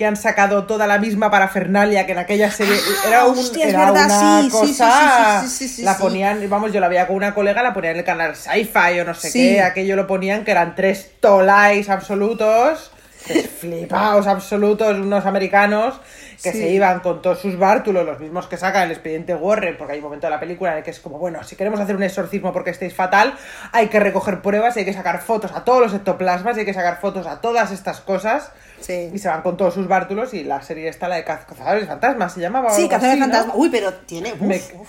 que 0.00 0.06
han 0.06 0.16
sacado 0.16 0.64
toda 0.64 0.86
la 0.86 0.96
misma 0.98 1.30
parafernalia 1.30 2.06
que 2.06 2.12
en 2.12 2.18
aquella 2.18 2.50
serie 2.50 2.74
era, 3.06 3.26
un, 3.26 3.36
Ah, 3.36 3.40
hostia, 3.40 3.66
es 3.66 3.74
era 3.74 3.92
verdad, 3.92 4.06
una 4.06 4.40
sí, 4.40 4.50
sí, 4.50 4.50
sí, 4.50 4.72
cosa. 4.72 5.44
sí, 5.46 5.68
sí, 5.68 5.82
la 5.82 5.98
ponían, 5.98 6.48
vamos, 6.48 6.72
yo 6.72 6.80
la 6.80 6.88
veía 6.88 7.06
con 7.06 7.16
una 7.16 7.34
colega, 7.34 7.62
la 7.62 7.74
ponían 7.74 7.92
en 7.92 7.98
el 7.98 8.04
canal 8.06 8.34
Sci-Fi 8.34 9.00
o 9.00 9.04
no 9.04 9.12
sé 9.12 9.30
qué, 9.30 9.60
aquello 9.60 9.96
lo 9.96 10.06
ponían 10.06 10.42
que 10.42 10.52
eran 10.52 10.74
tres 10.74 11.10
tolais 11.20 11.90
absolutos, 11.90 12.92
tres 13.26 13.50
flipaos 13.60 14.26
absolutos, 14.26 14.96
unos 14.96 15.26
americanos 15.26 16.00
que 16.42 16.52
se 16.52 16.70
iban 16.70 17.00
con 17.00 17.20
todos 17.20 17.38
sus 17.38 17.58
bártulos, 17.58 18.06
los 18.06 18.18
mismos 18.18 18.46
que 18.46 18.56
saca 18.56 18.82
el 18.82 18.90
expediente 18.92 19.34
Warren, 19.34 19.76
porque 19.76 19.92
hay 19.92 19.98
un 19.98 20.04
momento 20.04 20.26
de 20.26 20.30
la 20.30 20.40
película 20.40 20.72
en 20.72 20.78
el 20.78 20.82
que 20.82 20.90
es 20.92 20.98
como, 20.98 21.18
bueno, 21.18 21.44
si 21.44 21.54
queremos 21.56 21.78
hacer 21.78 21.94
un 21.94 22.02
exorcismo 22.02 22.54
porque 22.54 22.70
estéis 22.70 22.94
fatal, 22.94 23.34
hay 23.72 23.88
que 23.88 24.00
recoger 24.00 24.40
pruebas, 24.40 24.78
hay 24.78 24.86
que 24.86 24.94
sacar 24.94 25.20
fotos 25.20 25.52
a 25.52 25.64
todos 25.64 25.82
los 25.82 25.92
ectoplasmas, 25.92 26.56
hay 26.56 26.64
que 26.64 26.72
sacar 26.72 26.98
fotos 26.98 27.26
a 27.26 27.42
todas 27.42 27.70
estas 27.72 28.00
cosas. 28.00 28.52
Sí. 28.80 29.10
Y 29.12 29.18
se 29.18 29.28
van 29.28 29.42
con 29.42 29.56
todos 29.56 29.74
sus 29.74 29.86
bártulos 29.88 30.32
y 30.34 30.44
la 30.44 30.62
serie 30.62 30.88
está 30.88 31.08
la 31.08 31.16
de 31.16 31.24
Caz- 31.24 31.44
Cazadores 31.46 31.82
de 31.82 31.86
Fantasmas, 31.88 32.32
se 32.34 32.40
llamaba. 32.40 32.70
sí, 32.70 32.88
Cazadores 32.88 33.20
de 33.20 33.26
¿no? 33.26 33.32
Fantasma. 33.32 33.54
Uy, 33.56 33.68
pero 33.70 33.92
tiene 33.94 34.32
uf, 34.32 34.40
Me- 34.40 34.56
uf, 34.56 34.88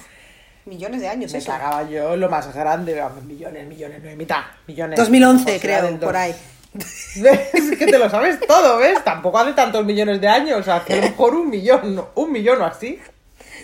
millones 0.66 1.02
de 1.02 1.08
años 1.08 1.32
Me 1.32 1.40
eso. 1.40 1.52
cagaba 1.52 1.84
yo 1.90 2.16
lo 2.16 2.30
más 2.30 2.54
grande, 2.54 3.04
millones, 3.26 3.68
millones, 3.68 4.02
no 4.04 4.10
hay 4.10 4.16
mitad, 4.16 4.42
millones. 4.68 4.98
2011, 4.98 5.44
O 5.44 5.48
sea, 5.48 5.60
creo, 5.60 6.00
por 6.00 6.16
ahí. 6.18 6.36
Es 6.74 7.78
que 7.78 7.86
te 7.86 7.98
lo 7.98 8.10
sabes 8.10 8.40
todo, 8.48 8.78
¿ves? 8.78 9.04
Tampoco 9.04 9.38
hace 9.40 9.52
tantos 9.54 9.84
millones 9.86 10.22
de 10.22 10.28
años, 10.30 10.66
hace 10.68 10.94
a 10.94 10.96
lo 10.98 11.02
mejor 11.04 11.36
un 11.36 11.50
millón, 11.50 12.06
un 12.16 12.32
millón 12.32 12.62
o 12.62 12.66
así. 12.66 13.00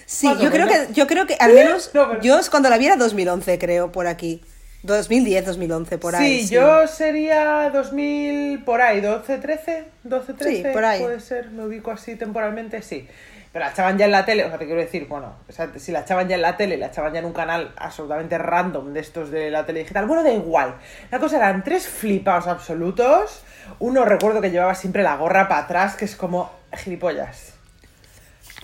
Sí, 0.06 0.28
yo 0.42 0.50
creo 0.52 0.68
que, 0.68 0.88
yo 0.94 1.08
creo 1.08 1.26
que 1.26 1.36
al 1.40 1.54
menos 1.54 1.92
No, 1.94 2.10
pero- 2.10 2.22
yo 2.22 2.38
es 2.40 2.50
cuando 2.50 2.70
la 2.70 2.78
vi 2.78 2.88
era 2.88 2.96
2011, 2.98 3.58
creo, 3.60 3.92
por 3.92 4.08
aquí. 4.08 4.42
2010, 4.84 5.46
2011, 5.46 5.98
por 5.98 6.16
ahí. 6.16 6.42
sí, 6.44 6.54
yo 6.54 6.88
sería 6.88 7.70
2000 7.72 8.64
por 8.64 8.82
ahí, 8.82 9.02
12, 9.02 9.38
13, 9.38 9.86
12, 10.04 10.34
13, 10.34 10.56
Sí, 10.56 10.64
por 10.74 10.86
ahí. 10.86 11.02
puede 11.02 11.20
ser, 11.20 11.50
me 11.50 11.66
ubico 11.66 11.92
así 11.92 12.16
temporalmente, 12.16 12.82
sí. 12.82 13.08
Pero 13.52 13.66
la 13.66 13.72
echaban 13.72 13.98
ya 13.98 14.06
en 14.06 14.12
la 14.12 14.26
tele, 14.26 14.46
o 14.46 14.50
sea, 14.50 14.58
te 14.60 14.66
quiero 14.66 14.80
decir, 14.80 15.08
bueno, 15.08 15.34
o 15.50 15.52
sea, 15.52 15.70
si 15.78 15.92
la 15.92 16.02
echaban 16.02 16.28
ya 16.28 16.36
en 16.36 16.42
la 16.42 16.58
tele, 16.58 16.78
la 16.78 16.88
echaban 16.88 17.14
ya 17.14 17.20
en 17.20 17.26
un 17.26 17.34
canal 17.34 17.74
absolutamente 17.78 18.38
random 18.38 18.94
de 18.94 19.00
estos 19.00 19.32
de 19.32 19.50
la 19.50 19.66
tele 19.66 19.80
digital, 19.80 20.06
bueno, 20.06 20.22
da 20.22 20.32
igual. 20.32 20.76
La 21.12 21.20
cosa 21.20 21.38
eran 21.38 21.64
tres 21.64 21.88
flipados 21.88 22.48
absolutos. 22.48 23.42
Uno 23.80 24.06
recuerdo 24.06 24.42
que 24.42 24.52
llevaba 24.52 24.76
siempre 24.76 25.02
la 25.02 25.16
gorra 25.16 25.48
para 25.48 25.62
atrás, 25.62 25.96
que 25.96 26.06
es 26.06 26.16
como 26.16 26.52
gilipollas. 26.76 27.54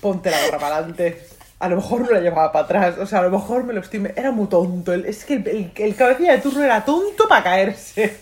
Ponte 0.01 0.29
la 0.29 0.45
gorra 0.45 0.59
para 0.59 0.75
adelante. 0.77 1.25
A 1.63 1.69
lo 1.69 1.77
mejor 1.77 2.01
no 2.01 2.11
la 2.11 2.19
llevaba 2.19 2.51
para 2.51 2.65
atrás, 2.65 2.95
o 2.99 3.05
sea, 3.05 3.19
a 3.19 3.21
lo 3.23 3.29
mejor 3.29 3.63
me 3.63 3.71
lo 3.71 3.79
estoy... 3.79 4.05
Era 4.17 4.31
muy 4.31 4.47
tonto, 4.47 4.93
es 4.93 5.23
que 5.23 5.35
el, 5.35 5.47
el, 5.47 5.71
el 5.73 5.95
cabecilla 5.95 6.33
de 6.33 6.39
turno 6.39 6.61
era 6.61 6.83
tonto 6.83 7.27
para 7.27 7.43
caerse. 7.43 8.17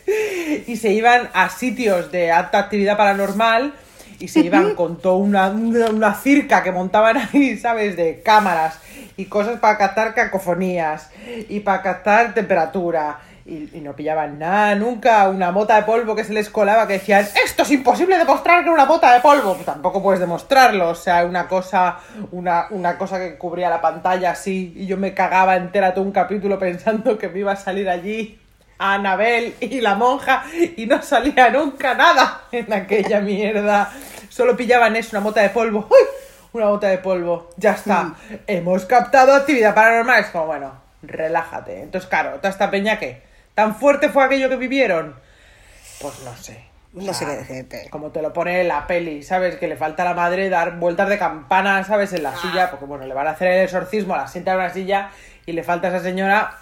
Y 0.68 0.76
se 0.76 0.92
iban 0.92 1.30
a 1.34 1.50
sitios 1.50 2.12
de 2.12 2.32
alta 2.32 2.60
actividad 2.60 2.98
paranormal 2.98 3.74
y 4.20 4.28
se 4.28 4.42
iban 4.42 4.76
con 4.76 5.00
toda 5.00 5.16
una, 5.16 5.50
una, 5.50 5.90
una 5.90 6.14
circa 6.14 6.62
que 6.62 6.72
montaban 6.72 7.18
ahí, 7.18 7.58
¿sabes? 7.58 7.98
De 7.98 8.22
cámaras 8.22 8.78
y 9.18 9.26
cosas 9.26 9.60
para 9.60 9.78
captar 9.78 10.14
cacofonías 10.14 11.10
y 11.50 11.62
para 11.62 11.82
captar 11.82 12.34
temperatura. 12.34 13.20
Y, 13.46 13.76
y 13.76 13.82
no 13.82 13.96
pillaban 13.96 14.38
nada, 14.38 14.76
nunca 14.76 15.28
una 15.30 15.52
mota 15.52 15.76
de 15.76 15.84
polvo 15.84 16.16
que 16.16 16.24
se 16.24 16.34
les 16.34 16.50
colaba 16.50 16.86
que 16.88 16.94
decían, 16.94 17.28
esto 17.44 17.64
es 17.64 17.72
imposible 17.72 18.18
demostrar 18.18 18.64
que 18.64 18.70
una 18.70 18.86
mota 18.86 19.14
de 19.14 19.20
polvo. 19.20 19.54
Pues 19.54 19.66
tampoco 19.66 20.02
puedes 20.04 20.20
demostrarlo, 20.20 20.90
o 20.90 20.96
sea, 20.96 21.26
una 21.26 21.48
cosa, 21.48 21.98
una, 22.32 22.68
una 22.70 22.98
cosa 22.98 23.18
que 23.18 23.38
cubría 23.38 23.70
la 23.70 23.82
pantalla 23.82 24.32
así 24.32 24.74
y 24.76 24.86
yo 24.86 24.98
me 24.98 25.14
cagaba 25.14 25.56
entera 25.56 25.94
todo 25.94 26.06
un 26.06 26.12
capítulo 26.12 26.60
pensando 26.60 27.18
que 27.18 27.30
me 27.30 27.40
iba 27.40 27.54
a 27.54 27.56
salir 27.56 27.90
allí 27.90 28.38
Anabel 28.82 29.56
y 29.60 29.80
la 29.80 29.96
monja 29.96 30.44
y 30.76 30.86
no 30.88 31.02
salía 31.02 31.50
nunca 31.50 31.94
nada 31.94 32.42
en 32.52 32.72
aquella 32.74 33.20
mierda. 33.22 33.92
Solo 34.30 34.58
pillaban 34.58 34.96
eso, 34.96 35.10
una 35.12 35.20
mota 35.20 35.42
de 35.42 35.50
polvo. 35.50 35.88
¡Uy! 35.90 36.08
Una 36.54 36.66
mota 36.66 36.88
de 36.88 36.98
polvo. 36.98 37.50
Ya 37.58 37.72
está. 37.72 38.16
Hemos 38.48 38.86
captado 38.86 39.34
actividad 39.34 39.76
paranormal. 39.76 40.22
Es 40.22 40.30
como, 40.32 40.48
bueno, 40.48 40.74
relájate. 41.04 41.82
Entonces, 41.84 42.10
claro, 42.10 42.38
toda 42.38 42.50
esta 42.50 42.72
peña 42.72 42.98
que 42.98 43.22
tan 43.62 43.76
fuerte 43.76 44.10
fue 44.10 44.24
aquello 44.24 44.50
que 44.50 44.56
vivieron. 44.56 45.16
Pues 46.02 46.20
no 46.26 46.36
sé. 46.36 46.64
O 46.96 47.02
No 47.02 47.14
sé 47.14 47.26
sea, 47.26 47.28
qué 47.28 47.36
decirte. 47.54 47.90
Como 47.92 48.10
te 48.10 48.22
lo 48.24 48.34
pone 48.34 48.62
en 48.62 48.68
la 48.68 48.88
peli, 48.88 49.22
¿sabes? 49.22 49.56
Que 49.58 49.68
le 49.68 49.76
falta 49.78 50.02
a 50.02 50.06
la 50.06 50.14
madre 50.16 50.50
dar 50.50 50.78
vueltas 50.78 51.08
de 51.10 51.20
campana, 51.20 51.84
¿sabes? 51.84 52.12
En 52.14 52.24
la 52.24 52.36
silla, 52.36 52.72
porque 52.72 52.86
bueno, 52.86 53.06
le 53.06 53.14
van 53.14 53.28
a 53.28 53.32
hacer 53.32 53.50
el 53.50 53.64
exorcismo, 53.66 54.16
la 54.16 54.28
sienta 54.28 54.54
en 54.54 54.58
una 54.58 54.74
silla 54.74 55.12
y 55.46 55.52
le 55.52 55.64
falta 55.64 55.88
a 55.88 55.92
esa 55.92 56.00
señora, 56.04 56.58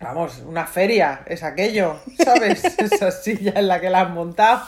vamos, 0.00 0.38
una 0.46 0.66
feria, 0.66 1.20
es 1.26 1.42
aquello, 1.42 2.00
¿sabes? 2.24 2.64
esa 2.78 3.10
silla 3.10 3.52
en 3.56 3.68
la 3.68 3.80
que 3.82 3.90
la 3.90 4.00
han 4.00 4.14
montado. 4.14 4.62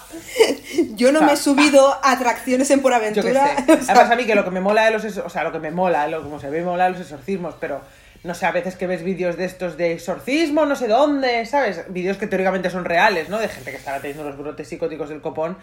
Yo 0.90 1.10
no 1.10 1.22
me 1.22 1.32
he 1.32 1.36
subido 1.38 1.98
a 2.04 2.12
atracciones 2.12 2.70
en 2.70 2.80
Por 2.82 2.92
Yo 2.92 3.00
qué 3.00 3.30
Aventura. 3.30 3.46
sé. 3.56 3.72
o 3.72 3.82
sea, 3.82 3.94
Además, 3.94 4.10
a 4.10 4.16
mí 4.16 4.26
que 4.26 4.34
lo 4.34 4.44
que 4.44 4.50
me 4.50 4.60
mola 4.60 4.84
de 4.84 4.90
los 4.90 5.04
o 5.16 5.30
sea, 5.30 5.42
lo 5.42 5.52
que 5.52 5.58
me 5.58 5.70
mola, 5.70 6.06
lo, 6.06 6.22
como 6.22 6.38
se 6.38 6.50
ve 6.50 6.62
mola 6.62 6.84
de 6.84 6.90
los 6.90 7.00
exorcismos, 7.00 7.54
pero 7.58 7.80
no 8.24 8.34
sé, 8.34 8.46
a 8.46 8.52
veces 8.52 8.76
que 8.76 8.86
ves 8.86 9.02
vídeos 9.02 9.36
de 9.36 9.44
estos 9.44 9.76
de 9.76 9.92
exorcismo, 9.92 10.64
no 10.64 10.76
sé 10.76 10.88
dónde, 10.88 11.44
¿sabes? 11.46 11.84
Vídeos 11.88 12.16
que 12.16 12.26
teóricamente 12.26 12.70
son 12.70 12.84
reales, 12.84 13.28
¿no? 13.28 13.38
De 13.38 13.48
gente 13.48 13.70
que 13.70 13.76
estará 13.76 14.00
teniendo 14.00 14.24
los 14.24 14.38
brotes 14.38 14.68
psicóticos 14.68 15.08
del 15.08 15.20
copón. 15.20 15.56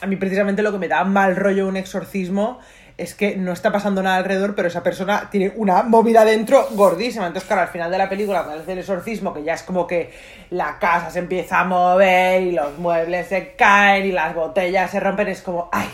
A 0.00 0.06
mí 0.06 0.16
precisamente 0.16 0.62
lo 0.62 0.72
que 0.72 0.78
me 0.78 0.88
da 0.88 1.04
mal 1.04 1.34
rollo 1.36 1.66
un 1.66 1.76
exorcismo 1.76 2.60
es 2.98 3.14
que 3.14 3.36
no 3.36 3.52
está 3.52 3.70
pasando 3.72 4.02
nada 4.02 4.16
alrededor, 4.16 4.54
pero 4.54 4.68
esa 4.68 4.82
persona 4.82 5.28
tiene 5.30 5.52
una 5.56 5.82
movida 5.84 6.24
dentro 6.24 6.66
gordísima. 6.72 7.26
Entonces, 7.26 7.46
claro, 7.46 7.62
al 7.62 7.68
final 7.68 7.90
de 7.90 7.98
la 7.98 8.08
película, 8.08 8.42
cuando 8.44 8.62
hace 8.62 8.72
el 8.72 8.80
exorcismo, 8.80 9.32
que 9.32 9.44
ya 9.44 9.54
es 9.54 9.62
como 9.62 9.86
que 9.86 10.12
la 10.50 10.78
casa 10.78 11.10
se 11.10 11.20
empieza 11.20 11.60
a 11.60 11.64
mover 11.64 12.42
y 12.42 12.52
los 12.52 12.76
muebles 12.78 13.28
se 13.28 13.54
caen 13.54 14.06
y 14.06 14.12
las 14.12 14.34
botellas 14.34 14.90
se 14.90 15.00
rompen, 15.00 15.28
es 15.28 15.42
como, 15.42 15.68
¡ay! 15.72 15.88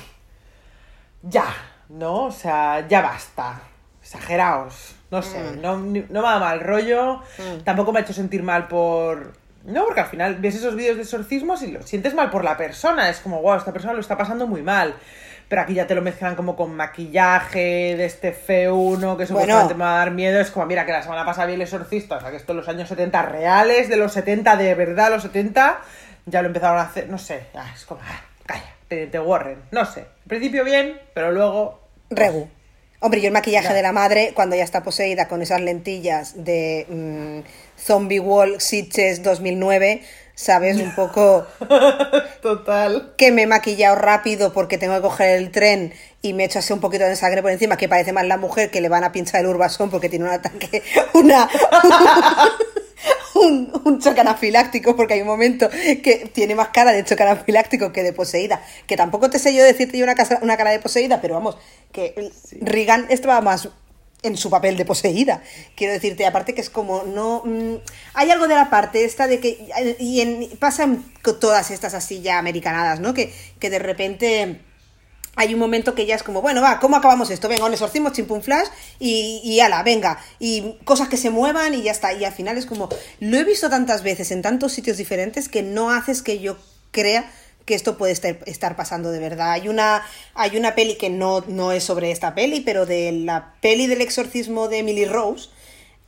ya, 1.28 1.46
¿no? 1.88 2.24
O 2.24 2.30
sea, 2.30 2.86
ya 2.86 3.02
basta. 3.02 3.60
Exageraos. 4.02 4.93
No 5.14 5.22
sé, 5.22 5.38
no, 5.62 5.78
ni- 5.78 6.04
no 6.08 6.22
me 6.22 6.28
da 6.28 6.38
mal 6.38 6.60
rollo. 6.60 7.20
Tampoco 7.64 7.92
me 7.92 8.00
ha 8.00 8.02
hecho 8.02 8.12
sentir 8.12 8.42
mal 8.42 8.68
por. 8.68 9.32
No, 9.64 9.84
porque 9.86 10.00
al 10.00 10.06
final 10.08 10.34
ves 10.36 10.56
esos 10.56 10.74
vídeos 10.76 10.96
de 10.96 11.02
exorcismos 11.02 11.62
y 11.62 11.72
lo 11.72 11.82
sientes 11.82 12.12
mal 12.14 12.30
por 12.30 12.44
la 12.44 12.56
persona. 12.56 13.08
Es 13.08 13.20
como, 13.20 13.40
wow, 13.40 13.54
esta 13.56 13.72
persona 13.72 13.94
lo 13.94 14.00
está 14.00 14.16
pasando 14.18 14.46
muy 14.46 14.62
mal. 14.62 14.94
Pero 15.48 15.62
aquí 15.62 15.74
ya 15.74 15.86
te 15.86 15.94
lo 15.94 16.00
mezclan 16.02 16.36
como 16.36 16.56
con 16.56 16.74
maquillaje 16.74 17.94
de 17.96 18.04
este 18.06 18.34
F1 18.34 19.16
que 19.16 19.26
supuestamente 19.26 19.74
me 19.74 19.84
va 19.84 19.94
a 19.94 19.98
dar 19.98 20.10
miedo. 20.10 20.40
Es 20.40 20.50
como, 20.50 20.66
mira, 20.66 20.84
que 20.86 20.92
la 20.92 21.02
semana 21.02 21.24
pasada 21.24 21.46
vi 21.46 21.54
el 21.54 21.62
exorcista, 21.62 22.16
o 22.16 22.20
sea, 22.20 22.30
que 22.30 22.36
esto 22.38 22.52
en 22.52 22.58
los 22.58 22.68
años 22.68 22.88
70 22.88 23.22
reales, 23.22 23.88
de 23.88 23.96
los 23.96 24.12
70 24.12 24.56
de 24.56 24.74
verdad, 24.74 25.10
los 25.10 25.22
70, 25.22 25.80
ya 26.26 26.40
lo 26.42 26.48
empezaron 26.48 26.78
a 26.78 26.82
hacer, 26.82 27.08
no 27.10 27.18
sé, 27.18 27.46
ah, 27.54 27.70
es 27.74 27.84
como, 27.84 28.00
ah, 28.02 28.22
calla, 28.46 28.72
te, 28.88 29.06
te 29.06 29.20
Warren, 29.20 29.58
no 29.70 29.84
sé. 29.84 30.00
Al 30.00 30.28
principio 30.28 30.64
bien, 30.64 30.98
pero 31.14 31.30
luego 31.30 31.80
Regu. 32.10 32.48
Hombre, 33.04 33.20
yo 33.20 33.26
el 33.26 33.34
maquillaje 33.34 33.74
de 33.74 33.82
la 33.82 33.92
madre, 33.92 34.32
cuando 34.34 34.56
ya 34.56 34.64
está 34.64 34.82
poseída 34.82 35.28
con 35.28 35.42
esas 35.42 35.60
lentillas 35.60 36.42
de 36.42 36.86
mm, 36.88 37.78
Zombie 37.78 38.18
Wall 38.18 38.62
Sitches 38.62 39.22
2009, 39.22 40.00
sabes 40.34 40.78
un 40.78 40.94
poco 40.94 41.46
Total. 42.40 43.12
que 43.18 43.30
me 43.30 43.42
he 43.42 43.46
maquillado 43.46 43.94
rápido 43.96 44.54
porque 44.54 44.78
tengo 44.78 44.94
que 44.94 45.02
coger 45.02 45.36
el 45.36 45.50
tren 45.50 45.92
y 46.22 46.32
me 46.32 46.44
he 46.44 46.46
hecho 46.46 46.60
así 46.60 46.72
un 46.72 46.80
poquito 46.80 47.04
de 47.04 47.14
sangre 47.14 47.42
por 47.42 47.50
encima, 47.50 47.76
que 47.76 47.90
parece 47.90 48.14
más 48.14 48.24
la 48.24 48.38
mujer 48.38 48.70
que 48.70 48.80
le 48.80 48.88
van 48.88 49.04
a 49.04 49.12
pinchar 49.12 49.42
el 49.42 49.48
urbasón 49.48 49.90
porque 49.90 50.08
tiene 50.08 50.24
un 50.24 50.30
ataque, 50.30 50.82
una... 51.12 51.46
Un, 53.34 53.72
un 53.84 54.00
choque 54.00 54.20
anafiláctico, 54.20 54.94
porque 54.96 55.14
hay 55.14 55.20
un 55.22 55.26
momento 55.26 55.68
que 55.70 56.30
tiene 56.32 56.54
más 56.54 56.68
cara 56.68 56.92
de 56.92 57.04
choque 57.04 57.22
anafiláctico 57.24 57.92
que 57.92 58.02
de 58.02 58.12
poseída. 58.12 58.62
Que 58.86 58.96
tampoco 58.96 59.28
te 59.30 59.38
sé 59.38 59.54
yo 59.54 59.62
decirte 59.64 59.98
yo 59.98 60.04
una, 60.04 60.14
casa- 60.14 60.38
una 60.42 60.56
cara 60.56 60.70
de 60.70 60.78
poseída, 60.78 61.20
pero 61.20 61.34
vamos, 61.34 61.56
que 61.92 62.30
Regan 62.60 63.06
estaba 63.08 63.40
más 63.40 63.68
en 64.22 64.36
su 64.36 64.48
papel 64.50 64.76
de 64.76 64.84
poseída. 64.84 65.42
Quiero 65.76 65.92
decirte, 65.92 66.24
aparte 66.26 66.54
que 66.54 66.60
es 66.62 66.70
como, 66.70 67.02
no... 67.02 67.42
mm, 67.44 67.74
hay 68.14 68.30
algo 68.30 68.48
de 68.48 68.54
la 68.54 68.70
parte 68.70 69.04
esta 69.04 69.26
de 69.26 69.38
que... 69.40 69.68
Y 69.98 70.20
en, 70.20 70.48
pasa 70.58 70.84
en 70.84 71.04
todas 71.40 71.70
estas 71.70 71.92
así 71.94 72.22
ya 72.22 72.38
americanadas, 72.38 73.00
¿no? 73.00 73.12
Que, 73.14 73.32
que 73.58 73.68
de 73.68 73.78
repente 73.80 74.60
hay 75.36 75.54
un 75.54 75.60
momento 75.60 75.94
que 75.94 76.06
ya 76.06 76.14
es 76.14 76.22
como, 76.22 76.42
bueno, 76.42 76.62
va, 76.62 76.78
¿cómo 76.80 76.96
acabamos 76.96 77.30
esto? 77.30 77.48
Venga, 77.48 77.64
un 77.64 77.72
exorcismo, 77.72 78.10
chimpum 78.10 78.40
flash 78.40 78.68
y, 78.98 79.40
y 79.44 79.60
ala, 79.60 79.82
venga. 79.82 80.18
Y 80.38 80.76
cosas 80.84 81.08
que 81.08 81.16
se 81.16 81.30
muevan 81.30 81.74
y 81.74 81.82
ya 81.82 81.92
está. 81.92 82.12
Y 82.12 82.24
al 82.24 82.32
final 82.32 82.56
es 82.58 82.66
como, 82.66 82.88
lo 83.20 83.38
he 83.38 83.44
visto 83.44 83.68
tantas 83.70 84.02
veces 84.02 84.30
en 84.30 84.42
tantos 84.42 84.72
sitios 84.72 84.96
diferentes 84.96 85.48
que 85.48 85.62
no 85.62 85.90
haces 85.90 86.22
que 86.22 86.38
yo 86.38 86.56
crea 86.90 87.30
que 87.64 87.74
esto 87.74 87.96
puede 87.96 88.12
estar, 88.12 88.38
estar 88.46 88.76
pasando 88.76 89.10
de 89.10 89.18
verdad. 89.18 89.52
Hay 89.52 89.68
una, 89.68 90.04
hay 90.34 90.56
una 90.56 90.74
peli 90.74 90.96
que 90.96 91.10
no, 91.10 91.42
no 91.48 91.72
es 91.72 91.84
sobre 91.84 92.10
esta 92.10 92.34
peli, 92.34 92.60
pero 92.60 92.86
de 92.86 93.12
la 93.12 93.54
peli 93.60 93.86
del 93.86 94.02
exorcismo 94.02 94.68
de 94.68 94.78
Emily 94.78 95.06
Rose, 95.06 95.48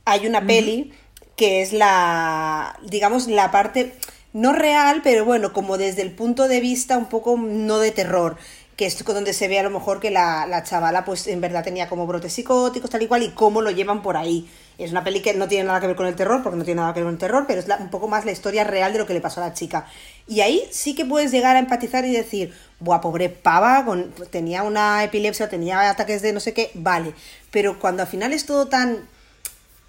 hay 0.05 0.27
una 0.27 0.45
peli 0.45 0.93
que 1.35 1.61
es 1.61 1.73
la, 1.73 2.79
digamos, 2.83 3.27
la 3.27 3.51
parte 3.51 3.93
no 4.33 4.53
real, 4.53 5.01
pero 5.03 5.25
bueno, 5.25 5.51
como 5.51 5.77
desde 5.77 6.03
el 6.03 6.11
punto 6.11 6.47
de 6.47 6.59
vista 6.59 6.97
un 6.97 7.07
poco 7.07 7.37
no 7.37 7.79
de 7.79 7.91
terror, 7.91 8.37
que 8.77 8.85
es 8.85 9.03
donde 9.03 9.33
se 9.33 9.47
ve 9.47 9.59
a 9.59 9.63
lo 9.63 9.71
mejor 9.71 9.99
que 9.99 10.11
la, 10.11 10.45
la 10.45 10.63
chavala 10.63 11.03
pues 11.03 11.25
en 11.25 11.41
verdad 11.41 11.63
tenía 11.63 11.89
como 11.89 12.05
brotes 12.05 12.31
psicóticos 12.31 12.91
tal 12.91 13.01
y 13.01 13.07
cual 13.07 13.23
y 13.23 13.31
cómo 13.31 13.61
lo 13.61 13.71
llevan 13.71 14.03
por 14.03 14.15
ahí. 14.15 14.47
Es 14.77 14.91
una 14.91 15.03
peli 15.03 15.23
que 15.23 15.33
no 15.33 15.47
tiene 15.47 15.63
nada 15.63 15.81
que 15.81 15.87
ver 15.87 15.95
con 15.95 16.05
el 16.05 16.15
terror, 16.15 16.43
porque 16.43 16.57
no 16.57 16.63
tiene 16.63 16.81
nada 16.81 16.93
que 16.93 16.99
ver 16.99 17.07
con 17.07 17.15
el 17.15 17.19
terror, 17.19 17.45
pero 17.47 17.59
es 17.59 17.67
un 17.79 17.89
poco 17.89 18.07
más 18.07 18.25
la 18.25 18.31
historia 18.31 18.63
real 18.63 18.93
de 18.93 18.99
lo 18.99 19.07
que 19.07 19.15
le 19.15 19.21
pasó 19.21 19.41
a 19.41 19.47
la 19.47 19.53
chica. 19.55 19.87
Y 20.27 20.41
ahí 20.41 20.67
sí 20.71 20.93
que 20.93 21.03
puedes 21.03 21.31
llegar 21.31 21.55
a 21.55 21.59
empatizar 21.59 22.05
y 22.05 22.13
decir, 22.13 22.53
buah, 22.79 23.01
pobre 23.01 23.29
pava, 23.29 23.83
tenía 24.29 24.61
una 24.61 25.03
epilepsia, 25.03 25.49
tenía 25.49 25.89
ataques 25.89 26.21
de 26.21 26.31
no 26.31 26.39
sé 26.39 26.53
qué, 26.53 26.69
vale. 26.75 27.15
Pero 27.49 27.79
cuando 27.79 28.03
al 28.03 28.07
final 28.07 28.31
es 28.31 28.45
todo 28.45 28.67
tan 28.67 29.07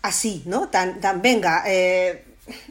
así, 0.00 0.42
¿no? 0.46 0.68
Tan, 0.68 1.02
tan 1.02 1.20
venga, 1.20 1.64
eh, 1.66 2.24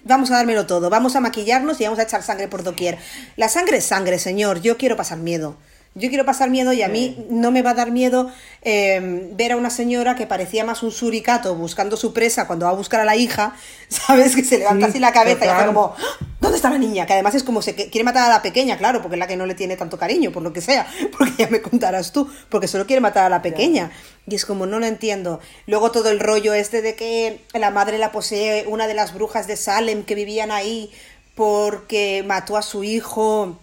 vamos 0.03 0.31
a 0.31 0.37
dármelo 0.37 0.65
todo, 0.65 0.89
vamos 0.89 1.15
a 1.15 1.19
maquillarnos 1.19 1.79
y 1.79 1.83
vamos 1.83 1.99
a 1.99 2.03
echar 2.03 2.23
sangre 2.23 2.47
por 2.47 2.63
doquier. 2.63 2.97
La 3.35 3.49
sangre 3.49 3.77
es 3.77 3.85
sangre, 3.85 4.17
señor, 4.17 4.61
yo 4.61 4.77
quiero 4.77 4.97
pasar 4.97 5.19
miedo. 5.19 5.55
Yo 5.97 6.09
quiero 6.09 6.25
pasar 6.25 6.49
miedo 6.49 6.73
y 6.73 6.81
a 6.83 6.87
mí 6.87 7.25
no 7.29 7.51
me 7.51 7.61
va 7.61 7.71
a 7.71 7.73
dar 7.73 7.91
miedo 7.91 8.29
eh, 8.61 9.29
ver 9.33 9.51
a 9.53 9.57
una 9.57 9.69
señora 9.69 10.15
que 10.15 10.27
parecía 10.27 10.63
más 10.63 10.83
un 10.83 10.91
suricato 10.91 11.55
buscando 11.55 11.97
su 11.97 12.13
presa 12.13 12.45
cuando 12.47 12.65
va 12.65 12.71
a 12.71 12.75
buscar 12.75 12.99
a 13.01 13.05
la 13.05 13.15
hija, 13.15 13.55
¿sabes? 13.89 14.35
Que 14.35 14.43
se 14.43 14.57
levanta 14.59 14.85
Sí, 14.87 14.91
así 14.91 14.99
la 14.99 15.11
cabeza 15.11 15.45
y 15.45 15.49
hace 15.49 15.65
como, 15.65 15.95
"¡Ah! 15.97 16.25
¿dónde 16.39 16.57
está 16.57 16.69
la 16.69 16.77
niña? 16.77 17.05
Que 17.05 17.13
además 17.13 17.33
es 17.35 17.43
como 17.43 17.61
se 17.61 17.73
quiere 17.75 18.03
matar 18.03 18.29
a 18.29 18.33
la 18.33 18.41
pequeña, 18.41 18.77
claro, 18.77 19.01
porque 19.01 19.15
es 19.15 19.19
la 19.19 19.27
que 19.27 19.35
no 19.37 19.45
le 19.45 19.55
tiene 19.55 19.75
tanto 19.75 19.97
cariño, 19.97 20.31
por 20.31 20.43
lo 20.43 20.53
que 20.53 20.61
sea, 20.61 20.85
porque 21.17 21.33
ya 21.37 21.47
me 21.49 21.61
contarás 21.61 22.11
tú, 22.11 22.29
porque 22.49 22.67
solo 22.67 22.85
quiere 22.85 23.01
matar 23.01 23.25
a 23.25 23.29
la 23.29 23.41
pequeña. 23.41 23.91
Y 24.27 24.35
es 24.35 24.45
como, 24.45 24.65
no 24.65 24.79
lo 24.79 24.85
entiendo. 24.85 25.39
Luego 25.65 25.91
todo 25.91 26.09
el 26.09 26.19
rollo 26.19 26.53
este 26.53 26.81
de 26.81 26.95
que 26.95 27.41
la 27.53 27.71
madre 27.71 27.97
la 27.97 28.11
posee 28.11 28.65
una 28.67 28.85
de 28.87 28.93
las 28.93 29.13
brujas 29.13 29.47
de 29.47 29.55
Salem 29.55 30.03
que 30.03 30.15
vivían 30.15 30.51
ahí 30.51 30.91
porque 31.35 32.23
mató 32.27 32.57
a 32.57 32.61
su 32.61 32.83
hijo. 32.83 33.57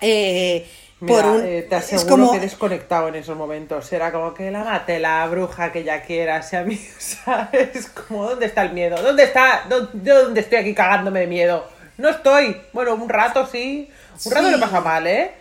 eh, 0.00 0.66
Mira, 1.00 1.22
por 1.22 1.30
un... 1.32 1.44
eh, 1.44 1.66
te 1.68 1.76
es 1.76 1.92
aseguro 1.92 2.08
como- 2.16 2.30
que 2.32 2.38
he 2.38 2.40
desconectado 2.40 3.08
en 3.08 3.16
esos 3.16 3.36
momentos. 3.36 3.92
Era 3.92 4.10
como 4.12 4.32
que 4.34 4.50
la 4.50 4.64
mate 4.64 4.98
la 4.98 5.26
bruja 5.26 5.70
que 5.72 5.84
ya 5.84 6.02
quiera, 6.02 6.42
sea 6.42 6.62
mí, 6.64 6.76
¿sabes? 6.98 7.88
Como, 7.88 8.28
¿dónde 8.30 8.46
está 8.46 8.62
el 8.62 8.72
miedo? 8.72 9.00
¿Dónde 9.02 9.24
está? 9.24 9.64
¿Dó- 9.68 9.90
¿Yo 10.02 10.24
dónde 10.24 10.40
estoy 10.40 10.58
aquí 10.58 10.74
cagándome 10.74 11.20
de 11.20 11.26
miedo? 11.26 11.66
No 11.98 12.08
estoy. 12.08 12.60
Bueno, 12.72 12.94
un 12.94 13.08
rato 13.08 13.46
sí. 13.46 13.90
Un 14.24 14.32
rato 14.32 14.46
Sí. 14.46 14.52
le 14.52 14.58
pasa 14.58 14.80
mal, 14.80 15.06
¿eh? 15.06 15.32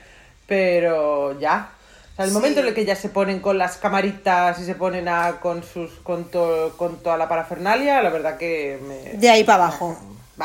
Pero 0.47 1.39
ya. 1.39 1.69
O 2.11 2.15
sea, 2.15 2.25
el 2.25 2.31
Sí. 2.31 2.35
momento 2.35 2.59
en 2.59 2.67
el 2.67 2.73
que 2.75 2.85
ya 2.85 2.95
se 2.95 3.09
ponen 3.09 3.39
con 3.39 3.57
las 3.57 3.77
camaritas 3.77 4.59
y 4.59 4.65
se 4.65 4.75
ponen 4.75 5.07
a, 5.07 5.39
con 5.39 5.63
sus 5.63 5.91
con, 6.03 6.25
to- 6.25 6.73
con 6.77 6.97
toda 7.01 7.17
la 7.17 7.27
parafernalia, 7.27 8.01
la 8.01 8.09
verdad 8.09 8.37
que 8.37 8.79
me... 8.87 9.17
De 9.17 9.29
ahí 9.29 9.43
para 9.43 9.63
abajo. 9.65 9.97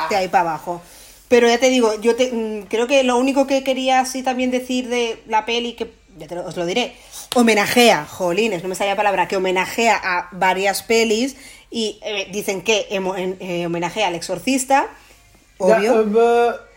De 0.08 0.16
ahí 0.16 0.28
para 0.28 0.50
abajo. 0.50 0.80
Pero 1.28 1.46
ya 1.48 1.58
te 1.58 1.68
digo, 1.68 2.00
yo 2.00 2.16
te, 2.16 2.30
mm, 2.32 2.62
creo 2.68 2.86
que 2.86 3.02
lo 3.04 3.16
único 3.18 3.46
que 3.46 3.62
quería 3.64 4.00
así 4.00 4.22
también 4.22 4.50
decir 4.50 4.88
de 4.88 5.22
la 5.26 5.44
peli, 5.44 5.74
que 5.74 5.92
ya 6.16 6.26
te 6.26 6.38
os 6.38 6.56
lo 6.56 6.64
diré, 6.66 6.94
homenajea, 7.34 8.06
jolines, 8.06 8.62
no 8.62 8.68
me 8.68 8.74
salía 8.74 8.92
la 8.94 8.96
palabra, 8.96 9.28
que 9.28 9.36
homenajea 9.36 10.00
a 10.02 10.28
varias 10.32 10.82
pelis 10.82 11.36
y 11.70 12.00
eh, 12.02 12.28
dicen 12.32 12.62
que 12.62 12.88
emo- 12.90 13.14
eh, 13.16 13.66
homenajea 13.66 14.08
al 14.08 14.14
exorcista, 14.14 14.88
obvio. 15.58 15.92
Ya, 15.92 15.98
eh, 16.00 16.00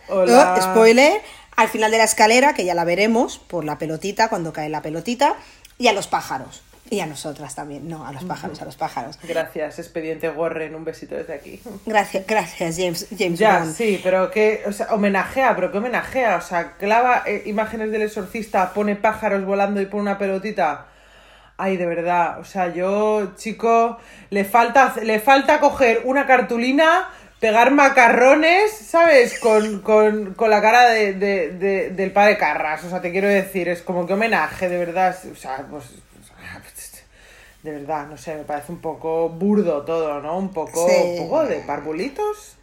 hola. 0.08 0.54
Oh, 0.58 0.60
spoiler, 0.62 1.20
al 1.56 1.68
final 1.68 1.90
de 1.90 1.98
la 1.98 2.04
escalera, 2.04 2.52
que 2.54 2.64
ya 2.64 2.74
la 2.74 2.84
veremos, 2.84 3.38
por 3.38 3.64
la 3.64 3.78
pelotita, 3.78 4.28
cuando 4.28 4.52
cae 4.52 4.68
la 4.68 4.82
pelotita, 4.82 5.36
y 5.78 5.88
a 5.88 5.92
los 5.94 6.06
pájaros. 6.06 6.62
Y 6.92 7.00
a 7.00 7.06
nosotras 7.06 7.54
también, 7.54 7.88
no, 7.88 8.06
a 8.06 8.12
los 8.12 8.22
pájaros, 8.24 8.60
a 8.60 8.66
los 8.66 8.76
pájaros. 8.76 9.18
Gracias, 9.22 9.78
Expediente 9.78 10.28
Warren, 10.28 10.74
un 10.74 10.84
besito 10.84 11.14
desde 11.14 11.32
aquí. 11.32 11.58
Gracias, 11.86 12.26
gracias, 12.26 12.76
James, 12.76 13.06
James 13.18 13.38
Ya, 13.38 13.64
sí, 13.64 13.98
pero 14.04 14.30
que, 14.30 14.62
o 14.66 14.72
sea, 14.72 14.88
homenajea, 14.92 15.54
pero 15.56 15.72
que 15.72 15.78
homenajea, 15.78 16.36
o 16.36 16.42
sea, 16.42 16.72
clava 16.76 17.22
eh, 17.24 17.44
imágenes 17.46 17.90
del 17.92 18.02
exorcista, 18.02 18.74
pone 18.74 18.94
pájaros 18.94 19.42
volando 19.46 19.80
y 19.80 19.86
pone 19.86 20.02
una 20.02 20.18
pelotita. 20.18 20.84
Ay, 21.56 21.78
de 21.78 21.86
verdad, 21.86 22.38
o 22.40 22.44
sea, 22.44 22.68
yo, 22.74 23.32
chico, 23.36 23.96
le 24.28 24.44
falta, 24.44 24.92
le 25.02 25.18
falta 25.18 25.60
coger 25.60 26.02
una 26.04 26.26
cartulina, 26.26 27.08
pegar 27.40 27.70
macarrones, 27.70 28.70
¿sabes? 28.70 29.38
Con, 29.40 29.80
con, 29.80 30.34
con 30.34 30.50
la 30.50 30.60
cara 30.60 30.90
de, 30.90 31.14
de- 31.14 31.52
de- 31.52 31.88
del 31.90 32.10
padre 32.12 32.36
Carras, 32.36 32.84
o 32.84 32.90
sea, 32.90 33.00
te 33.00 33.10
quiero 33.12 33.28
decir, 33.28 33.70
es 33.70 33.80
como 33.80 34.06
que 34.06 34.12
homenaje, 34.12 34.68
de 34.68 34.76
verdad, 34.76 35.16
o 35.32 35.34
sea, 35.34 35.64
pues... 35.70 35.84
De 37.62 37.70
verdad, 37.70 38.08
no 38.08 38.16
sé, 38.16 38.34
me 38.36 38.42
parece 38.42 38.72
un 38.72 38.80
poco 38.80 39.28
burdo 39.28 39.82
todo, 39.82 40.20
¿no? 40.20 40.36
Un 40.36 40.48
poco, 40.48 40.88
Sí. 40.88 41.20
un 41.20 41.28
poco 41.28 41.44
de 41.44 41.64
barbulitos, 41.64 42.56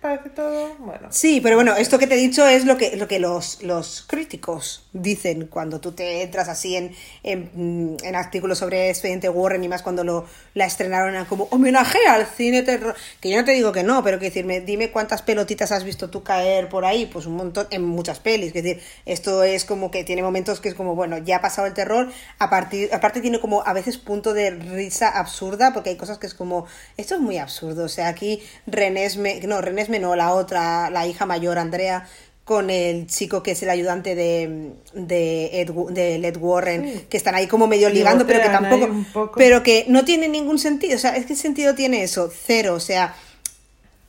Sí, 1.12 1.42
pero 1.42 1.56
bueno, 1.56 1.76
esto 1.76 2.00
que 2.00 2.08
te 2.08 2.14
he 2.14 2.18
dicho 2.18 2.48
es 2.48 2.66
lo 2.66 2.78
que, 2.78 2.96
lo 2.96 3.08
que 3.08 3.20
los, 3.20 3.62
los 3.64 4.06
críticos 4.08 4.88
dicen 4.94 5.48
cuando 5.48 5.82
tú 5.82 5.92
te 5.92 6.22
entras 6.22 6.48
así 6.48 6.76
en, 6.76 6.96
en, 7.24 7.98
en 8.02 8.16
artículos 8.16 8.60
sobre 8.60 8.90
Expediente 8.90 9.28
Warren 9.28 9.64
y 9.64 9.68
más 9.68 9.82
cuando 9.82 10.04
lo, 10.04 10.26
la 10.54 10.66
estrenaron 10.66 11.26
como 11.26 11.48
homenaje 11.52 11.98
al 12.08 12.26
cine 12.28 12.64
terror. 12.64 12.96
Que 13.20 13.30
yo 13.30 13.38
no 13.38 13.46
te 13.46 13.52
digo 13.52 13.72
que 13.72 13.84
no, 13.84 14.04
pero 14.04 14.20
que 14.20 14.26
decirme, 14.26 14.62
dime 14.62 14.92
cuántas 14.92 15.22
pelotitas 15.22 15.72
has 15.72 15.84
visto 15.84 16.10
tú 16.10 16.24
caer 16.24 16.70
por 16.70 16.86
ahí, 16.86 17.06
pues 17.06 17.26
un 17.26 17.36
montón, 17.36 17.68
en 17.72 17.84
muchas 17.84 18.20
pelis. 18.20 18.48
Es 18.56 18.64
decir, 18.64 18.82
esto 19.06 19.44
es 19.44 19.66
como 19.66 19.92
que 19.92 20.04
tiene 20.04 20.22
momentos 20.22 20.60
que 20.62 20.70
es 20.70 20.76
como, 20.76 20.96
bueno, 20.96 21.18
ya 21.18 21.38
ha 21.38 21.42
pasado 21.42 21.68
el 21.68 21.74
terror, 21.74 22.10
a 22.38 22.50
partir, 22.50 22.94
aparte 22.94 23.22
tiene 23.22 23.40
como 23.40 23.64
a 23.66 23.74
veces 23.74 23.98
punto 23.98 24.34
de 24.34 24.52
risa 24.52 25.10
absurda, 25.10 25.74
porque 25.74 25.90
hay 25.90 25.98
cosas 25.98 26.20
que 26.20 26.28
es 26.28 26.34
como, 26.34 26.68
esto 26.98 27.16
es 27.16 27.22
muy 27.22 27.38
absurdo. 27.38 27.84
O 27.86 27.90
sea, 27.90 28.08
aquí 28.08 28.42
Renesme, 28.68 29.42
no, 29.48 29.62
Renesme 29.90 30.00
no, 30.00 30.16
la 30.16 30.34
otra, 30.34 30.90
la 30.92 31.08
hija 31.08 31.26
mayor, 31.26 31.58
Andrea, 31.58 32.08
con 32.44 32.70
el 32.70 33.08
chico 33.08 33.42
que 33.44 33.52
es 33.52 33.64
el 33.64 33.70
ayudante 33.70 34.16
de, 34.16 34.72
de, 34.94 35.62
Ed, 35.62 35.72
de 35.72 36.38
Warren, 36.40 36.84
Sí. 36.86 37.06
que 37.10 37.18
están 37.18 37.36
ahí 37.36 37.48
como 37.48 37.68
medio 37.68 37.90
ligando, 37.90 38.26
pero 38.26 38.42
que 38.42 38.50
tampoco, 38.50 39.32
pero 39.36 39.62
que 39.64 39.86
no 39.88 40.06
tiene 40.06 40.28
ningún 40.28 40.60
sentido. 40.60 40.96
O 40.96 41.00
sea, 41.00 41.16
es 41.16 41.26
que 41.26 41.36
sentido 41.36 41.76
tiene 41.76 42.04
eso, 42.04 42.32
cero. 42.32 42.76
O 42.76 42.80
sea, 42.80 43.16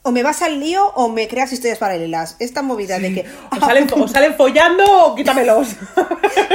o 0.02 0.12
me 0.12 0.22
vas 0.22 0.40
al 0.40 0.60
lío 0.60 0.86
o 0.94 1.08
me 1.08 1.28
creas 1.28 1.52
historias 1.52 1.78
paralelas. 1.78 2.36
Esta 2.38 2.62
movida 2.62 2.98
de 2.98 3.14
que. 3.14 3.26
O 3.54 3.60
salen, 3.60 3.86
o 3.92 4.08
salen 4.08 4.34
follando 4.34 4.84
o 5.06 5.14
quítamelos. 5.14 5.68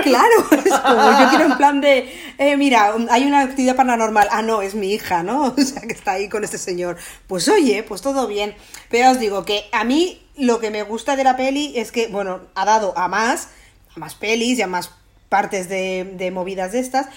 Claro, 0.03 0.35
es 0.65 0.73
como 0.73 1.19
yo 1.19 1.29
quiero 1.29 1.45
en 1.45 1.57
plan 1.57 1.81
de, 1.81 2.13
eh, 2.37 2.57
mira, 2.57 2.93
hay 3.09 3.25
una 3.25 3.41
actividad 3.41 3.75
paranormal, 3.75 4.27
ah, 4.31 4.41
no, 4.41 4.61
es 4.61 4.75
mi 4.75 4.93
hija, 4.93 5.23
¿no? 5.23 5.53
O 5.57 5.61
sea, 5.61 5.81
que 5.81 5.93
está 5.93 6.13
ahí 6.13 6.29
con 6.29 6.43
este 6.43 6.57
señor. 6.57 6.97
Pues 7.27 7.47
oye, 7.49 7.83
pues 7.83 8.01
todo 8.01 8.27
bien. 8.27 8.55
Pero 8.89 9.11
os 9.11 9.19
digo 9.19 9.45
que 9.45 9.65
a 9.71 9.83
mí 9.83 10.21
lo 10.37 10.59
que 10.59 10.69
me 10.69 10.83
gusta 10.83 11.15
de 11.15 11.23
la 11.23 11.35
peli 11.35 11.73
es 11.75 11.91
que, 11.91 12.07
bueno, 12.07 12.41
ha 12.53 12.65
dado 12.65 12.97
a 12.97 13.07
más, 13.07 13.49
a 13.95 13.99
más 13.99 14.15
pelis 14.15 14.59
y 14.59 14.61
a 14.61 14.67
más 14.67 14.91
partes 15.27 15.69
de, 15.69 16.13
de 16.17 16.31
movidas 16.31 16.71
de 16.71 16.79
estas. 16.79 17.07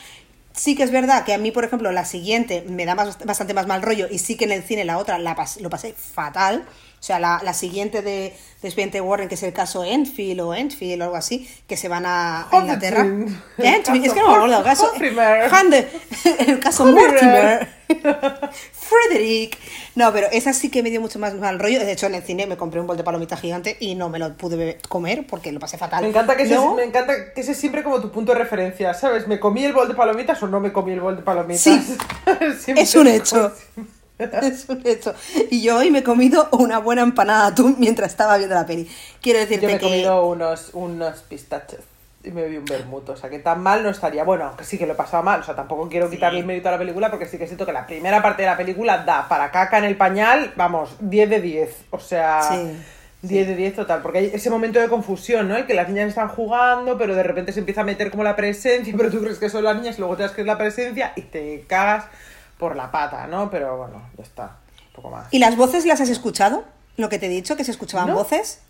Sí 0.59 0.75
que 0.75 0.83
es 0.83 0.91
verdad 0.91 1.25
que 1.25 1.33
a 1.33 1.39
mí, 1.39 1.53
por 1.53 1.65
ejemplo, 1.65 1.93
la 1.93 2.05
siguiente 2.05 2.65
me 2.69 2.85
da 2.85 2.97
bastante 2.97 3.55
más 3.55 3.69
mal 3.69 3.81
rollo 3.81 4.09
y 4.11 4.19
sí 4.19 4.37
que 4.37 4.45
en 4.45 4.51
el 4.51 4.65
cine 4.65 4.85
la 4.85 4.99
otra 4.99 5.17
la 5.19 5.37
pas- 5.37 5.61
lo 5.61 5.71
pasé 5.71 5.93
fatal. 5.95 6.67
O 7.01 7.03
sea, 7.09 7.19
la, 7.21 7.41
la 7.45 7.55
siguiente 7.55 8.03
de, 8.03 8.35
de 8.61 8.69
Expediente 8.69 9.01
Warren, 9.01 9.29
que 9.29 9.37
es 9.37 9.43
el 9.45 9.53
caso 9.53 9.85
Enfield 9.85 10.41
o 10.41 10.53
Enfield 10.55 11.01
o 11.01 11.05
algo 11.05 11.17
así, 11.17 11.49
que 11.69 11.77
se 11.77 11.89
van 11.89 12.05
a, 12.07 12.49
a 12.51 12.57
Inglaterra. 12.59 13.03
Enfield, 13.59 14.05
es 14.07 14.13
que 14.13 14.21
no 14.21 14.29
me 14.29 14.35
acuerdo 14.35 14.59
el 14.59 14.65
caso. 14.65 14.93
Hande- 14.95 15.87
el 16.47 16.59
caso 16.61 16.85
Mortimer. 16.87 17.69
Frederick. 18.73 19.57
No, 19.95 20.13
pero 20.13 20.27
esa 20.33 20.53
sí 20.53 20.71
que 20.71 20.83
me 20.83 20.91
dio 20.91 21.01
mucho 21.01 21.19
más 21.19 21.35
mal 21.35 21.59
rollo. 21.59 21.79
De 21.79 21.91
hecho, 21.93 22.07
en 22.07 22.15
el 22.15 22.23
cine 22.23 22.47
me 22.47 22.57
compré 22.57 22.81
un 22.81 22.87
bol 22.87 22.97
de 22.97 23.05
palomita 23.05 23.37
gigante 23.37 23.77
y 23.81 23.95
no 23.95 24.09
me 24.09 24.19
lo 24.19 24.35
pude 24.37 24.79
comer 24.89 25.27
porque 25.27 25.53
lo 25.53 25.61
pasé 25.61 25.79
fatal. 25.79 26.03
Me 26.03 26.09
encanta 26.11 26.37
que 26.37 26.45
ese, 26.45 26.59
me 26.77 26.85
encanta 26.85 27.33
que 27.35 27.41
ese 27.41 27.53
es 27.53 27.59
siempre 27.59 27.83
como 27.83 28.01
tu 28.01 28.11
punto 28.11 28.33
de 28.33 28.39
referencia, 28.39 28.95
¿sabes? 28.95 29.27
¿Me 29.27 29.41
comí 29.41 29.65
el 29.65 29.73
bol 29.73 29.89
de 29.89 29.95
palomitas 29.95 30.43
o 30.43 30.49
no 30.49 30.61
me 30.61 30.73
comí 30.73 30.93
el 30.93 31.01
bol 31.01 31.17
de 31.17 31.23
palomitas? 31.23 31.63
Sí. 31.63 32.73
Es 32.77 32.95
un 32.95 33.07
hecho. 33.07 33.53
Es 34.43 34.69
un 34.69 34.83
hecho. 34.85 35.15
Y 35.51 35.63
yo 35.63 35.77
hoy 35.79 35.91
me 35.91 36.01
he 36.01 36.03
comido 36.03 36.49
una 36.53 36.79
buena 36.79 37.03
empanada 37.03 37.47
de 37.47 37.53
atún 37.53 37.77
mientras 37.79 38.11
estaba 38.11 38.37
viendo 38.37 38.55
la 38.55 38.67
peli. 38.67 38.91
Quiero 39.23 39.39
decirte 39.39 39.63
Yo 39.63 39.69
me 39.69 39.75
he 39.75 39.79
que. 39.79 39.87
comido 39.87 40.27
unos, 40.27 40.71
unos 40.73 41.21
pistaches 41.23 41.81
y 42.25 42.31
me 42.33 42.43
bebí 42.43 42.57
un 42.57 42.65
vermut, 42.65 43.09
o 43.11 43.17
sea 43.17 43.31
que 43.31 43.39
tan 43.39 43.63
mal 43.63 43.83
no 43.83 43.91
estaría. 43.91 44.25
Bueno, 44.25 44.55
que 44.57 44.65
sí 44.65 44.77
que 44.77 44.87
lo 44.87 44.95
he 44.95 44.97
pasado 44.97 45.23
mal, 45.23 45.41
o 45.41 45.45
sea, 45.45 45.55
tampoco 45.55 45.89
quiero 45.89 46.11
quitarle 46.11 46.41
el 46.41 46.47
mérito 46.47 46.69
a 46.69 46.73
la 46.73 46.79
película 46.79 47.11
porque 47.11 47.27
sí 47.27 47.39
que 47.39 47.47
siento 47.47 47.65
que 47.65 47.73
la 47.73 47.87
primera 47.87 48.21
parte 48.21 48.43
de 48.43 48.49
la 48.49 48.57
película 48.57 49.05
da 49.05 49.29
para 49.29 49.51
caca 49.53 49.79
en 49.79 49.85
el 49.85 49.97
pañal, 49.97 50.53
vamos, 50.57 50.91
10 51.01 51.31
de 51.31 51.41
10. 51.41 51.77
O 51.91 52.01
sea, 52.01 52.43
Sí. 52.43 52.73
10 53.23 53.49
de 53.49 53.57
10 53.57 53.75
total, 53.77 54.01
porque 54.03 54.19
hay 54.19 54.31
ese 54.33 54.49
momento 54.51 54.79
de 54.81 54.89
confusión, 54.89 55.49
¿no? 55.49 55.57
El 55.57 55.67
que 55.67 55.75
las 55.75 55.89
niñas 55.89 56.09
están 56.09 56.29
jugando, 56.29 56.97
pero 56.99 57.15
de 57.17 57.23
repente 57.25 57.53
se 57.53 57.61
empieza 57.61 57.81
a 57.81 57.85
meter 57.85 58.11
como 58.11 58.23
la 58.25 58.37
presencia, 58.37 58.93
pero 58.97 59.11
tú 59.11 59.21
crees 59.21 59.39
que 59.39 59.49
son 59.49 59.65
las 59.65 59.77
niñas 59.77 59.97
y 59.97 60.01
luego 60.01 60.17
te 60.17 60.25
das 60.25 60.33
que 60.33 60.41
es 60.43 60.47
la 60.47 60.59
presencia 60.59 61.13
y 61.17 61.23
te 61.23 61.65
cagas 61.67 62.05
por 62.59 62.77
la 62.77 62.91
pata, 62.91 63.27
¿no? 63.27 63.51
Pero 63.51 63.77
bueno, 63.77 64.03
ya 64.17 64.23
está, 64.25 64.57
un 64.89 64.93
poco 64.95 65.11
más. 65.11 65.27
¿Y 65.31 65.39
las 65.39 65.57
voces 65.57 65.87
las 65.87 66.01
has 66.01 66.09
escuchado? 66.09 66.65
Lo 66.97 67.09
que 67.09 67.19
te 67.19 67.27
he 67.27 67.29
dicho, 67.29 67.57
que 67.57 67.65
se 67.65 67.71
escuchaban 67.71 68.09
No. 68.09 68.15
voces. 68.15 68.61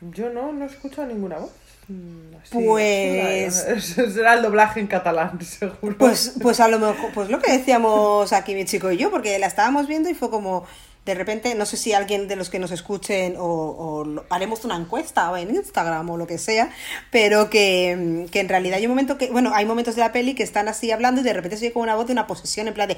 Yo 0.00 0.30
no, 0.30 0.52
no 0.52 0.64
he 0.64 0.68
escuchado 0.68 1.06
ninguna 1.06 1.38
voz. 1.38 1.50
Mm, 1.88 2.36
así, 2.42 2.56
Pues-. 2.64 3.84
Será 4.14 4.34
el 4.34 4.42
doblaje 4.42 4.80
en 4.80 4.86
catalán, 4.86 5.40
seguro. 5.44 5.96
Pues, 5.98 6.34
pues 6.40 6.60
a 6.60 6.68
lo 6.68 6.78
mejor, 6.78 7.10
pues 7.12 7.28
lo 7.28 7.40
que 7.40 7.52
decíamos 7.52 8.32
aquí 8.32 8.54
mi 8.54 8.64
chico 8.64 8.90
y 8.90 8.96
yo, 8.96 9.10
porque 9.10 9.38
la 9.38 9.46
estábamos 9.46 9.86
viendo 9.86 10.08
y 10.08 10.14
fue 10.14 10.30
como, 10.30 10.64
de 11.04 11.14
repente, 11.14 11.54
no 11.54 11.66
sé 11.66 11.76
si 11.76 11.92
alguien 11.92 12.28
de 12.28 12.36
los 12.36 12.48
que 12.48 12.58
nos 12.58 12.70
escuchen 12.70 13.34
o, 13.38 14.04
haremos 14.30 14.64
una 14.64 14.76
encuesta 14.76 15.30
o 15.30 15.36
en 15.36 15.54
Instagram 15.54 16.08
o 16.08 16.16
lo 16.16 16.26
que 16.26 16.38
sea, 16.38 16.70
pero 17.10 17.50
que, 17.50 18.26
que 18.30 18.40
en 18.40 18.48
realidad 18.48 18.78
hay 18.78 18.86
un 18.86 18.92
momento 18.92 19.18
que, 19.18 19.30
bueno, 19.30 19.52
hay 19.54 19.66
momentos 19.66 19.96
de 19.96 20.00
la 20.00 20.12
peli 20.12 20.34
que 20.34 20.42
están 20.42 20.66
así 20.66 20.90
hablando 20.90 21.20
y 21.20 21.24
de 21.24 21.34
repente 21.34 21.58
se 21.58 21.66
oye 21.66 21.72
como 21.72 21.82
una 21.82 21.94
voz 21.94 22.06
de 22.06 22.12
una 22.12 22.26
posesión 22.26 22.68
en 22.68 22.74
plan 22.74 22.88
de, 22.88 22.96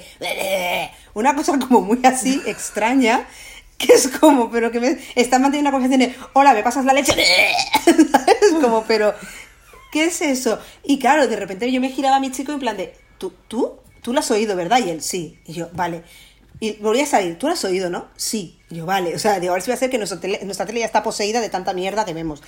una 1.14 1.34
cosa 1.34 1.58
como 1.58 1.80
muy 1.80 2.00
así 2.04 2.40
extraña. 2.46 3.26
Que 3.76 3.92
es 3.92 4.08
como, 4.08 4.50
pero 4.50 4.70
que 4.70 4.80
me, 4.80 4.96
están 5.16 5.42
manteniendo 5.42 5.68
una 5.68 5.78
conversación 5.78 6.08
de, 6.08 6.16
hola, 6.32 6.54
¿me 6.54 6.62
pasas 6.62 6.86
la 6.86 6.94
leche? 6.94 7.12
¿Sabes? 7.84 8.54
Como, 8.58 8.84
pero, 8.84 9.12
¿qué 9.92 10.04
es 10.04 10.22
eso? 10.22 10.58
Y 10.82 10.98
claro, 10.98 11.28
de 11.28 11.36
repente 11.36 11.70
yo 11.70 11.78
me 11.78 11.90
giraba 11.90 12.16
a 12.16 12.20
mi 12.20 12.30
chico 12.30 12.52
en 12.52 12.58
plan 12.58 12.78
de, 12.78 12.94
¿tú, 13.18 13.34
tú, 13.48 13.74
tú 14.00 14.14
lo 14.14 14.20
has 14.20 14.30
oído, 14.30 14.56
verdad? 14.56 14.78
Y 14.78 14.88
él, 14.88 15.02
sí. 15.02 15.40
Y 15.44 15.52
yo, 15.52 15.68
vale. 15.74 16.04
Y 16.60 16.72
volví 16.80 17.00
a 17.00 17.06
salir, 17.06 17.38
¿tú 17.38 17.46
lo 17.48 17.52
has 17.52 17.64
oído, 17.64 17.90
no? 17.90 18.06
Sí. 18.16 18.58
Y 18.70 18.76
yo, 18.76 18.86
vale. 18.86 19.14
O 19.14 19.18
sea, 19.18 19.38
digo, 19.40 19.52
a 19.52 19.56
ver 19.56 19.62
si 19.62 19.70
va 19.70 19.74
a 19.74 19.78
ser 19.78 19.90
que 19.90 19.98
nuestra 19.98 20.18
tele, 20.20 20.40
nuestra 20.44 20.64
tele 20.66 20.80
ya 20.80 20.86
está 20.86 21.02
poseída 21.02 21.40
de 21.40 21.50
tanta 21.50 21.72
mierda 21.74 22.04
que 22.04 22.14
vemos. 22.14 22.42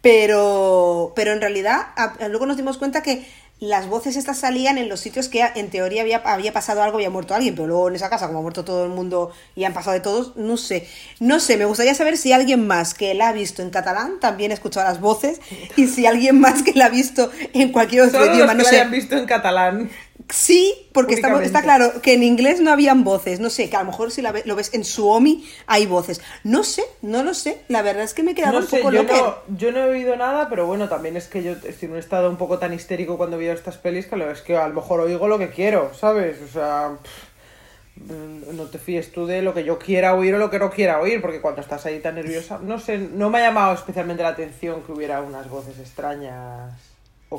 Pero, 0.00 1.12
pero 1.14 1.32
en 1.32 1.40
realidad, 1.40 1.86
a- 1.96 2.28
luego 2.28 2.44
nos 2.46 2.56
dimos 2.56 2.76
cuenta 2.76 3.02
que 3.02 3.24
las 3.60 3.86
voces 3.86 4.16
estas 4.16 4.38
salían 4.38 4.76
en 4.76 4.88
los 4.88 4.98
sitios 4.98 5.28
que 5.28 5.44
en 5.54 5.70
teoría 5.70 6.02
había, 6.02 6.16
había 6.18 6.52
pasado 6.52 6.82
algo, 6.82 6.96
había 6.96 7.10
muerto 7.10 7.32
alguien, 7.36 7.54
pero 7.54 7.68
luego 7.68 7.88
en 7.88 7.94
esa 7.94 8.10
casa, 8.10 8.26
como 8.26 8.40
ha 8.40 8.42
muerto 8.42 8.64
todo 8.64 8.82
el 8.84 8.90
mundo 8.90 9.30
y 9.54 9.62
han 9.62 9.72
pasado 9.72 9.94
de 9.94 10.00
todos, 10.00 10.36
no 10.36 10.56
sé. 10.56 10.88
No 11.20 11.38
sé, 11.38 11.56
me 11.56 11.64
gustaría 11.64 11.94
saber 11.94 12.16
si 12.16 12.32
alguien 12.32 12.66
más 12.66 12.92
que 12.94 13.14
la 13.14 13.28
ha 13.28 13.32
visto 13.32 13.62
en 13.62 13.70
catalán 13.70 14.18
también 14.20 14.50
ha 14.50 14.54
escuchado 14.54 14.88
las 14.88 15.00
voces 15.00 15.40
y 15.76 15.86
si 15.86 16.06
alguien 16.06 16.40
más 16.40 16.64
que 16.64 16.72
la 16.74 16.86
ha 16.86 16.88
visto 16.88 17.30
en 17.54 17.70
cualquier 17.70 18.02
otro 18.02 18.18
Solo 18.24 18.34
idioma, 18.34 18.54
los 18.54 18.54
que 18.54 18.56
no 18.58 18.62
la 18.64 18.68
sé. 18.70 18.76
hayan 18.80 18.90
visto 18.90 19.16
en 19.16 19.26
catalán. 19.26 19.90
Sí, 20.30 20.88
porque 20.92 21.14
está 21.14 21.62
claro 21.62 22.00
que 22.02 22.14
en 22.14 22.22
inglés 22.22 22.60
no 22.60 22.70
habían 22.70 23.04
voces. 23.04 23.40
No 23.40 23.50
sé, 23.50 23.68
que 23.68 23.76
a 23.76 23.80
lo 23.80 23.86
mejor 23.86 24.10
si 24.10 24.22
la 24.22 24.32
ve- 24.32 24.42
lo 24.46 24.56
ves 24.56 24.72
en 24.74 24.84
Suomi 24.84 25.46
hay 25.66 25.86
voces. 25.86 26.20
No 26.44 26.64
sé, 26.64 26.84
no 27.02 27.22
lo 27.22 27.34
sé. 27.34 27.62
La 27.68 27.82
verdad 27.82 28.04
es 28.04 28.14
que 28.14 28.22
me 28.22 28.32
he 28.32 28.34
quedado 28.34 28.54
No 28.54 28.58
un 28.60 28.66
sé, 28.66 28.78
poco 28.78 28.92
yo 28.92 29.02
loca. 29.02 29.14
no, 29.14 29.56
yo 29.56 29.72
no 29.72 29.80
he 29.80 29.90
oído 29.90 30.16
nada, 30.16 30.48
pero 30.48 30.66
bueno, 30.66 30.88
también 30.88 31.16
es 31.16 31.26
que 31.28 31.42
yo 31.42 31.52
estoy 31.52 31.74
en 31.82 31.92
un 31.92 31.98
estado 31.98 32.30
un 32.30 32.36
poco 32.36 32.58
tan 32.58 32.72
histérico 32.72 33.16
cuando 33.16 33.38
veo 33.38 33.52
estas 33.52 33.76
pelis 33.78 34.06
que 34.06 34.30
es 34.30 34.40
que 34.42 34.56
a 34.56 34.68
lo 34.68 34.74
mejor 34.74 35.00
oigo 35.00 35.28
lo 35.28 35.38
que 35.38 35.50
quiero, 35.50 35.92
¿sabes? 35.94 36.38
O 36.42 36.48
sea, 36.52 36.96
pff, 37.02 38.52
no 38.52 38.64
te 38.64 38.78
fíes 38.78 39.12
tú 39.12 39.26
de 39.26 39.42
lo 39.42 39.54
que 39.54 39.64
yo 39.64 39.78
quiera 39.78 40.14
oír 40.14 40.34
o 40.34 40.38
lo 40.38 40.50
que 40.50 40.58
no 40.58 40.70
quiera 40.70 41.00
oír, 41.00 41.20
porque 41.20 41.40
cuando 41.40 41.60
estás 41.60 41.84
ahí 41.86 42.00
tan 42.00 42.14
nerviosa, 42.14 42.58
no 42.62 42.78
sé, 42.80 42.98
no 42.98 43.28
me 43.30 43.38
ha 43.38 43.46
llamado 43.48 43.74
especialmente 43.74 44.22
la 44.22 44.30
atención 44.30 44.82
que 44.82 44.92
hubiera 44.92 45.20
unas 45.20 45.48
voces 45.48 45.78
extrañas. 45.78 46.72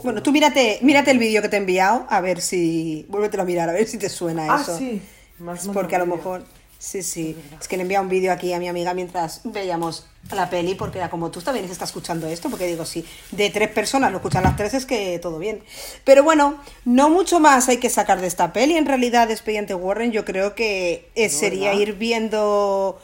Bueno, 0.03 0.23
tú 0.23 0.31
mírate, 0.31 0.79
mírate 0.81 1.11
el 1.11 1.19
vídeo 1.19 1.41
que 1.41 1.49
te 1.49 1.57
he 1.57 1.59
enviado, 1.59 2.05
a 2.09 2.21
ver 2.21 2.41
si. 2.41 3.05
Vuélvetelo 3.09 3.43
a 3.43 3.45
mirar, 3.45 3.69
a 3.69 3.73
ver 3.73 3.87
si 3.87 3.97
te 3.97 4.09
suena 4.09 4.47
Ah, 4.55 4.59
eso. 4.61 4.77
sí. 4.77 5.01
mandado 5.39 5.73
porque 5.73 5.95
a 5.95 5.99
lo 5.99 6.05
mejor. 6.05 6.43
Sí, 6.79 7.01
sí. 7.01 7.37
Es 7.61 7.69
que 7.69 7.77
le 7.77 7.83
envía 7.83 8.01
un 8.01 8.09
vídeo 8.09 8.33
aquí 8.33 8.51
a 8.51 8.59
mi 8.59 8.67
amiga 8.67 8.93
mientras 8.93 9.39
veíamos 9.45 10.05
la 10.33 10.49
peli, 10.49 10.75
porque 10.75 10.97
era 10.97 11.09
como 11.09 11.31
tú 11.31 11.41
también 11.41 11.63
estás 11.63 11.89
escuchando 11.89 12.27
esto, 12.27 12.49
porque 12.49 12.67
digo, 12.67 12.83
sí, 12.83 13.05
de 13.31 13.49
tres 13.51 13.69
personas 13.69 14.11
lo 14.11 14.17
escuchan 14.17 14.43
las 14.43 14.57
tres, 14.57 14.73
es 14.73 14.85
que 14.85 15.17
todo 15.19 15.39
bien. 15.39 15.63
Pero 16.03 16.23
bueno, 16.25 16.57
no 16.83 17.09
mucho 17.09 17.39
más 17.39 17.69
hay 17.69 17.77
que 17.77 17.89
sacar 17.89 18.19
de 18.19 18.27
esta 18.27 18.51
peli. 18.51 18.75
En 18.75 18.85
realidad, 18.85 19.31
Expediente 19.31 19.73
Warren, 19.73 20.11
yo 20.11 20.25
creo 20.25 20.55
que 20.55 21.09
eh, 21.15 21.29
sería 21.29 21.69
¿verdad? 21.69 21.81
ir 21.81 21.93
viendo 21.93 22.99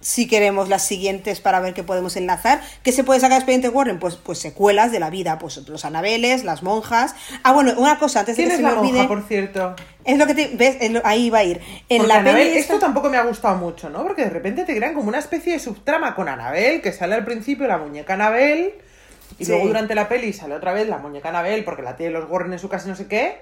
si 0.00 0.28
queremos 0.28 0.68
las 0.68 0.84
siguientes 0.86 1.40
para 1.40 1.58
ver 1.60 1.74
qué 1.74 1.82
podemos 1.82 2.16
enlazar. 2.16 2.60
¿Qué 2.84 2.92
se 2.92 3.02
puede 3.02 3.18
sacar 3.18 3.32
de 3.32 3.36
Expediente 3.38 3.68
Warren? 3.68 3.98
Pues, 3.98 4.14
pues 4.16 4.38
secuelas 4.38 4.92
de 4.92 5.00
la 5.00 5.10
vida, 5.10 5.38
pues 5.38 5.56
los 5.68 5.84
anabeles, 5.84 6.44
las 6.44 6.62
monjas. 6.62 7.14
Ah, 7.42 7.52
bueno, 7.52 7.72
una 7.76 7.98
cosa, 7.98 8.20
antes 8.20 8.36
de 8.36 8.44
¿Quién 8.44 8.50
que 8.50 8.56
se 8.56 8.62
me 8.62 8.72
olvide. 8.78 8.92
monja, 8.98 9.08
por 9.08 9.22
cierto? 9.26 9.74
Es 10.04 10.16
lo 10.16 10.26
que 10.26 10.34
te 10.34 10.50
ves, 10.54 10.90
lo- 10.92 11.02
ahí 11.04 11.30
va 11.30 11.38
a 11.38 11.44
ir. 11.44 11.60
En 11.88 11.98
Porque 11.98 12.06
la 12.12 12.20
Anabel, 12.20 12.46
peli 12.48 12.58
esto 12.58 12.78
tampoco 12.78 13.10
me 13.10 13.16
ha 13.16 13.22
gustado 13.24 13.56
mucho, 13.56 13.90
¿no? 13.90 14.04
Porque 14.04 14.22
de 14.24 14.30
repente 14.30 14.64
te 14.64 14.76
crean 14.76 14.94
como 14.94 15.08
una 15.08 15.18
especie 15.18 15.52
de 15.54 15.58
subtrama 15.58 16.14
con 16.14 16.28
Anabel, 16.28 16.80
que 16.80 16.92
sale 16.92 17.16
al 17.16 17.24
principio 17.24 17.66
la 17.66 17.78
muñeca 17.78 18.14
Anabel, 18.14 18.74
y 19.38 19.44
Sí. 19.44 19.50
luego 19.50 19.66
durante 19.66 19.94
la 19.96 20.08
peli 20.08 20.32
sale 20.32 20.54
otra 20.54 20.72
vez 20.72 20.88
la 20.88 20.98
muñeca 20.98 21.28
Anabel 21.28 21.64
porque 21.64 21.82
la 21.82 21.96
tiene 21.96 22.12
los 22.12 22.30
Warren 22.30 22.52
en 22.52 22.58
su 22.60 22.68
casa 22.68 22.86
y 22.86 22.90
no 22.90 22.96
sé 22.96 23.08
qué. 23.08 23.38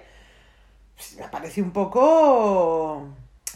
Pues, 0.96 1.16
me 1.20 1.28
parece 1.28 1.60
un 1.60 1.70
poco... 1.72 3.06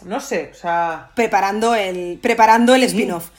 No 0.05 0.21
sé, 0.21 0.51
o 0.53 0.55
sea... 0.55 1.11
preparando 1.15 1.75
el 1.75 2.19
preparando 2.23 2.75
el 2.75 2.83
spin-off. 2.85 3.31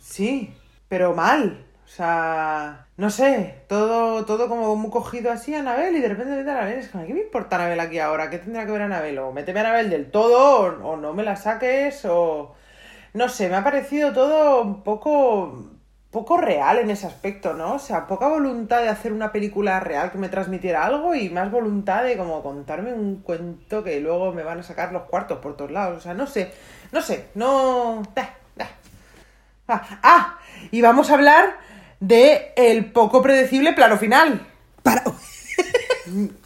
Sí, 0.00 0.54
pero 0.88 1.14
mal. 1.14 1.64
O 1.84 1.88
sea, 1.92 2.86
no 2.96 3.10
sé, 3.10 3.64
todo, 3.68 4.24
todo 4.24 4.48
como 4.48 4.76
muy 4.76 4.90
cogido 4.90 5.32
así 5.32 5.54
a 5.54 5.58
Anabel 5.60 5.96
y 5.96 6.00
de 6.00 6.08
repente 6.08 6.36
mete 6.36 6.50
a 6.50 6.58
Anabel. 6.58 6.78
Es 6.78 6.88
como, 6.88 7.04
¿qué 7.04 7.14
me 7.14 7.20
importa 7.20 7.56
Anabel 7.56 7.80
aquí 7.80 7.98
ahora? 7.98 8.30
¿Qué 8.30 8.38
tendrá 8.38 8.64
que 8.64 8.72
ver 8.72 8.82
Anabel? 8.82 9.18
O 9.18 9.32
méteme 9.32 9.60
a 9.60 9.64
Anabel 9.64 9.90
del 9.90 10.10
todo 10.10 10.60
o, 10.60 10.92
o 10.92 10.96
no 10.96 11.12
me 11.12 11.24
la 11.24 11.36
saques 11.36 12.04
o... 12.04 12.54
No 13.12 13.28
sé, 13.28 13.48
me 13.48 13.56
ha 13.56 13.64
parecido 13.64 14.12
todo 14.12 14.62
un 14.62 14.84
poco, 14.84 15.64
poco 16.10 16.36
real 16.36 16.78
en 16.78 16.90
ese 16.90 17.06
aspecto, 17.06 17.54
¿no? 17.54 17.74
O 17.74 17.78
sea, 17.78 18.06
poca 18.06 18.26
voluntad 18.28 18.82
de 18.82 18.88
hacer 18.88 19.12
una 19.12 19.30
película 19.32 19.78
real 19.80 20.10
que 20.10 20.18
me 20.18 20.28
transmitiera 20.28 20.84
algo 20.84 21.14
y 21.14 21.28
más 21.30 21.50
voluntad 21.50 22.02
de 22.02 22.16
como 22.16 22.42
contarme 22.42 22.92
un 22.92 23.22
cuento 23.22 23.84
que 23.84 24.00
luego 24.00 24.32
me 24.32 24.42
van 24.42 24.58
a 24.60 24.62
sacar 24.64 24.92
los 24.92 25.02
cuartos 25.02 25.38
por 25.38 25.56
todos 25.56 25.70
lados. 25.70 25.98
O 25.98 26.00
sea, 26.00 26.14
no 26.14 26.26
sé, 26.26 26.52
no 26.92 27.00
sé, 27.00 27.26
no... 27.34 28.02
Ah, 29.68 29.82
ah, 30.02 30.38
y 30.72 30.82
vamos 30.82 31.10
a 31.10 31.14
hablar 31.14 31.58
de 32.00 32.52
el 32.56 32.90
poco 32.92 33.22
predecible 33.22 33.72
plano 33.72 33.96
final. 33.98 34.46
Para... 34.82 35.04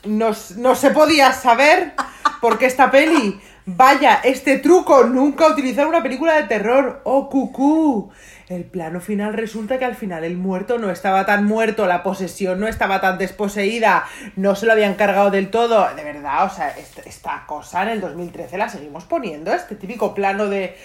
No, 0.04 0.28
s- 0.30 0.56
no 0.58 0.74
se 0.74 0.90
podía 0.90 1.32
saber 1.32 1.94
por 2.42 2.58
qué 2.58 2.66
esta 2.66 2.90
peli. 2.90 3.40
Vaya, 3.64 4.20
este 4.22 4.58
truco, 4.58 5.04
nunca 5.04 5.46
utilizar 5.46 5.86
una 5.86 6.02
película 6.02 6.34
de 6.34 6.42
terror. 6.42 7.00
Oh, 7.04 7.30
cucú. 7.30 8.10
El 8.48 8.64
plano 8.64 9.00
final 9.00 9.32
resulta 9.32 9.78
que 9.78 9.86
al 9.86 9.94
final 9.94 10.22
el 10.22 10.36
muerto 10.36 10.78
no 10.78 10.90
estaba 10.90 11.24
tan 11.24 11.46
muerto, 11.46 11.86
la 11.86 12.02
posesión 12.02 12.60
no 12.60 12.68
estaba 12.68 13.00
tan 13.00 13.16
desposeída, 13.16 14.04
no 14.36 14.54
se 14.54 14.66
lo 14.66 14.72
habían 14.72 14.94
cargado 14.94 15.30
del 15.30 15.50
todo. 15.50 15.88
De 15.94 16.04
verdad, 16.04 16.44
o 16.44 16.50
sea, 16.50 16.74
esta, 17.06 17.44
cosa 17.46 17.82
en 17.84 17.88
el 17.88 18.00
2013 18.02 18.58
la 18.58 18.68
seguimos 18.68 19.04
poniendo, 19.04 19.50
este 19.52 19.76
típico 19.76 20.14
plano 20.14 20.46
de... 20.48 20.76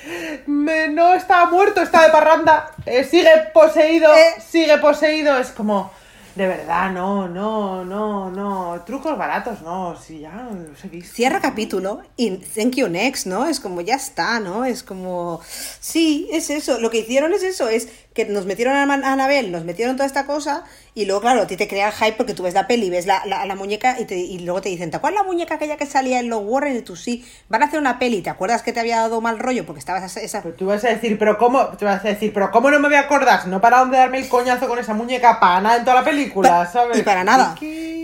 "Me- 0.48 0.88
no 0.88 1.14
estaba 1.14 1.50
muerto, 1.50 1.82
está 1.82 2.04
de 2.06 2.12
parranda, 2.12 2.72
eh, 2.86 3.04
sigue 3.04 3.30
poseído, 3.54 4.14
Eh. 4.14 4.42
sigue 4.42 4.78
poseído. 4.78 5.38
Es 5.38 5.50
como... 5.52 5.92
De 6.36 6.48
verdad, 6.48 6.92
no, 6.92 7.28
no, 7.28 7.84
no, 7.84 8.30
no. 8.30 8.82
Trucos 8.86 9.18
baratos, 9.18 9.62
no. 9.62 9.96
Si 10.00 10.20
ya 10.20 10.50
los 10.52 10.84
he 10.84 10.88
visto. 10.88 11.14
Cierra 11.14 11.40
capítulo 11.42 12.02
y 12.16 12.38
thank 12.38 12.76
you 12.76 12.88
next, 12.88 13.26
¿no? 13.26 13.48
Es 13.48 13.60
como 13.60 13.82
ya 13.82 13.96
está, 13.96 14.40
¿no? 14.40 14.66
Es 14.66 14.84
como 14.84 15.42
sí, 15.80 16.30
es 16.32 16.50
eso. 16.50 16.80
Lo 16.80 16.90
que 16.90 17.00
hicieron 17.00 17.34
es 17.34 17.44
eso, 17.44 17.68
es 17.68 17.90
que 18.26 18.32
nos 18.32 18.46
metieron 18.46 18.76
a 18.76 18.84
a 18.84 19.12
Anabel, 19.14 19.52
nos 19.52 19.64
metieron 19.64 19.96
toda 19.96 20.06
esta 20.08 20.26
cosa 20.26 20.64
y 20.96 21.06
luego 21.06 21.22
claro, 21.22 21.42
a 21.44 21.48
ti 21.48 21.56
te 21.56 21.68
crea 21.68 21.92
hype 21.92 22.14
porque 22.14 22.34
tú 22.34 22.44
ves 22.44 22.54
la 22.54 22.68
peli, 22.68 22.90
ves 22.90 23.06
la, 23.06 23.26
la, 23.26 23.46
la 23.46 23.56
muñeca 23.56 23.98
y, 24.00 24.06
te- 24.06 24.18
y 24.18 24.40
luego 24.40 24.62
te 24.62 24.70
dicen, 24.70 24.92
¿te 24.92 24.98
acuerdas 24.98 25.22
la 25.22 25.28
muñeca 25.28 25.56
aquella 25.56 25.78
que 25.78 25.86
salía 25.86 26.20
en 26.20 26.30
los 26.30 26.42
Warren? 26.44 26.76
Y 26.78 26.82
tú 26.82 26.96
sí, 26.96 27.24
van 27.48 27.62
a 27.64 27.68
hacer 27.68 27.80
una 27.80 28.00
peli, 28.00 28.22
¿te 28.22 28.30
acuerdas 28.30 28.62
que 28.64 28.74
te 28.74 28.80
había 28.80 28.98
dado 28.98 29.22
mal 29.22 29.40
rollo 29.40 29.66
porque 29.66 29.80
estabas 29.80 30.04
esa, 30.04 30.20
esa- 30.22 30.42
Pero 30.44 30.56
tú 30.56 30.66
vas 30.66 30.84
a 30.84 30.90
decir, 30.90 31.18
pero 31.18 31.38
¿cómo? 31.38 31.68
Te 31.78 31.86
vas 31.86 32.04
a 32.04 32.08
decir, 32.10 32.34
pero 32.34 32.52
¿cómo 32.52 32.70
no 32.72 32.80
me 32.80 32.88
voy 32.90 32.98
a 32.98 33.02
acordar? 33.02 33.48
No 33.48 33.62
pararon 33.62 33.92
de 33.92 33.98
darme 33.98 34.18
el 34.20 34.28
coñazo 34.28 34.68
con 34.68 34.80
esa 34.80 34.94
muñeca 34.94 35.40
para 35.40 35.62
nada 35.62 35.78
en 35.78 35.84
toda 35.86 35.96
la 35.98 36.04
película, 36.04 36.50
Pa- 36.50 36.66
¿sabes? 36.72 36.98
Y 36.98 37.04
para 37.04 37.24
nada. 37.24 37.56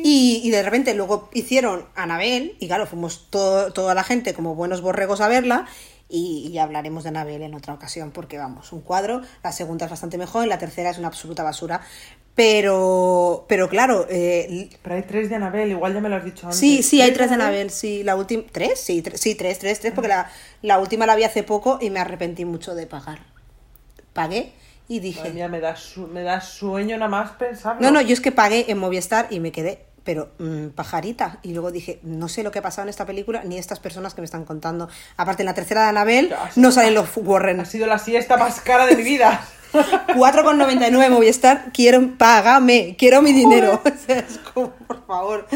Y, 0.07 0.41
y 0.43 0.49
de 0.51 0.61
repente 0.63 0.93
luego 0.93 1.30
hicieron 1.34 1.86
Anabel, 1.95 2.55
y 2.59 2.68
claro, 2.68 2.86
fuimos 2.86 3.28
todo- 3.30 3.74
toda 3.74 3.93
la 3.95 4.03
gente 4.03 4.34
como 4.34 4.55
buenos 4.55 4.82
borregos 4.82 5.20
a 5.20 5.28
verla, 5.28 5.66
y, 6.10 6.47
y 6.51 6.58
hablaremos 6.60 7.03
de 7.03 7.10
Anabel 7.10 7.41
en 7.41 7.53
otra 7.56 7.74
ocasión, 7.74 8.12
porque 8.12 8.38
vamos, 8.38 8.72
un 8.74 8.82
cuadro, 8.82 9.22
la 9.43 9.51
segunda 9.51 9.86
es 9.86 9.91
bastante 9.91 10.18
mejor, 10.18 10.45
y 10.45 10.49
la 10.49 10.58
tercera 10.60 10.89
es 10.89 10.97
una 10.97 11.08
absoluta 11.08 11.43
basura. 11.43 11.82
Pero, 12.36 13.45
pero 13.47 13.70
claro, 13.70 14.06
eh, 14.10 14.70
Pero 14.84 14.95
hay 14.95 15.03
tres 15.03 15.30
de 15.30 15.36
Anabel, 15.36 15.72
igual 15.72 15.93
ya 15.93 16.01
me 16.01 16.10
lo 16.10 16.18
has 16.18 16.26
dicho 16.26 16.47
antes. 16.47 16.60
sí, 16.60 16.84
sí, 16.84 17.01
hay 17.01 17.12
tres 17.14 17.30
de 17.30 17.36
Anabel, 17.36 17.70
sí, 17.72 18.03
la 18.03 18.18
última, 18.18 18.43
¿tres? 18.51 18.80
Sí, 18.80 19.01
tres, 19.01 19.22
sí, 19.22 19.36
tres, 19.36 19.58
tres, 19.58 19.80
tres, 19.80 19.93
porque 19.93 20.10
la, 20.10 20.30
la 20.62 20.78
última 20.80 21.06
la 21.06 21.16
vi 21.16 21.24
hace 21.24 21.43
poco 21.43 21.80
y 21.82 21.89
me 21.89 21.99
arrepentí 22.01 22.43
mucho 22.43 22.76
de 22.76 22.88
pagar. 22.88 23.20
Pagué 24.14 24.51
y 24.89 24.99
dije... 24.99 25.32
Mía, 25.32 25.47
me 25.47 25.62
da, 25.62 25.76
su- 25.78 26.08
me 26.08 26.24
da 26.24 26.41
sueño 26.41 26.97
nada 26.97 27.10
más 27.10 27.32
pensarlo. 27.32 27.82
No, 27.82 27.89
no, 27.91 28.01
yo 28.01 28.14
es 28.14 28.20
que 28.22 28.34
pagué 28.34 28.66
en 28.70 28.78
Movistar 28.80 29.28
y 29.30 29.39
me 29.39 29.53
quedé, 29.53 29.86
pero 30.06 30.30
mm, 30.39 30.68
pajarita. 30.70 31.39
Y 31.43 31.51
luego 31.51 31.72
dije, 31.72 31.99
no 32.03 32.30
sé 32.30 32.43
lo 32.43 32.51
que 32.51 32.60
ha 32.60 32.62
pasado 32.62 32.84
en 32.84 32.89
esta 32.89 33.06
película 33.06 33.43
ni 33.43 33.58
estas 33.58 33.80
personas 33.80 34.14
que 34.14 34.22
me 34.22 34.26
están 34.26 34.45
contando. 34.45 34.88
Aparte, 35.18 35.41
en 35.41 35.47
la 35.47 35.53
tercera 35.53 35.82
de 35.84 35.89
Anabel 35.89 36.34
no 36.56 36.72
salen 36.72 36.93
los 36.93 37.10
Warren. 37.18 37.60
Ha 37.60 37.66
sido 37.66 37.88
la 37.88 37.99
siesta 37.99 38.38
más 38.38 38.62
cara 38.62 38.86
de 38.86 38.95
mi 38.95 39.03
vida. 39.03 39.43
4,99 40.16 41.10
Movistar, 41.10 41.66
quiero, 41.74 42.18
págame, 42.18 42.95
quiero 42.97 43.22
mi 43.22 43.34
dinero. 43.34 43.82
O 43.84 44.06
sea, 44.08 44.20
es 44.30 44.38
como, 44.53 44.70
por 44.72 45.06
favor. 45.06 45.47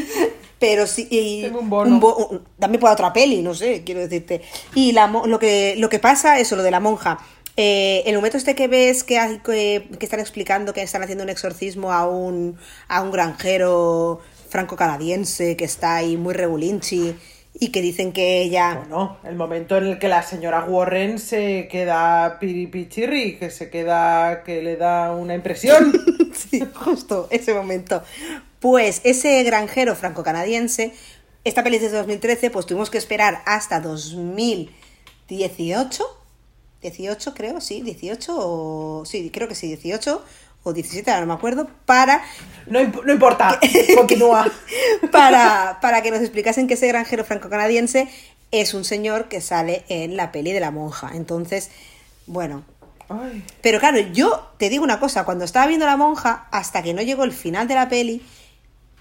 Pero 0.59 0.87
sí, 0.87 1.07
y 1.09 1.43
Tengo 1.43 1.59
un 1.59 1.69
bono. 1.69 1.99
bo- 1.99 2.15
un- 2.27 2.41
dame 2.57 2.79
por 2.79 2.91
otra 2.91 3.13
peli, 3.13 3.41
no 3.41 3.53
sé, 3.53 3.83
quiero 3.85 4.01
decirte. 4.01 4.41
Y 4.75 4.91
la, 4.91 5.07
lo, 5.07 5.39
que, 5.39 5.75
lo 5.77 5.87
que 5.89 5.99
pasa, 5.99 6.37
eso, 6.39 6.55
lo 6.57 6.63
de 6.63 6.71
la 6.71 6.81
monja. 6.81 7.19
eh, 7.55 8.03
el 8.05 8.15
momento 8.15 8.37
este 8.37 8.55
que 8.55 8.67
ves 8.67 9.03
que, 9.05 9.17
hay- 9.19 9.39
que, 9.39 9.89
que 9.97 10.05
están 10.05 10.19
explicando 10.19 10.73
que 10.73 10.81
están 10.81 11.01
haciendo 11.03 11.23
un 11.23 11.29
exorcismo 11.29 11.93
a 11.93 12.05
un, 12.07 12.57
a 12.89 13.01
un 13.01 13.11
granjero 13.11 14.19
franco-canadiense 14.49 15.55
que 15.55 15.65
está 15.65 15.95
ahí 15.95 16.17
muy 16.17 16.33
regulinchi 16.33 17.15
y 17.53 17.69
que 17.69 17.81
dicen 17.81 18.13
que 18.13 18.41
ella... 18.41 18.75
Bueno, 18.75 19.17
el 19.23 19.35
momento 19.35 19.77
en 19.77 19.85
el 19.85 19.99
que 19.99 20.07
la 20.07 20.23
señora 20.23 20.65
Warren 20.65 21.19
se 21.19 21.67
queda 21.69 22.39
piripichirri, 22.39 23.37
que 23.37 23.49
se 23.49 23.69
queda, 23.69 24.43
que 24.43 24.61
le 24.61 24.77
da 24.77 25.13
una 25.13 25.35
impresión. 25.35 25.93
Sí, 26.39 26.63
justo 26.73 27.27
ese 27.31 27.53
momento. 27.53 28.01
Pues 28.61 29.01
ese 29.03 29.43
granjero 29.43 29.93
franco-canadiense, 29.93 30.93
esta 31.43 31.63
peli 31.63 31.75
es 31.75 31.81
de 31.81 31.89
2013, 31.89 32.49
pues 32.49 32.65
tuvimos 32.65 32.89
que 32.89 32.97
esperar 32.97 33.41
hasta 33.45 33.81
2018, 33.81 36.05
18 36.81 37.33
creo, 37.33 37.59
sí, 37.59 37.81
18 37.81 38.35
o... 38.37 39.03
Sí, 39.05 39.31
creo 39.31 39.49
que 39.49 39.55
sí, 39.55 39.67
18 39.67 40.23
o 40.63 40.73
17, 40.73 41.09
ahora 41.09 41.21
no 41.21 41.27
me 41.27 41.33
acuerdo, 41.33 41.67
para, 41.85 42.21
No, 42.67 42.79
imp- 42.79 43.03
no 43.05 43.13
importa, 43.13 43.59
continúa. 43.95 44.51
para, 45.11 45.79
para 45.81 46.01
que 46.01 46.11
nos 46.11 46.19
explicasen 46.21 46.67
que 46.67 46.73
ese 46.75 46.87
granjero 46.87 47.23
franco-canadiense 47.23 48.07
es 48.51 48.73
un 48.73 48.83
señor 48.83 49.29
que 49.29 49.41
sale 49.41 49.85
en 49.89 50.17
la 50.17 50.31
peli 50.31 50.51
de 50.51 50.59
la 50.59 50.71
monja. 50.71 51.11
Entonces, 51.13 51.69
bueno, 52.27 52.63
Ay, 53.09 53.43
pero 53.61 53.79
claro, 53.79 53.97
yo 53.99 54.49
te 54.57 54.69
digo 54.69 54.83
una 54.83 54.99
cosa, 54.99 55.25
cuando 55.25 55.43
estaba 55.45 55.65
viendo 55.65 55.87
La 55.87 55.97
Monja, 55.97 56.47
hasta 56.51 56.83
que 56.83 56.93
no 56.93 57.01
llegó 57.01 57.23
el 57.23 57.31
final 57.31 57.67
de 57.67 57.73
la 57.73 57.89
peli, 57.89 58.21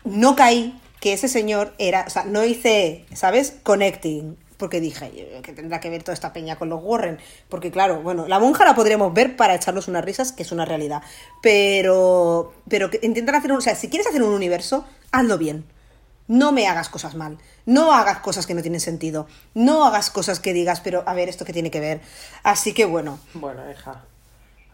no 0.04 0.34
caí 0.34 0.80
que 1.00 1.12
ese 1.12 1.28
señor 1.28 1.74
era, 1.78 2.04
o 2.06 2.10
sea, 2.10 2.24
no 2.24 2.42
hice, 2.42 3.04
¿sabes? 3.14 3.56
Connecting. 3.62 4.36
Porque 4.58 4.80
dije, 4.80 5.06
"Eh, 5.14 5.40
que 5.42 5.52
tendrá 5.52 5.80
que 5.80 5.88
ver 5.88 6.02
toda 6.02 6.12
esta 6.14 6.32
peña 6.34 6.56
con 6.56 6.68
los 6.68 6.80
Warren. 6.82 7.18
Porque 7.48 7.70
claro, 7.70 8.02
bueno, 8.02 8.28
la 8.28 8.38
monja 8.38 8.64
la 8.66 8.74
podremos 8.74 9.14
ver 9.14 9.36
para 9.36 9.54
echarnos 9.54 9.88
unas 9.88 10.04
risas, 10.04 10.32
que 10.32 10.42
es 10.42 10.52
una 10.52 10.64
realidad. 10.66 11.00
Pero, 11.42 12.52
pero 12.68 12.90
intentar 13.02 13.36
hacer 13.36 13.52
un, 13.52 13.58
o 13.58 13.60
sea, 13.62 13.74
si 13.74 13.88
quieres 13.88 14.06
hacer 14.06 14.22
un 14.22 14.32
universo, 14.34 14.84
hazlo 15.12 15.38
bien. 15.38 15.64
No 16.26 16.52
me 16.52 16.66
hagas 16.68 16.90
cosas 16.90 17.14
mal. 17.14 17.38
No 17.64 17.94
hagas 17.94 18.18
cosas 18.18 18.46
que 18.46 18.52
no 18.54 18.60
tienen 18.60 18.80
sentido. 18.80 19.26
No 19.54 19.86
hagas 19.86 20.10
cosas 20.10 20.40
que 20.40 20.52
digas, 20.52 20.80
pero 20.80 21.02
a 21.06 21.14
ver, 21.14 21.28
esto 21.30 21.44
que 21.46 21.54
tiene 21.54 21.70
que 21.70 21.80
ver. 21.80 22.00
Así 22.42 22.74
que 22.74 22.84
bueno, 22.84 23.18
bueno, 23.34 23.62
hija. 23.70 24.04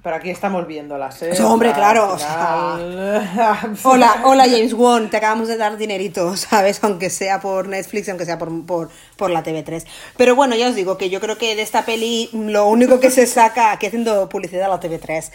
Pero 0.05 0.17
aquí 0.17 0.29
estamos 0.29 0.67
viéndolas, 0.67 1.23
¿eh? 1.23 1.35
Sí, 1.35 1.43
hombre, 1.43 1.71
O 1.71 1.73
sea, 1.73 1.81
claro, 1.81 2.13
o 2.13 2.19
sea, 2.19 3.73
Hola, 3.85 4.21
hola 4.25 4.45
James 4.45 4.75
Wan, 4.75 5.09
te 5.09 5.17
acabamos 5.17 5.49
de 5.49 5.57
dar 5.57 5.79
dinerito, 5.79 6.37
¿sabes? 6.37 6.79
Aunque 6.83 7.09
sea 7.09 7.41
por 7.41 7.69
Netflix, 7.69 8.11
aunque 8.11 8.27
sea 8.27 8.37
por, 8.37 8.67
por, 8.67 8.91
por 9.17 9.31
la 9.31 9.43
TV3. 9.43 9.83
Pero 10.19 10.37
bueno, 10.37 10.57
ya 10.57 10.69
os 10.69 10.75
digo 10.75 10.99
que 10.99 11.09
yo 11.09 11.21
creo 11.21 11.39
que 11.39 11.57
de 11.57 11.63
esta 11.63 11.87
peli 11.87 12.29
lo 12.35 12.67
único 12.67 13.01
que 13.01 13.11
se 13.11 13.27
saca, 13.27 13.73
aquí 13.73 13.87
haciendo 13.87 14.29
publicidad 14.29 14.67
a 14.67 14.77
la 14.77 14.79
TV3, 14.79 15.31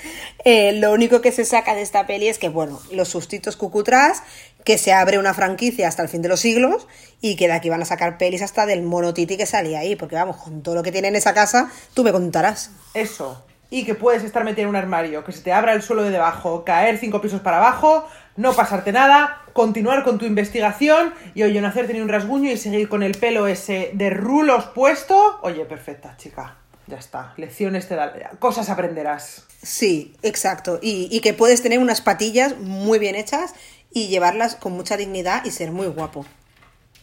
eh, 0.45 0.73
lo 0.73 0.93
único 0.93 1.19
que 1.19 1.31
se 1.31 1.45
saca 1.45 1.73
de 1.73 1.81
esta 1.81 2.05
peli 2.05 2.27
es 2.27 2.37
que, 2.37 2.49
bueno, 2.49 2.79
los 2.91 3.09
sustitos 3.09 3.55
cucutrás, 3.55 4.21
que 4.63 4.77
se 4.77 4.93
abre 4.93 5.17
una 5.17 5.33
franquicia 5.33 5.87
hasta 5.87 6.03
el 6.03 6.09
fin 6.09 6.21
de 6.21 6.29
los 6.29 6.41
siglos 6.41 6.87
y 7.21 7.37
que 7.37 7.47
de 7.47 7.53
aquí 7.53 7.69
van 7.69 7.81
a 7.81 7.85
sacar 7.85 8.19
pelis 8.19 8.43
hasta 8.43 8.67
del 8.67 8.83
monotiti 8.83 9.35
que 9.35 9.47
salía 9.47 9.79
ahí, 9.79 9.95
porque 9.95 10.13
vamos, 10.13 10.37
con 10.37 10.61
todo 10.61 10.75
lo 10.75 10.83
que 10.83 10.91
tiene 10.91 11.07
en 11.07 11.15
esa 11.15 11.33
casa, 11.33 11.71
tú 11.95 12.03
me 12.03 12.11
contarás. 12.11 12.69
Eso. 12.93 13.43
Y 13.69 13.85
que 13.85 13.93
puedes 13.95 14.23
estar 14.23 14.43
metido 14.43 14.63
en 14.63 14.69
un 14.69 14.75
armario, 14.75 15.23
que 15.23 15.31
se 15.31 15.41
te 15.41 15.53
abra 15.53 15.73
el 15.73 15.81
suelo 15.81 16.03
de 16.03 16.09
debajo, 16.09 16.65
caer 16.65 16.97
cinco 16.97 17.21
pisos 17.21 17.41
para 17.41 17.57
abajo, 17.57 18.07
no 18.35 18.53
pasarte 18.53 18.91
nada, 18.91 19.43
continuar 19.53 20.03
con 20.03 20.17
tu 20.17 20.25
investigación 20.25 21.13
y 21.35 21.43
oye, 21.43 21.61
no 21.61 21.67
hacerte 21.67 21.93
ni 21.93 22.01
un 22.01 22.09
rasguño 22.09 22.49
y 22.49 22.57
seguir 22.57 22.89
con 22.89 23.03
el 23.03 23.17
pelo 23.17 23.47
ese 23.47 23.91
de 23.93 24.09
rulos 24.09 24.65
puesto. 24.73 25.39
Oye, 25.43 25.65
perfecta, 25.65 26.15
chica. 26.17 26.55
Ya 26.87 26.97
está. 26.97 27.33
Lecciones 27.37 27.87
te 27.87 27.95
da. 27.95 28.11
Cosas 28.39 28.69
aprenderás. 28.69 29.45
Sí, 29.61 30.15
exacto. 30.23 30.79
Y, 30.81 31.07
y 31.11 31.19
que 31.19 31.33
puedes 31.33 31.61
tener 31.61 31.79
unas 31.79 32.01
patillas 32.01 32.57
muy 32.57 32.97
bien 32.97 33.15
hechas 33.15 33.53
y 33.91 34.07
llevarlas 34.07 34.55
con 34.55 34.73
mucha 34.73 34.97
dignidad 34.97 35.45
y 35.45 35.51
ser 35.51 35.71
muy 35.71 35.87
guapo. 35.87 36.25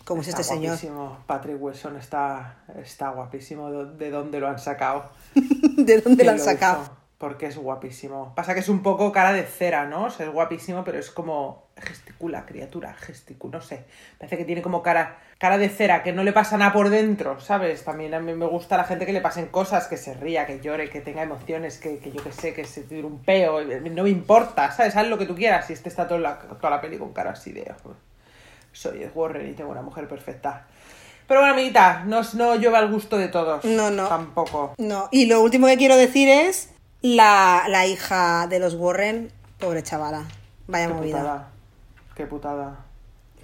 Como 0.07 0.23
es 0.23 0.29
este 0.29 0.43
Está 0.43 0.55
señor. 0.55 0.69
guapísimo. 0.71 1.19
Patrick 1.27 1.61
Wilson 1.61 1.97
está, 1.97 2.59
está 2.83 3.11
guapísimo. 3.11 3.71
¿De 3.71 4.05
de 4.07 4.11
dónde 4.11 4.39
lo 4.39 4.49
han 4.49 4.59
sacado? 4.61 5.11
¿De 5.35 6.01
dónde 6.01 6.23
¿Quién 6.23 6.27
lo 6.27 6.33
han 6.33 6.39
sacado? 6.39 6.83
hizo? 6.85 6.97
Porque 7.19 7.47
es 7.47 7.57
guapísimo. 7.57 8.33
Pasa 8.37 8.55
que 8.55 8.61
es 8.61 8.69
un 8.69 8.83
poco 8.83 9.11
cara 9.11 9.33
de 9.33 9.43
cera, 9.43 9.87
¿no? 9.87 10.05
O 10.05 10.11
sea, 10.11 10.27
es 10.27 10.33
guapísimo, 10.33 10.85
pero 10.85 10.99
es 10.99 11.11
como 11.11 11.67
gesticula, 11.77 12.47
criatura, 12.47 12.95
gesticula, 12.95 13.59
no 13.59 13.65
sé. 13.65 13.85
Parece 14.19 14.37
que 14.37 14.45
tiene 14.45 14.63
como 14.63 14.83
cara, 14.83 15.19
cara 15.39 15.59
de 15.59 15.69
cera, 15.71 16.03
que 16.03 16.13
no 16.13 16.23
le 16.25 16.33
pasa 16.33 16.57
nada 16.57 16.73
por 16.73 16.89
dentro, 16.91 17.41
¿sabes? 17.41 17.85
También 17.85 18.15
a 18.15 18.21
mí 18.21 18.33
me 18.35 18.47
gusta 18.47 18.77
la 18.77 18.85
gente 18.85 19.07
que 19.07 19.13
le 19.15 19.21
pasen 19.23 19.47
cosas, 19.47 19.89
que 19.89 19.97
se 19.97 20.15
ría, 20.15 20.47
que 20.47 20.61
llore, 20.61 20.89
que 20.91 21.01
tenga 21.01 21.23
emociones, 21.23 21.79
que, 21.79 21.99
que 21.99 22.13
yo 22.13 22.23
que 22.23 22.33
sé, 22.33 22.55
que 22.55 22.65
se 22.65 22.83
tire 22.83 23.05
un 23.05 23.19
peo, 23.25 23.61
no 23.65 24.03
me 24.05 24.11
importa, 24.11 24.71
¿sabes? 24.71 24.95
Haz 24.95 25.09
lo 25.09 25.19
que 25.19 25.27
tú 25.27 25.35
quieras. 25.35 25.69
Y 25.71 25.73
este 25.73 25.89
está 25.89 26.07
toda 26.07 26.21
la, 26.21 26.39
toda 26.39 26.71
la 26.71 26.81
peli 26.81 26.97
con 26.99 27.13
cara 27.13 27.31
así 27.31 27.51
de... 27.51 27.75
Soy 28.77 29.03
Ed 29.03 29.11
Warren 29.15 29.49
y 29.49 29.53
tengo 29.55 29.71
una 29.71 29.81
mujer 29.83 30.07
perfecta. 30.07 30.67
Pero 31.27 31.41
bueno, 31.41 31.55
amiguita, 31.55 32.05
no, 32.05 32.21
no 32.35 32.55
llueva 32.57 32.79
al 32.79 32.91
gusto 32.91 33.17
de 33.17 33.29
todos. 33.29 33.65
No, 33.65 33.91
no. 33.91 34.07
Tampoco. 34.07 34.75
No, 34.79 35.09
y 35.11 35.27
lo 35.27 35.41
último 35.41 35.67
que 35.67 35.77
quiero 35.79 35.97
decir 35.97 36.29
es 36.29 36.71
la, 37.01 37.65
la 37.69 37.87
hija 37.87 38.47
de 38.49 38.59
los 38.59 38.75
Warren, 38.75 39.33
pobre 39.59 39.83
chavala. 39.83 40.25
Vaya 40.67 40.89
Qué 40.89 40.93
movida. 40.93 41.19
putada. 41.19 41.49
Qué 42.15 42.27
putada. 42.27 42.77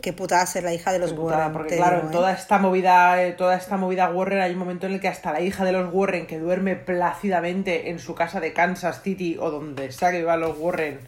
Qué 0.02 0.12
putada 0.12 0.44
ser 0.46 0.64
la 0.64 0.74
hija 0.74 0.92
de 0.92 0.98
los 0.98 1.10
Qué 1.10 1.16
putada, 1.16 1.38
Warren. 1.38 1.52
porque 1.54 1.76
claro, 1.76 1.96
digo, 1.96 2.08
en 2.08 2.12
¿eh? 2.12 2.16
toda 2.16 2.32
esta 2.32 2.58
movida, 2.58 3.22
eh, 3.22 3.32
toda 3.32 3.56
esta 3.56 3.76
movida 3.78 4.10
Warren 4.10 4.40
hay 4.40 4.52
un 4.52 4.58
momento 4.58 4.86
en 4.86 4.92
el 4.92 5.00
que 5.00 5.08
hasta 5.08 5.32
la 5.32 5.40
hija 5.40 5.64
de 5.64 5.72
los 5.72 5.92
Warren 5.94 6.26
que 6.26 6.38
duerme 6.38 6.76
plácidamente 6.76 7.88
en 7.90 7.98
su 7.98 8.14
casa 8.14 8.38
de 8.40 8.52
Kansas 8.52 9.02
City 9.02 9.38
o 9.40 9.50
donde 9.50 9.90
sea 9.92 10.10
que 10.10 10.18
vivan 10.18 10.40
los 10.40 10.58
Warren, 10.58 11.00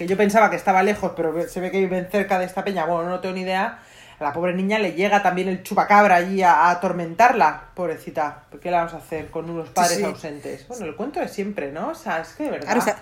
que 0.00 0.06
yo 0.06 0.16
pensaba 0.16 0.48
que 0.48 0.56
estaba 0.56 0.82
lejos, 0.82 1.12
pero 1.14 1.46
se 1.46 1.60
ve 1.60 1.70
que 1.70 1.78
viven 1.78 2.08
cerca 2.10 2.38
de 2.38 2.46
esta 2.46 2.64
peña, 2.64 2.86
bueno, 2.86 3.10
no 3.10 3.20
tengo 3.20 3.34
ni 3.34 3.42
idea. 3.42 3.78
A 4.18 4.24
la 4.24 4.32
pobre 4.32 4.54
niña 4.54 4.78
le 4.78 4.92
llega 4.94 5.22
también 5.22 5.48
el 5.48 5.62
chupacabra 5.62 6.16
allí 6.16 6.42
a, 6.42 6.52
a 6.54 6.70
atormentarla, 6.70 7.64
pobrecita. 7.74 8.44
¿Por 8.50 8.60
qué 8.60 8.70
la 8.70 8.78
vamos 8.78 8.94
a 8.94 8.96
hacer 8.96 9.28
con 9.30 9.48
unos 9.50 9.68
padres 9.68 9.98
sí. 9.98 10.04
ausentes? 10.04 10.66
Bueno, 10.68 10.86
el 10.86 10.96
cuento 10.96 11.20
es 11.20 11.30
siempre, 11.32 11.70
¿no? 11.70 11.88
O 11.88 11.94
sea, 11.94 12.20
es 12.20 12.28
que 12.30 12.44
de 12.44 12.50
verdad. 12.50 12.64
Claro, 12.66 12.80
o 12.80 12.84
sea- 12.84 12.96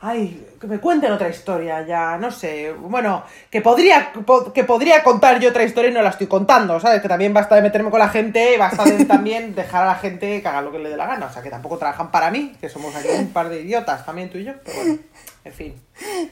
Ay, 0.00 0.46
que 0.60 0.68
me 0.68 0.78
cuenten 0.78 1.10
otra 1.10 1.28
historia 1.28 1.82
ya, 1.84 2.16
no 2.18 2.30
sé. 2.30 2.70
Bueno, 2.72 3.24
que 3.50 3.60
podría, 3.60 4.12
po- 4.12 4.52
que 4.52 4.62
podría 4.62 5.02
contar 5.02 5.40
yo 5.40 5.50
otra 5.50 5.64
historia 5.64 5.90
y 5.90 5.94
no 5.94 6.02
la 6.02 6.10
estoy 6.10 6.28
contando, 6.28 6.78
¿sabes? 6.78 7.02
Que 7.02 7.08
también 7.08 7.34
basta 7.34 7.56
de 7.56 7.62
meterme 7.62 7.90
con 7.90 7.98
la 7.98 8.08
gente, 8.08 8.56
basta 8.58 8.84
de 8.84 9.04
también 9.06 9.56
dejar 9.56 9.82
a 9.82 9.86
la 9.86 9.94
gente 9.96 10.40
que 10.40 10.46
haga 10.46 10.62
lo 10.62 10.70
que 10.70 10.78
le 10.78 10.90
dé 10.90 10.96
la 10.96 11.06
gana. 11.08 11.26
O 11.26 11.32
sea, 11.32 11.42
que 11.42 11.50
tampoco 11.50 11.78
trabajan 11.78 12.12
para 12.12 12.30
mí, 12.30 12.54
que 12.60 12.68
somos 12.68 12.94
aquí 12.94 13.08
un 13.12 13.32
par 13.32 13.48
de 13.48 13.60
idiotas, 13.62 14.06
también 14.06 14.30
tú 14.30 14.38
y 14.38 14.44
yo. 14.44 14.52
Pero 14.64 14.76
bueno, 14.78 14.98
en 15.44 15.52
fin. 15.52 15.80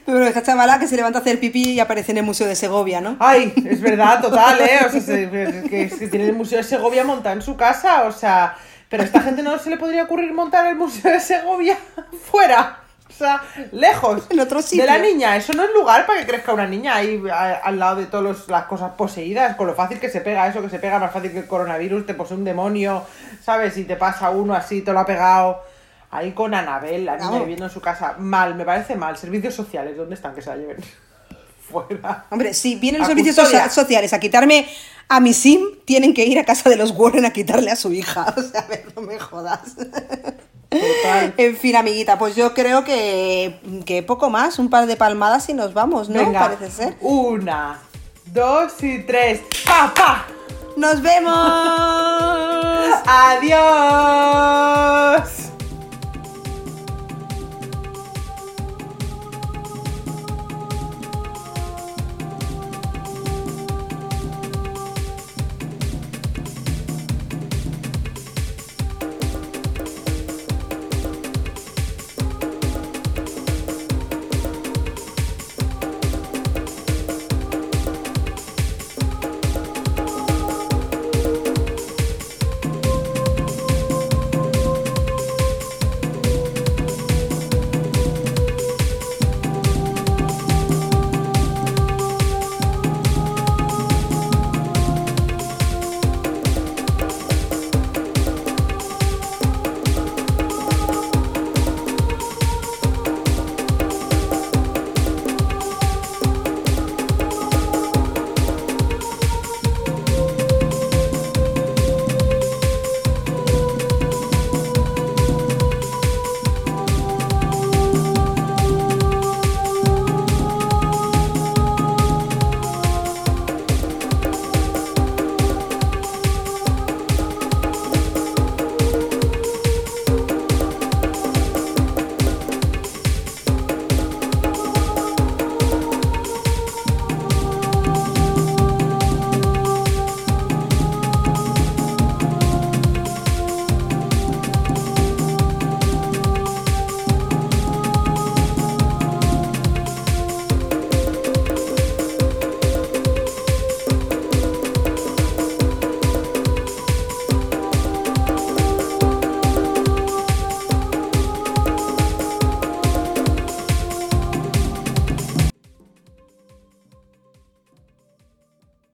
Pero 0.05 0.25
esta 0.25 0.43
chavala 0.43 0.79
que 0.79 0.87
se 0.87 0.95
levanta 0.95 1.19
a 1.19 1.21
hacer 1.21 1.39
pipí 1.39 1.71
y 1.73 1.79
aparece 1.79 2.11
en 2.11 2.19
el 2.19 2.23
Museo 2.23 2.47
de 2.47 2.55
Segovia, 2.55 3.01
¿no? 3.01 3.17
Ay, 3.19 3.53
es 3.69 3.81
verdad, 3.81 4.21
total, 4.21 4.59
¿eh? 4.61 4.79
O 4.87 4.91
sea, 4.91 5.01
se- 5.01 5.23
es 5.23 5.69
que, 5.69 5.81
es 5.83 5.93
que 5.95 6.07
tiene 6.07 6.25
el 6.27 6.33
Museo 6.33 6.57
de 6.59 6.63
Segovia 6.63 7.03
montado 7.03 7.35
en 7.35 7.41
su 7.41 7.55
casa, 7.57 8.03
o 8.03 8.11
sea... 8.11 8.55
Pero 8.89 9.03
a 9.03 9.05
esta 9.05 9.19
gente 9.19 9.43
no 9.43 9.59
se 9.59 9.69
le 9.69 9.75
podría 9.75 10.03
ocurrir 10.03 10.31
montar 10.33 10.65
el 10.67 10.77
Museo 10.77 11.11
de 11.11 11.19
Segovia 11.19 11.77
fuera. 12.31 12.79
O 13.09 13.11
sea, 13.17 13.41
lejos. 13.73 14.27
En 14.29 14.39
otro 14.39 14.61
sitio. 14.61 14.85
De 14.85 14.89
la 14.91 14.97
niña. 14.99 15.35
Eso 15.35 15.51
no 15.53 15.63
es 15.63 15.71
lugar 15.73 16.05
para 16.05 16.21
que 16.21 16.25
crezca 16.27 16.53
una 16.53 16.67
niña 16.67 16.95
ahí 16.95 17.21
a- 17.29 17.55
al 17.55 17.79
lado 17.79 17.97
de 17.97 18.05
todas 18.05 18.47
las 18.47 18.63
cosas 18.63 18.91
poseídas. 18.91 19.57
Con 19.57 19.67
lo 19.67 19.75
fácil 19.75 19.99
que 19.99 20.09
se 20.09 20.21
pega 20.21 20.47
eso, 20.47 20.61
que 20.61 20.69
se 20.69 20.79
pega 20.79 20.99
más 20.99 21.11
fácil 21.11 21.31
que 21.33 21.39
el 21.39 21.47
coronavirus. 21.47 22.05
Te 22.05 22.13
posee 22.13 22.37
un 22.37 22.45
demonio, 22.45 23.03
¿sabes? 23.43 23.75
Y 23.77 23.83
te 23.83 23.97
pasa 23.97 24.29
uno 24.29 24.53
así, 24.53 24.81
te 24.83 24.93
lo 24.93 24.99
ha 25.01 25.05
pegado. 25.05 25.61
Ahí 26.09 26.31
con 26.31 26.53
Anabel, 26.53 27.05
la 27.05 27.17
niña 27.17 27.39
viviendo 27.39 27.65
en 27.65 27.71
su 27.71 27.81
casa. 27.81 28.15
Mal, 28.17 28.55
me 28.55 28.63
parece 28.63 28.95
mal. 28.95 29.17
Servicios 29.17 29.53
sociales, 29.53 29.97
¿dónde 29.97 30.15
están? 30.15 30.33
Que 30.33 30.41
se 30.41 30.49
la 30.49 30.55
lleven 30.57 30.77
fuera. 31.69 32.25
Hombre, 32.29 32.53
si 32.53 32.75
vienen 32.75 32.99
los 33.01 33.07
A 33.07 33.11
servicios 33.11 33.35
custodia. 33.35 33.69
sociales 33.69 34.13
a 34.13 34.19
quitarme 34.19 34.67
a 35.09 35.19
mi 35.19 35.33
sim, 35.33 35.61
tienen 35.85 36.13
que 36.13 36.25
ir 36.25 36.37
a 36.39 36.43
casa 36.45 36.69
de 36.69 36.75
los 36.77 36.91
Warren 36.91 37.25
a 37.25 37.31
quitarle 37.31 37.71
a 37.71 37.75
su 37.75 37.91
hija. 37.93 38.25
O 38.37 38.41
sea, 38.41 38.61
a 38.61 38.67
ver, 38.67 38.85
no 38.95 39.01
me 39.01 39.19
jodas. 39.19 39.75
Total. 39.75 41.33
En 41.37 41.55
fin, 41.57 41.75
amiguita, 41.77 42.17
pues 42.19 42.35
yo 42.35 42.53
creo 42.53 42.83
que, 42.83 43.59
que 43.85 44.03
poco 44.03 44.29
más, 44.29 44.59
un 44.59 44.69
par 44.69 44.85
de 44.85 44.95
palmadas 44.97 45.47
y 45.49 45.53
nos 45.53 45.73
vamos, 45.73 46.09
¿no? 46.09 46.19
Venga, 46.19 46.39
Parece 46.41 46.69
ser. 46.71 46.95
Una, 47.01 47.79
dos 48.25 48.73
y 48.83 48.99
tres. 49.03 49.41
¡Pa, 49.65 49.93
pa! 49.95 50.25
¡Nos 50.75 51.01
vemos! 51.01 51.33
¡Adiós! 54.27 55.23